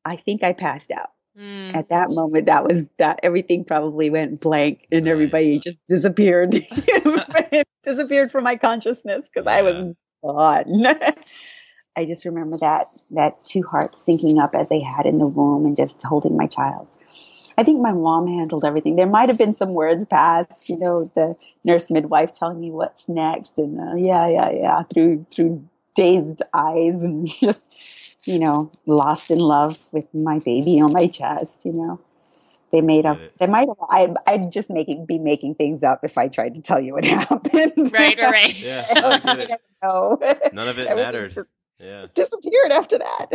I 0.05 0.16
think 0.16 0.42
I 0.42 0.53
passed 0.53 0.90
out. 0.90 1.12
Mm. 1.38 1.76
At 1.76 1.90
that 1.90 2.11
moment, 2.11 2.46
that 2.46 2.64
was 2.64 2.88
that 2.96 3.20
everything 3.22 3.62
probably 3.62 4.11
went 4.11 4.40
blank 4.40 4.88
and 4.90 5.07
everybody 5.07 5.61
just 5.61 5.80
disappeared. 5.86 6.51
disappeared 7.84 8.32
from 8.32 8.42
my 8.42 8.57
consciousness 8.57 9.30
because 9.32 9.46
I 9.46 9.62
was 9.62 9.94
gone. 10.22 10.86
I 11.96 12.04
just 12.06 12.24
remember 12.24 12.56
that 12.58 12.88
that 13.10 13.38
two 13.44 13.62
hearts 13.62 14.04
syncing 14.06 14.40
up 14.40 14.54
as 14.54 14.68
they 14.68 14.80
had 14.80 15.06
in 15.06 15.18
the 15.18 15.26
womb 15.26 15.66
and 15.66 15.76
just 15.76 16.02
holding 16.02 16.36
my 16.36 16.46
child. 16.46 16.88
I 17.58 17.62
think 17.62 17.82
my 17.82 17.92
mom 17.92 18.26
handled 18.26 18.64
everything. 18.64 18.96
There 18.96 19.06
might 19.06 19.28
have 19.28 19.36
been 19.36 19.52
some 19.52 19.74
words 19.74 20.06
passed, 20.06 20.68
you 20.68 20.78
know, 20.78 21.10
the 21.14 21.34
nurse 21.64 21.90
midwife 21.90 22.32
telling 22.32 22.60
me 22.60 22.70
what's 22.70 23.08
next, 23.08 23.58
and 23.58 23.78
uh, 23.78 23.96
yeah, 23.96 24.28
yeah, 24.28 24.50
yeah, 24.50 24.82
through 24.84 25.26
through 25.34 25.68
dazed 25.94 26.42
eyes 26.54 27.02
and 27.02 27.26
just, 27.40 28.26
you 28.26 28.38
know, 28.38 28.70
lost 28.86 29.30
in 29.30 29.38
love 29.38 29.78
with 29.92 30.06
my 30.14 30.38
baby 30.38 30.80
on 30.80 30.92
my 30.92 31.06
chest. 31.06 31.64
You 31.64 31.72
know, 31.72 32.00
they 32.72 32.80
made 32.80 33.06
up. 33.06 33.18
They 33.38 33.46
might 33.46 33.68
have. 33.68 33.76
I'd, 33.90 34.14
I'd 34.26 34.52
just 34.52 34.70
making 34.70 35.06
be 35.06 35.18
making 35.18 35.56
things 35.56 35.82
up 35.82 36.00
if 36.04 36.16
I 36.16 36.28
tried 36.28 36.54
to 36.54 36.62
tell 36.62 36.80
you 36.80 36.94
what 36.94 37.04
happened. 37.28 37.92
Right, 37.92 38.18
right, 38.18 38.20
right. 38.20 38.56
Yeah, 38.56 38.86
I 39.24 39.44
get. 39.46 39.60
No, 39.82 40.18
None 40.52 40.68
of 40.68 40.78
it 40.78 40.86
Everything 40.88 40.96
mattered. 40.96 41.34
just 41.34 41.48
Yeah. 41.78 42.06
disappeared 42.14 42.72
after 42.72 42.98
that. 42.98 43.26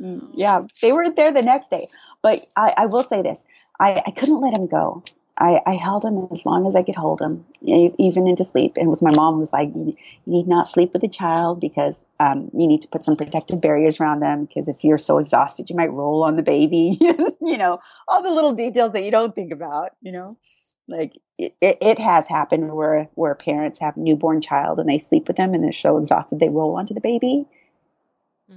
Mm, 0.00 0.30
yeah, 0.34 0.60
they 0.80 0.92
were 0.92 1.10
there 1.10 1.32
the 1.32 1.42
next 1.42 1.70
day. 1.70 1.86
But 2.22 2.44
I, 2.56 2.74
I 2.76 2.86
will 2.86 3.02
say 3.02 3.22
this: 3.22 3.44
I, 3.80 4.02
I 4.06 4.10
couldn't 4.10 4.40
let 4.40 4.56
him 4.56 4.66
go. 4.66 5.02
I, 5.42 5.60
I 5.66 5.74
held 5.74 6.04
him 6.04 6.28
as 6.30 6.46
long 6.46 6.68
as 6.68 6.76
I 6.76 6.84
could 6.84 6.94
hold 6.94 7.20
him, 7.20 7.44
even 7.62 8.28
into 8.28 8.44
sleep. 8.44 8.74
And 8.76 8.86
it 8.86 8.88
was 8.88 9.02
my 9.02 9.10
mom 9.10 9.34
who 9.34 9.40
was 9.40 9.52
like, 9.52 9.70
"You 9.74 9.96
you 10.24 10.32
need 10.32 10.46
not 10.46 10.68
sleep 10.68 10.92
with 10.92 11.02
the 11.02 11.08
child 11.08 11.60
because 11.60 12.00
um, 12.20 12.48
you 12.54 12.68
need 12.68 12.82
to 12.82 12.88
put 12.88 13.04
some 13.04 13.16
protective 13.16 13.60
barriers 13.60 13.98
around 13.98 14.20
them 14.20 14.44
because 14.44 14.68
if 14.68 14.84
you're 14.84 14.98
so 14.98 15.18
exhausted, 15.18 15.68
you 15.68 15.74
might 15.74 15.90
roll 15.92 16.22
on 16.22 16.36
the 16.36 16.42
baby. 16.44 16.96
you 17.00 17.58
know, 17.58 17.80
all 18.06 18.22
the 18.22 18.30
little 18.30 18.52
details 18.52 18.92
that 18.92 19.02
you 19.02 19.10
don't 19.10 19.34
think 19.34 19.52
about. 19.52 19.90
You 20.00 20.12
know, 20.12 20.36
like 20.86 21.14
it, 21.38 21.56
it, 21.60 21.78
it 21.80 21.98
has 21.98 22.28
happened 22.28 22.72
where 22.72 23.08
where 23.16 23.34
parents 23.34 23.80
have 23.80 23.96
a 23.96 24.00
newborn 24.00 24.42
child 24.42 24.78
and 24.78 24.88
they 24.88 24.98
sleep 24.98 25.26
with 25.26 25.36
them 25.36 25.54
and 25.54 25.64
they're 25.64 25.72
so 25.72 25.98
exhausted 25.98 26.38
they 26.38 26.50
roll 26.50 26.76
onto 26.76 26.94
the 26.94 27.00
baby 27.00 27.46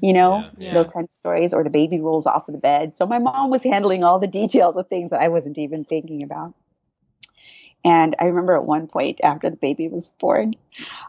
you 0.01 0.13
know 0.13 0.43
Yeah, 0.57 0.67
yeah. 0.67 0.73
those 0.73 0.89
kinds 0.91 1.09
of 1.09 1.15
stories 1.15 1.53
or 1.53 1.63
the 1.63 1.69
baby 1.69 1.99
rolls 1.99 2.27
off 2.27 2.47
of 2.47 2.53
the 2.53 2.59
bed 2.59 2.97
so 2.97 3.05
my 3.05 3.17
mom 3.19 3.49
was 3.49 3.63
handling 3.63 4.03
all 4.03 4.19
the 4.19 4.27
details 4.27 4.75
of 4.75 4.87
things 4.87 5.11
that 5.11 5.21
i 5.21 5.29
wasn't 5.29 5.57
even 5.57 5.83
thinking 5.85 6.21
about 6.23 6.53
and 7.85 8.15
i 8.19 8.25
remember 8.25 8.57
at 8.57 8.65
one 8.65 8.87
point 8.87 9.21
after 9.23 9.49
the 9.49 9.55
baby 9.55 9.87
was 9.87 10.11
born 10.19 10.53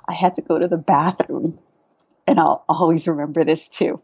i 0.08 0.14
had 0.14 0.36
to 0.36 0.42
go 0.42 0.58
to 0.58 0.68
the 0.68 0.76
bathroom 0.76 1.58
and 2.28 2.38
i'll 2.38 2.64
always 2.68 3.08
remember 3.08 3.42
this 3.42 3.68
too 3.68 4.00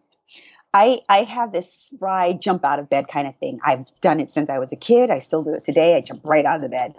I, 0.74 1.00
I 1.08 1.24
have 1.24 1.52
this 1.52 1.70
spry 1.70 2.32
jump 2.32 2.64
out 2.64 2.78
of 2.78 2.88
bed 2.88 3.06
kind 3.08 3.28
of 3.28 3.36
thing. 3.36 3.60
I've 3.62 3.84
done 4.00 4.20
it 4.20 4.32
since 4.32 4.48
I 4.48 4.58
was 4.58 4.72
a 4.72 4.76
kid. 4.76 5.10
I 5.10 5.18
still 5.18 5.44
do 5.44 5.54
it 5.54 5.64
today. 5.64 5.96
I 5.96 6.00
jump 6.00 6.22
right 6.24 6.44
out 6.44 6.56
of 6.56 6.62
the 6.62 6.70
bed. 6.70 6.94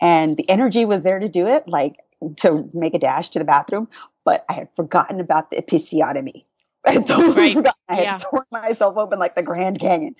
And 0.00 0.36
the 0.36 0.48
energy 0.48 0.84
was 0.84 1.02
there 1.02 1.18
to 1.18 1.28
do 1.28 1.46
it, 1.46 1.66
like 1.66 1.96
to 2.36 2.68
make 2.74 2.94
a 2.94 2.98
dash 2.98 3.30
to 3.30 3.38
the 3.38 3.44
bathroom, 3.44 3.88
but 4.24 4.44
I 4.48 4.54
had 4.54 4.68
forgotten 4.76 5.20
about 5.20 5.50
the 5.50 5.56
episiotomy. 5.56 6.44
I 6.88 6.92
had 6.92 7.06
totally 7.06 7.34
Right. 7.36 7.54
forgotten. 7.54 7.80
I 7.88 7.94
had 7.96 8.04
Yeah. 8.04 8.18
torn 8.18 8.44
myself 8.52 8.96
open 8.96 9.18
like 9.18 9.34
the 9.36 9.42
Grand 9.42 9.78
Canyon. 9.78 10.16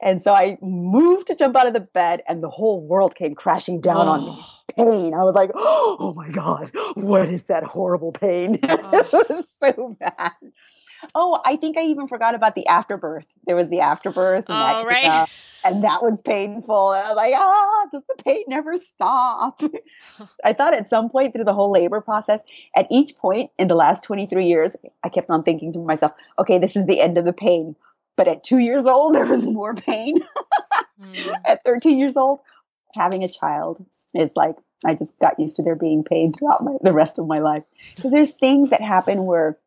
And 0.00 0.20
so 0.20 0.34
I 0.34 0.58
moved 0.60 1.28
to 1.28 1.34
jump 1.34 1.56
out 1.56 1.66
of 1.66 1.72
the 1.72 1.80
bed, 1.80 2.22
and 2.28 2.42
the 2.42 2.50
whole 2.50 2.80
world 2.86 3.14
came 3.14 3.34
crashing 3.34 3.80
down 3.80 4.08
on 4.08 4.24
me. 4.24 4.44
Pain. 4.76 5.14
I 5.14 5.22
was 5.24 5.34
like, 5.34 5.50
oh 5.56 6.12
my 6.16 6.28
God, 6.30 6.72
what 6.94 7.28
is 7.28 7.44
that 7.44 7.62
horrible 7.64 8.12
pain? 8.12 8.58
Uh-huh. 8.68 9.04
it 9.12 9.28
was 9.30 9.44
so 9.62 9.96
bad. 10.00 10.32
Oh, 11.14 11.40
I 11.44 11.56
think 11.56 11.76
I 11.78 11.82
even 11.82 12.08
forgot 12.08 12.34
about 12.34 12.54
the 12.54 12.66
afterbirth. 12.66 13.26
There 13.46 13.56
was 13.56 13.68
the 13.68 13.80
afterbirth, 13.80 14.48
and 14.48 14.60
that 14.60 14.76
Oh, 14.76 14.80
came 14.80 14.88
right. 14.88 15.04
out, 15.04 15.30
and 15.64 15.84
that 15.84 16.02
was 16.02 16.22
painful. 16.22 16.92
And 16.92 17.06
I 17.06 17.08
was 17.08 17.16
like, 17.16 17.34
ah, 17.36 17.86
does 17.92 18.02
the 18.08 18.22
pain 18.22 18.44
never 18.48 18.76
stop? 18.76 19.62
I 20.44 20.52
thought 20.52 20.74
at 20.74 20.88
some 20.88 21.10
point 21.10 21.32
through 21.32 21.44
the 21.44 21.54
whole 21.54 21.70
labor 21.70 22.00
process, 22.00 22.42
at 22.76 22.86
each 22.90 23.16
point 23.16 23.50
in 23.58 23.68
the 23.68 23.74
last 23.74 24.04
23 24.04 24.46
years, 24.46 24.76
I 25.02 25.08
kept 25.08 25.30
on 25.30 25.42
thinking 25.42 25.72
to 25.72 25.78
myself, 25.80 26.12
okay, 26.38 26.58
this 26.58 26.76
is 26.76 26.86
the 26.86 27.00
end 27.00 27.18
of 27.18 27.24
the 27.24 27.32
pain. 27.32 27.76
But 28.16 28.28
at 28.28 28.44
two 28.44 28.58
years 28.58 28.86
old, 28.86 29.14
there 29.14 29.26
was 29.26 29.44
more 29.44 29.74
pain. 29.74 30.18
Mm. 31.00 31.32
at 31.44 31.64
13 31.64 31.98
years 31.98 32.16
old, 32.16 32.40
having 32.96 33.24
a 33.24 33.28
child 33.28 33.84
is 34.14 34.34
like, 34.36 34.56
I 34.86 34.94
just 34.94 35.18
got 35.18 35.40
used 35.40 35.56
to 35.56 35.62
there 35.62 35.74
being 35.74 36.04
pain 36.04 36.32
throughout 36.32 36.62
my, 36.62 36.76
the 36.82 36.92
rest 36.92 37.18
of 37.18 37.26
my 37.26 37.40
life. 37.40 37.64
Because 37.96 38.12
there's 38.12 38.34
things 38.34 38.70
that 38.70 38.80
happen 38.80 39.24
where 39.24 39.58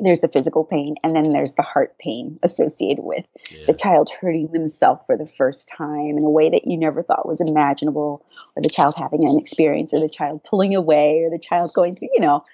there's 0.00 0.20
the 0.20 0.28
physical 0.28 0.64
pain 0.64 0.96
and 1.02 1.14
then 1.14 1.30
there's 1.30 1.54
the 1.54 1.62
heart 1.62 1.96
pain 1.98 2.38
associated 2.42 3.04
with 3.04 3.24
Yeah. 3.50 3.58
the 3.66 3.74
child 3.74 4.10
hurting 4.10 4.48
themselves 4.48 5.02
for 5.06 5.16
the 5.16 5.26
first 5.26 5.68
time 5.68 6.18
in 6.18 6.24
a 6.24 6.30
way 6.30 6.50
that 6.50 6.66
you 6.66 6.76
never 6.76 7.02
thought 7.02 7.26
was 7.26 7.40
imaginable, 7.40 8.24
or 8.56 8.62
the 8.62 8.68
child 8.68 8.94
having 8.96 9.24
an 9.24 9.38
experience, 9.38 9.94
or 9.94 10.00
the 10.00 10.08
child 10.08 10.42
pulling 10.44 10.74
away, 10.74 11.22
or 11.22 11.30
the 11.30 11.38
child 11.38 11.72
going 11.74 11.96
through, 11.96 12.08
you 12.12 12.20
know. 12.20 12.44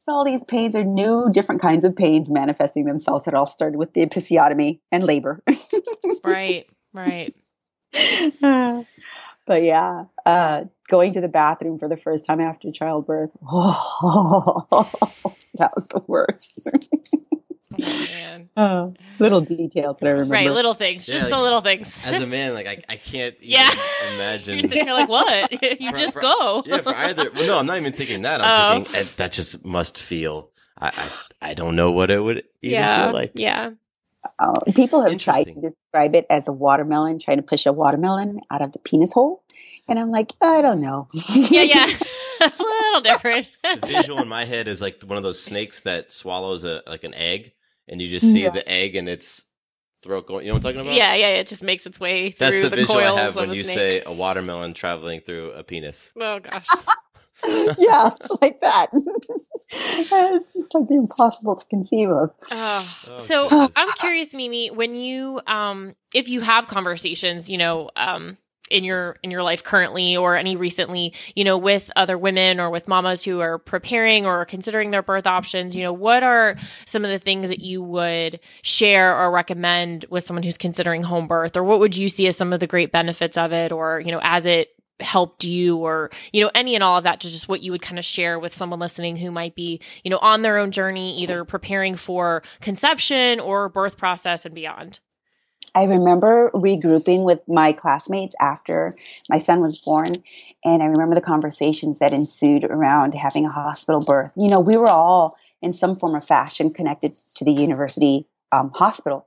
So 0.00 0.12
all 0.12 0.24
these 0.24 0.44
pains 0.44 0.76
are 0.76 0.84
new, 0.84 1.28
different 1.32 1.60
kinds 1.60 1.84
of 1.84 1.96
pains 1.96 2.30
manifesting 2.30 2.84
themselves. 2.84 3.26
It 3.26 3.34
all 3.34 3.48
started 3.48 3.76
with 3.76 3.92
the 3.92 4.06
episiotomy 4.06 4.80
and 4.92 5.04
labor. 5.04 5.42
Right, 6.24 6.68
right. 6.94 7.34
Ah. 8.42 8.82
But 9.46 9.62
yeah, 9.62 10.04
uh, 10.24 10.64
going 10.88 11.12
to 11.12 11.20
the 11.20 11.28
bathroom 11.28 11.78
for 11.78 11.88
the 11.88 11.96
first 11.96 12.26
time 12.26 12.40
after 12.40 12.70
childbirth, 12.72 13.30
Oh, 13.48 14.66
that 15.54 15.72
was 15.74 15.86
the 15.88 16.02
worst. 16.06 16.60
Oh, 17.72 17.78
man. 17.78 18.48
Oh, 18.56 18.94
little 19.18 19.40
details 19.42 19.98
that 20.00 20.06
I 20.06 20.10
remember. 20.10 20.32
Right, 20.32 20.50
little 20.50 20.72
things, 20.74 21.08
Yeah, 21.08 21.18
just 21.18 21.30
the 21.30 21.38
little 21.38 21.60
things. 21.60 22.00
As 22.06 22.20
a 22.22 22.26
man, 22.26 22.54
like 22.54 22.66
I, 22.66 22.82
I 22.88 22.96
can't 22.96 23.34
even 23.40 23.50
Yeah. 23.50 23.70
imagine. 24.14 24.54
You're 24.58 24.68
sitting 24.68 24.84
here 24.86 24.94
like, 24.94 25.08
what? 25.08 25.50
you 25.80 25.90
For- 25.90 25.96
just 25.96 26.12
for- 26.14 26.20
go. 26.20 26.62
yeah, 26.64 26.80
for 26.80 26.94
either. 26.94 27.30
Well, 27.34 27.46
no, 27.46 27.58
I'm 27.58 27.66
not 27.66 27.76
even 27.78 27.92
thinking 27.92 28.22
that. 28.22 28.40
I'm 28.40 28.82
Oh. 28.82 28.84
thinking 28.84 29.08
that 29.16 29.32
just 29.32 29.64
must 29.64 29.98
feel. 29.98 30.50
I, 30.78 30.88
I 30.88 31.50
I 31.50 31.54
don't 31.54 31.74
know 31.76 31.90
what 31.90 32.10
it 32.10 32.20
would 32.20 32.44
even 32.62 32.74
yeah, 32.78 33.04
feel 33.06 33.12
like. 33.14 33.32
yeah. 33.34 33.70
Oh, 34.38 34.54
people 34.74 35.02
have 35.06 35.18
tried 35.18 35.44
to 35.44 35.54
describe 35.54 36.14
it 36.14 36.26
as 36.30 36.48
a 36.48 36.52
watermelon, 36.52 37.18
trying 37.18 37.36
to 37.38 37.42
push 37.42 37.66
a 37.66 37.72
watermelon 37.72 38.40
out 38.50 38.62
of 38.62 38.72
the 38.72 38.78
penis 38.78 39.12
hole. 39.12 39.42
And 39.88 39.98
I'm 39.98 40.10
like, 40.10 40.32
I 40.40 40.62
don't 40.62 40.80
know. 40.80 41.08
Yeah, 41.12 41.62
yeah. 41.62 41.86
a 42.40 42.52
little 42.62 43.00
different. 43.00 43.48
The 43.62 43.86
visual 43.86 44.20
in 44.20 44.28
my 44.28 44.44
head 44.44 44.68
is 44.68 44.80
like 44.80 45.02
one 45.02 45.16
of 45.16 45.22
those 45.24 45.40
snakes 45.42 45.80
that 45.80 46.12
swallows 46.12 46.64
a 46.64 46.82
like 46.86 47.04
an 47.04 47.14
egg, 47.14 47.52
and 47.88 48.00
you 48.00 48.08
just 48.08 48.30
see 48.30 48.42
Yeah. 48.42 48.50
the 48.50 48.68
egg 48.68 48.94
and 48.94 49.08
its 49.08 49.42
throat 50.02 50.26
going. 50.26 50.44
You 50.44 50.50
know 50.50 50.56
what 50.56 50.66
I'm 50.66 50.74
talking 50.74 50.80
about? 50.86 50.96
yeah, 50.98 51.14
yeah, 51.14 51.28
it 51.28 51.46
just 51.46 51.62
makes 51.62 51.86
its 51.86 51.98
way 51.98 52.30
through 52.32 52.50
That's 52.50 52.62
the, 52.64 52.68
the, 52.68 52.76
visual 52.76 53.00
coils 53.00 53.18
I 53.18 53.20
have 53.22 53.28
of 53.30 53.36
when 53.36 53.54
you 53.54 53.62
snake. 53.62 53.74
say 53.76 54.02
a 54.04 54.12
watermelon 54.12 54.74
traveling 54.74 55.20
through 55.22 55.52
a 55.52 55.62
penis. 55.64 56.12
Oh 56.20 56.38
gosh. 56.40 56.66
yeah, 57.78 58.10
like 58.40 58.60
that. 58.60 58.88
it's 59.70 60.52
just 60.52 60.74
like 60.74 60.88
the 60.88 60.94
impossible 60.94 61.56
to 61.56 61.64
conceive 61.66 62.10
of. 62.10 62.30
Oh. 62.50 63.06
Oh, 63.08 63.18
so 63.18 63.48
goodness. 63.48 63.72
I'm 63.76 63.92
curious, 63.92 64.34
Mimi, 64.34 64.70
when 64.70 64.96
you 64.96 65.40
um 65.46 65.94
if 66.14 66.28
you 66.28 66.40
have 66.40 66.66
conversations, 66.66 67.50
you 67.50 67.58
know, 67.58 67.90
um 67.96 68.38
in 68.70 68.84
your 68.84 69.16
in 69.22 69.30
your 69.30 69.42
life 69.42 69.62
currently 69.62 70.16
or 70.16 70.36
any 70.36 70.56
recently, 70.56 71.14
you 71.34 71.44
know, 71.44 71.58
with 71.58 71.90
other 71.96 72.18
women 72.18 72.58
or 72.60 72.70
with 72.70 72.88
mamas 72.88 73.24
who 73.24 73.40
are 73.40 73.58
preparing 73.58 74.26
or 74.26 74.44
considering 74.44 74.90
their 74.90 75.02
birth 75.02 75.26
options, 75.26 75.76
you 75.76 75.82
know, 75.82 75.92
what 75.92 76.22
are 76.22 76.56
some 76.84 77.04
of 77.04 77.10
the 77.10 77.18
things 77.18 77.48
that 77.48 77.60
you 77.60 77.82
would 77.82 78.40
share 78.62 79.16
or 79.16 79.30
recommend 79.30 80.04
with 80.10 80.24
someone 80.24 80.42
who's 80.42 80.58
considering 80.58 81.02
home 81.02 81.28
birth 81.28 81.56
or 81.56 81.64
what 81.64 81.80
would 81.80 81.96
you 81.96 82.08
see 82.08 82.26
as 82.26 82.36
some 82.36 82.52
of 82.52 82.60
the 82.60 82.66
great 82.66 82.92
benefits 82.92 83.36
of 83.36 83.52
it 83.52 83.72
or, 83.72 84.00
you 84.00 84.10
know, 84.10 84.20
as 84.22 84.46
it 84.46 84.75
helped 85.00 85.44
you 85.44 85.76
or 85.76 86.10
you 86.32 86.42
know 86.42 86.50
any 86.54 86.74
and 86.74 86.82
all 86.82 86.96
of 86.96 87.04
that 87.04 87.20
to 87.20 87.30
just 87.30 87.48
what 87.48 87.60
you 87.60 87.70
would 87.70 87.82
kind 87.82 87.98
of 87.98 88.04
share 88.04 88.38
with 88.38 88.54
someone 88.54 88.78
listening 88.78 89.16
who 89.16 89.30
might 89.30 89.54
be 89.54 89.80
you 90.04 90.10
know 90.10 90.18
on 90.18 90.42
their 90.42 90.58
own 90.58 90.70
journey 90.70 91.18
either 91.18 91.44
preparing 91.44 91.96
for 91.96 92.42
conception 92.60 93.38
or 93.40 93.68
birth 93.68 93.96
process 93.98 94.44
and 94.44 94.54
beyond 94.54 95.00
I 95.76 95.84
remember 95.84 96.50
regrouping 96.54 97.24
with 97.24 97.46
my 97.46 97.74
classmates 97.74 98.34
after 98.40 98.94
my 99.28 99.36
son 99.36 99.60
was 99.60 99.78
born. 99.78 100.10
And 100.64 100.82
I 100.82 100.86
remember 100.86 101.14
the 101.14 101.20
conversations 101.20 101.98
that 101.98 102.12
ensued 102.12 102.64
around 102.64 103.14
having 103.14 103.44
a 103.44 103.50
hospital 103.50 104.00
birth. 104.00 104.32
You 104.36 104.48
know, 104.48 104.60
we 104.60 104.78
were 104.78 104.88
all 104.88 105.36
in 105.60 105.74
some 105.74 105.94
form 105.94 106.16
or 106.16 106.22
fashion 106.22 106.72
connected 106.72 107.14
to 107.34 107.44
the 107.44 107.52
university 107.52 108.26
um, 108.52 108.70
hospital. 108.70 109.26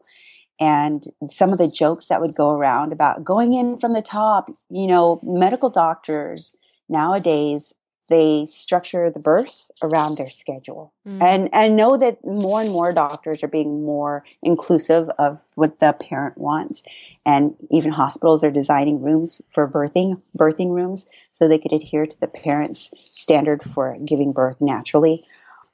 And 0.60 1.06
some 1.30 1.52
of 1.52 1.58
the 1.58 1.70
jokes 1.70 2.08
that 2.08 2.22
would 2.22 2.36
go 2.36 2.52
around 2.52 2.92
about 2.92 3.24
going 3.24 3.54
in 3.54 3.80
from 3.80 3.94
the 3.94 4.02
top, 4.02 4.50
you 4.70 4.88
know, 4.88 5.20
medical 5.24 5.70
doctors 5.70 6.56
nowadays, 6.90 7.74
they 8.10 8.48
structure 8.48 9.10
the 9.10 9.20
birth 9.20 9.70
around 9.84 10.18
their 10.18 10.32
schedule. 10.32 10.92
Mm. 11.08 11.22
and 11.22 11.50
and 11.54 11.76
know 11.76 11.96
that 11.96 12.26
more 12.26 12.62
and 12.62 12.72
more 12.72 12.92
doctors 12.92 13.44
are 13.44 13.48
being 13.48 13.86
more 13.86 14.26
inclusive 14.42 15.10
of 15.18 15.40
what 15.56 15.80
the 15.80 15.94
parent 15.94 16.38
wants. 16.38 16.84
And 17.26 17.56
even 17.70 17.92
hospitals 17.92 18.44
are 18.44 18.52
designing 18.52 19.02
rooms 19.02 19.42
for 19.54 19.68
birthing 19.68 20.22
birthing 20.38 20.72
rooms 20.72 21.08
so 21.32 21.48
they 21.48 21.60
could 21.60 21.74
adhere 21.74 22.06
to 22.06 22.20
the 22.20 22.28
parents 22.28 22.92
standard 22.98 23.64
for 23.64 23.96
giving 24.04 24.34
birth 24.34 24.58
naturally. 24.60 25.26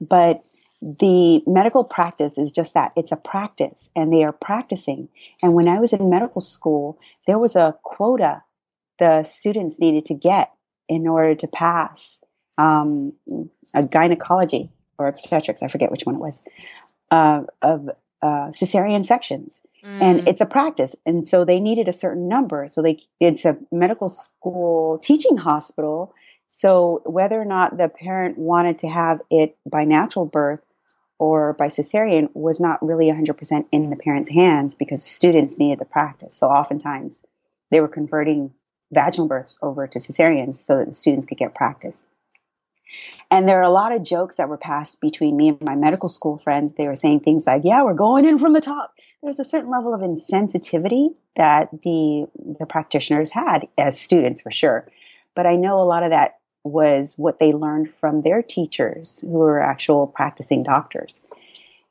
But 0.02 0.44
the 0.86 1.42
medical 1.48 1.84
practice 1.84 2.38
is 2.38 2.52
just 2.52 2.76
that 2.76 2.92
it's 2.96 3.12
a 3.12 3.16
practice 3.16 3.90
and 3.96 4.14
they 4.14 4.24
are 4.24 4.32
practicing 4.32 5.10
and 5.42 5.54
when 5.54 5.68
i 5.68 5.80
was 5.80 5.94
in 5.94 6.10
medical 6.10 6.42
school 6.42 7.00
there 7.26 7.40
was 7.40 7.56
a 7.56 7.76
quota 7.84 8.44
the 9.00 9.24
students 9.24 9.80
needed 9.80 10.06
to 10.06 10.14
get 10.14 10.52
in 10.88 11.08
order 11.08 11.36
to 11.36 11.48
pass 11.48 12.22
um, 12.58 13.14
a 13.74 13.86
gynecology 13.86 14.70
or 14.98 15.08
obstetrics, 15.08 15.62
I 15.62 15.68
forget 15.68 15.92
which 15.92 16.04
one 16.06 16.16
it 16.16 16.22
was, 16.22 16.42
uh, 17.12 17.44
of 17.62 17.90
uh, 18.22 18.50
cesarean 18.50 19.04
sections. 19.04 19.60
Mm. 19.84 20.02
And 20.02 20.28
it's 20.28 20.42
a 20.42 20.46
practice. 20.46 20.96
And 21.06 21.28
so 21.28 21.46
they 21.46 21.60
needed 21.60 21.88
a 21.88 21.94
certain 21.94 22.28
number. 22.28 22.68
So 22.68 22.82
they, 22.82 23.04
it's 23.20 23.46
a 23.46 23.58
medical 23.72 24.10
school 24.10 25.00
teaching 25.00 25.38
hospital. 25.38 26.14
So 26.50 27.02
whether 27.06 27.40
or 27.40 27.46
not 27.46 27.78
the 27.78 27.90
parent 27.90 28.38
wanted 28.38 28.80
to 28.80 28.88
have 28.88 29.22
it 29.30 29.58
by 29.70 29.84
natural 29.84 30.26
birth 30.26 30.62
or 31.18 31.54
by 31.54 31.68
cesarean 31.68 32.30
was 32.34 32.60
not 32.60 32.86
really 32.86 33.08
100% 33.08 33.66
in 33.72 33.90
the 33.90 33.96
parent's 33.96 34.30
hands 34.30 34.76
because 34.76 35.04
students 35.04 35.60
needed 35.60 35.80
the 35.80 35.86
practice. 35.86 36.36
So 36.36 36.48
oftentimes 36.48 37.24
they 37.72 37.80
were 37.80 37.88
converting 37.88 38.54
vaginal 38.92 39.28
births 39.28 39.58
over 39.62 39.88
to 39.88 40.00
cesareans 40.00 40.56
so 40.56 40.78
that 40.78 40.88
the 40.88 40.94
students 40.94 41.26
could 41.26 41.38
get 41.38 41.56
practice. 41.56 42.06
And 43.32 43.48
there 43.48 43.60
are 43.60 43.64
a 43.64 43.72
lot 43.72 43.92
of 43.92 44.04
jokes 44.04 44.38
that 44.38 44.50
were 44.50 44.58
passed 44.58 45.02
between 45.02 45.36
me 45.36 45.50
and 45.50 45.62
my 45.62 45.76
medical 45.76 46.08
school 46.08 46.38
friends. 46.38 46.74
They 46.78 46.88
were 46.88 46.96
saying 46.96 47.22
things 47.22 47.48
like, 47.48 47.64
"Yeah, 47.66 47.84
we're 47.84 47.94
going 47.94 48.26
in 48.26 48.38
from 48.38 48.54
the 48.54 48.62
top." 48.62 48.94
There's 49.22 49.40
a 49.40 49.44
certain 49.44 49.72
level 49.72 49.94
of 49.94 50.02
insensitivity 50.02 51.16
that 51.36 51.70
the 51.72 52.28
the 52.60 52.66
practitioners 52.66 53.32
had 53.32 53.68
as 53.78 54.00
students, 54.00 54.42
for 54.42 54.52
sure. 54.52 54.88
But 55.34 55.46
I 55.46 55.56
know 55.56 55.82
a 55.82 55.84
lot 55.84 56.04
of 56.04 56.12
that 56.12 56.38
was 56.66 57.16
what 57.18 57.40
they 57.40 57.54
learned 57.54 57.94
from 57.94 58.22
their 58.22 58.42
teachers, 58.42 59.20
who 59.20 59.30
were 59.30 59.62
actual 59.62 60.08
practicing 60.08 60.64
doctors. 60.64 61.26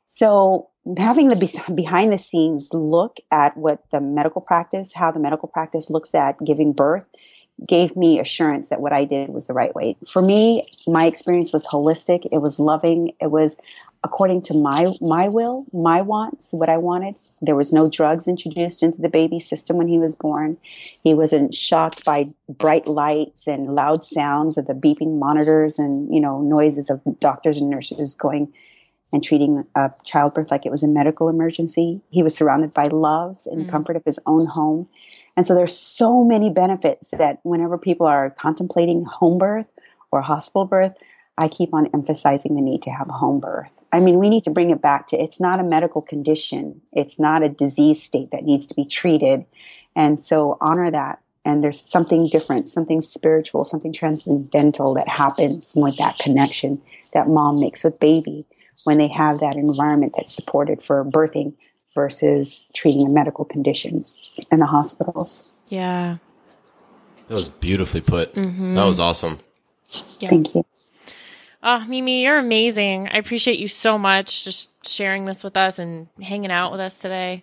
So 0.07 0.69
having 0.97 1.29
the 1.29 1.61
behind 1.75 2.11
the 2.11 2.17
scenes 2.17 2.69
look 2.73 3.17
at 3.31 3.57
what 3.57 3.83
the 3.91 4.01
medical 4.01 4.41
practice, 4.41 4.93
how 4.93 5.11
the 5.11 5.19
medical 5.19 5.47
practice 5.47 5.89
looks 5.89 6.13
at 6.13 6.43
giving 6.43 6.73
birth, 6.73 7.05
gave 7.65 7.95
me 7.95 8.19
assurance 8.19 8.69
that 8.69 8.81
what 8.81 8.91
I 8.91 9.05
did 9.05 9.29
was 9.29 9.47
the 9.47 9.53
right 9.53 9.73
way. 9.73 9.95
For 10.07 10.21
me, 10.21 10.63
my 10.87 11.05
experience 11.05 11.53
was 11.53 11.65
holistic. 11.65 12.27
It 12.31 12.39
was 12.39 12.59
loving. 12.59 13.13
It 13.21 13.27
was 13.31 13.55
according 14.03 14.41
to 14.43 14.53
my 14.53 14.87
my 15.01 15.29
will, 15.29 15.65
my 15.71 16.01
wants, 16.01 16.51
what 16.51 16.69
I 16.69 16.77
wanted. 16.77 17.15
There 17.41 17.55
was 17.55 17.71
no 17.71 17.89
drugs 17.89 18.27
introduced 18.27 18.83
into 18.83 19.01
the 19.01 19.09
baby's 19.09 19.47
system 19.47 19.77
when 19.77 19.87
he 19.87 19.99
was 19.99 20.15
born. 20.15 20.57
He 21.03 21.13
wasn't 21.13 21.55
shocked 21.55 22.03
by 22.05 22.29
bright 22.49 22.87
lights 22.87 23.47
and 23.47 23.73
loud 23.73 24.03
sounds 24.03 24.57
of 24.57 24.67
the 24.67 24.73
beeping 24.73 25.17
monitors 25.17 25.79
and 25.79 26.13
you 26.13 26.19
know 26.19 26.41
noises 26.41 26.89
of 26.89 27.01
doctors 27.19 27.57
and 27.57 27.69
nurses 27.69 28.15
going 28.15 28.53
and 29.13 29.23
treating 29.23 29.63
a 29.75 29.91
childbirth 30.03 30.51
like 30.51 30.65
it 30.65 30.71
was 30.71 30.83
a 30.83 30.87
medical 30.87 31.29
emergency. 31.29 32.01
He 32.09 32.21
was 32.21 32.35
surrounded 32.35 32.73
by 32.73 32.87
love 32.87 33.37
and 33.45 33.65
Mm. 33.65 33.69
comfort 33.69 33.95
of 33.95 34.03
his 34.03 34.19
own 34.25 34.45
home. 34.45 34.89
And 35.37 35.45
so 35.45 35.53
there's 35.53 35.77
so 35.77 36.23
many 36.23 36.49
benefits 36.49 37.11
that 37.11 37.39
whenever 37.43 37.77
people 37.77 38.07
are 38.07 38.29
contemplating 38.29 39.03
home 39.03 39.37
birth 39.37 39.67
or 40.11 40.21
hospital 40.21 40.65
birth, 40.65 40.93
I 41.37 41.49
keep 41.49 41.73
on 41.73 41.89
emphasizing 41.93 42.55
the 42.55 42.61
need 42.61 42.83
to 42.83 42.91
have 42.91 43.09
a 43.09 43.13
home 43.13 43.41
birth. 43.41 43.69
I 43.91 43.99
mean, 43.99 44.19
we 44.19 44.29
need 44.29 44.43
to 44.43 44.51
bring 44.51 44.71
it 44.71 44.81
back 44.81 45.07
to 45.07 45.21
it's 45.21 45.39
not 45.39 45.59
a 45.59 45.63
medical 45.63 46.01
condition. 46.01 46.81
It's 46.93 47.19
not 47.19 47.43
a 47.43 47.49
disease 47.49 48.01
state 48.01 48.31
that 48.31 48.43
needs 48.43 48.67
to 48.67 48.73
be 48.75 48.85
treated. 48.85 49.45
And 49.95 50.19
so 50.19 50.57
honor 50.61 50.91
that. 50.91 51.19
And 51.43 51.63
there's 51.63 51.79
something 51.79 52.27
different, 52.29 52.69
something 52.69 53.01
spiritual, 53.01 53.63
something 53.63 53.93
transcendental 53.93 54.95
that 54.95 55.07
happens 55.07 55.73
with 55.75 55.97
that 55.97 56.17
connection 56.17 56.81
that 57.13 57.27
mom 57.27 57.59
makes 57.59 57.83
with 57.83 57.99
baby 57.99 58.45
when 58.83 58.97
they 58.97 59.07
have 59.09 59.39
that 59.39 59.55
environment 59.55 60.13
that's 60.15 60.33
supported 60.33 60.81
for 60.81 61.05
birthing 61.05 61.53
versus 61.95 62.65
treating 62.73 63.07
a 63.07 63.09
medical 63.09 63.45
condition 63.45 64.05
in 64.51 64.59
the 64.59 64.65
hospitals. 64.65 65.49
yeah 65.69 66.17
That 67.27 67.35
was 67.35 67.49
beautifully 67.49 68.01
put. 68.01 68.35
Mhm. 68.35 68.75
That 68.75 68.83
was 68.83 68.99
awesome. 68.99 69.39
Yeah. 70.19 70.29
Thank 70.29 70.53
you. 70.53 70.65
Oh, 71.63 71.83
Mimi, 71.87 72.21
you're 72.23 72.37
amazing. 72.37 73.07
I 73.07 73.17
appreciate 73.17 73.57
you 73.57 73.67
so 73.67 73.97
much 73.97 74.43
just 74.43 74.69
sharing 74.87 75.25
this 75.25 75.43
with 75.43 75.57
us 75.57 75.79
and 75.79 76.07
hanging 76.21 76.51
out 76.51 76.71
with 76.71 76.79
us 76.79 76.93
today. 76.95 77.41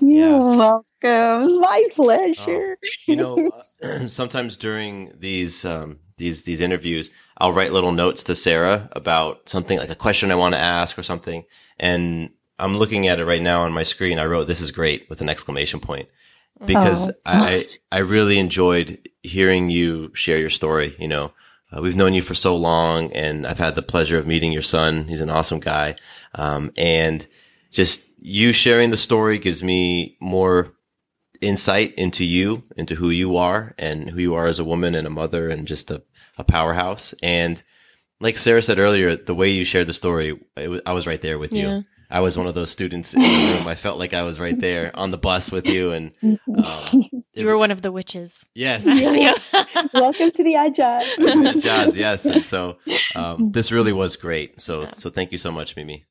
You're 0.00 0.38
welcome. 0.38 1.60
My 1.60 1.84
pleasure. 1.94 2.76
Oh, 2.82 2.88
you 3.06 3.16
know, 3.16 3.50
uh, 3.82 4.08
sometimes 4.08 4.56
during 4.58 5.12
these 5.18 5.64
um, 5.64 6.00
these 6.18 6.42
these 6.42 6.60
interviews, 6.60 7.10
I'll 7.38 7.52
write 7.52 7.72
little 7.72 7.92
notes 7.92 8.24
to 8.24 8.34
Sarah 8.34 8.88
about 8.92 9.48
something 9.48 9.78
like 9.78 9.90
a 9.90 9.94
question 9.94 10.30
I 10.30 10.34
want 10.34 10.54
to 10.54 10.60
ask 10.60 10.98
or 10.98 11.02
something, 11.02 11.44
and 11.78 12.30
I'm 12.58 12.76
looking 12.76 13.08
at 13.08 13.18
it 13.18 13.24
right 13.24 13.42
now 13.42 13.62
on 13.62 13.72
my 13.72 13.82
screen. 13.82 14.18
I 14.18 14.26
wrote 14.26 14.46
"This 14.46 14.60
is 14.60 14.70
great" 14.70 15.08
with 15.10 15.20
an 15.20 15.28
exclamation 15.28 15.80
point 15.80 16.08
because 16.66 17.08
Oh. 17.08 17.14
I 17.26 17.64
I 17.90 17.98
really 17.98 18.38
enjoyed 18.38 19.08
hearing 19.22 19.70
you 19.70 20.12
share 20.14 20.38
your 20.38 20.50
story. 20.50 20.94
You 20.98 21.08
know, 21.08 21.32
uh, 21.76 21.80
we've 21.82 21.96
known 21.96 22.14
you 22.14 22.22
for 22.22 22.34
so 22.34 22.54
long, 22.56 23.12
and 23.12 23.46
I've 23.46 23.58
had 23.58 23.74
the 23.74 23.82
pleasure 23.82 24.18
of 24.18 24.26
meeting 24.26 24.52
your 24.52 24.62
son. 24.62 25.08
He's 25.08 25.20
an 25.20 25.30
awesome 25.30 25.60
guy, 25.60 25.96
um, 26.34 26.72
and 26.76 27.26
just 27.72 28.04
you 28.18 28.52
sharing 28.52 28.90
the 28.90 28.96
story 28.96 29.38
gives 29.38 29.62
me 29.62 30.16
more 30.20 30.72
insight 31.40 31.92
into 31.96 32.24
you, 32.24 32.62
into 32.76 32.94
who 32.94 33.10
you 33.10 33.36
are, 33.36 33.74
and 33.76 34.08
who 34.08 34.20
you 34.20 34.34
are 34.34 34.46
as 34.46 34.58
a 34.58 34.64
woman 34.64 34.94
and 34.94 35.06
a 35.06 35.10
mother, 35.10 35.48
and 35.50 35.66
just 35.66 35.90
a, 35.90 36.02
a 36.38 36.44
powerhouse. 36.44 37.14
And 37.22 37.62
like 38.20 38.38
Sarah 38.38 38.62
said 38.62 38.78
earlier, 38.78 39.16
the 39.16 39.34
way 39.34 39.50
you 39.50 39.64
shared 39.64 39.88
the 39.88 39.92
story, 39.94 40.38
was, 40.56 40.80
I 40.86 40.92
was 40.92 41.06
right 41.06 41.20
there 41.20 41.38
with 41.38 41.52
Yeah. 41.52 41.78
you. 41.78 41.84
I 42.10 42.20
was 42.20 42.36
one 42.36 42.46
of 42.46 42.54
those 42.54 42.70
students 42.70 43.14
in 43.14 43.20
the 43.22 43.54
room. 43.56 43.66
I 43.66 43.74
felt 43.74 43.98
like 43.98 44.14
I 44.14 44.22
was 44.22 44.38
right 44.38 44.58
there 44.58 44.90
on 44.94 45.10
the 45.10 45.18
bus 45.18 45.50
with 45.50 45.66
you, 45.66 45.92
and 45.92 46.12
um, 46.22 47.02
You 47.34 47.46
were 47.46 47.58
one 47.58 47.70
of 47.70 47.82
the 47.82 47.90
witches. 47.92 48.44
yes, 48.54 48.84
Welcome 49.94 50.30
to 50.32 50.44
the 50.44 50.54
Ajaz. 50.54 51.62
jazz, 51.62 51.96
yes. 51.96 52.24
And 52.24 52.44
so 52.44 52.76
um, 53.14 53.50
this 53.52 53.72
really 53.72 53.92
was 53.92 54.16
great. 54.16 54.60
So 54.60 54.88
so 54.96 55.10
thank 55.10 55.32
you 55.32 55.38
so 55.38 55.50
much, 55.50 55.76
Mimi. 55.76 56.04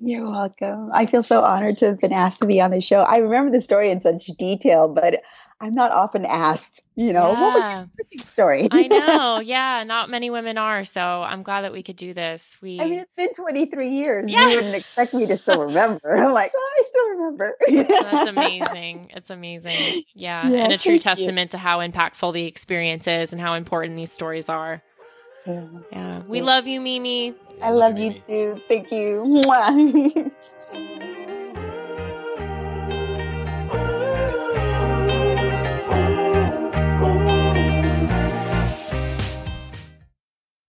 You're 0.00 0.26
welcome. 0.26 0.90
I 0.94 1.06
feel 1.06 1.24
so 1.24 1.42
honored 1.42 1.78
to 1.78 1.86
have 1.86 1.98
been 1.98 2.12
asked 2.12 2.38
to 2.38 2.46
be 2.46 2.60
on 2.60 2.70
the 2.70 2.80
show. 2.80 3.00
I 3.02 3.16
remember 3.16 3.50
the 3.50 3.60
story 3.60 3.90
in 3.90 4.00
such 4.00 4.26
detail, 4.38 4.86
but 4.88 5.22
I'm 5.60 5.72
not 5.72 5.90
often 5.90 6.24
asked, 6.24 6.84
you 6.94 7.12
know, 7.12 7.30
what 7.30 7.54
was 7.54 7.64
Yeah. 7.64 7.78
your 7.78 7.88
birthday 7.98 8.18
story? 8.18 8.68
I 8.70 8.86
know. 8.88 9.40
Yeah, 9.40 9.82
not 9.82 10.08
many 10.08 10.30
women 10.30 10.56
are. 10.56 10.84
So 10.84 11.00
I'm 11.00 11.42
glad 11.42 11.62
that 11.62 11.72
we 11.72 11.82
could 11.82 11.96
do 11.96 12.14
this. 12.14 12.56
We 12.62 12.80
I 12.80 12.84
mean, 12.84 13.00
it's 13.00 13.12
been 13.12 13.34
23 13.34 13.90
years. 13.90 14.30
Yeah. 14.30 14.48
You 14.48 14.56
wouldn't 14.56 14.76
expect 14.76 15.14
me 15.14 15.26
to 15.26 15.36
still 15.36 15.60
remember. 15.60 16.16
I'm 16.16 16.32
like, 16.32 16.52
oh, 16.56 16.76
I 16.78 16.82
still 16.86 17.08
remember. 17.10 17.56
That's 17.88 18.30
amazing. 18.36 19.10
It's 19.16 19.30
amazing. 19.30 20.04
Yeah. 20.14 20.48
Yeah, 20.48 20.64
and 20.64 20.72
a 20.72 20.78
true 20.78 20.92
thank 20.98 21.04
you. 21.18 21.24
testament 21.24 21.50
to 21.52 21.58
how 21.58 21.80
impactful 21.80 22.32
the 22.34 22.44
experience 22.44 23.08
is 23.08 23.32
and 23.32 23.40
how 23.40 23.54
important 23.54 23.96
these 23.96 24.12
stories 24.12 24.48
are. 24.48 24.80
Yeah. 25.44 25.64
Yeah. 25.90 26.22
We 26.28 26.40
love 26.42 26.68
you, 26.68 26.80
Mimi. 26.80 27.34
I 27.60 27.70
love 27.70 27.98
you 27.98 28.20
too. 28.28 28.60
Thank 28.68 28.92
you. 28.92 29.24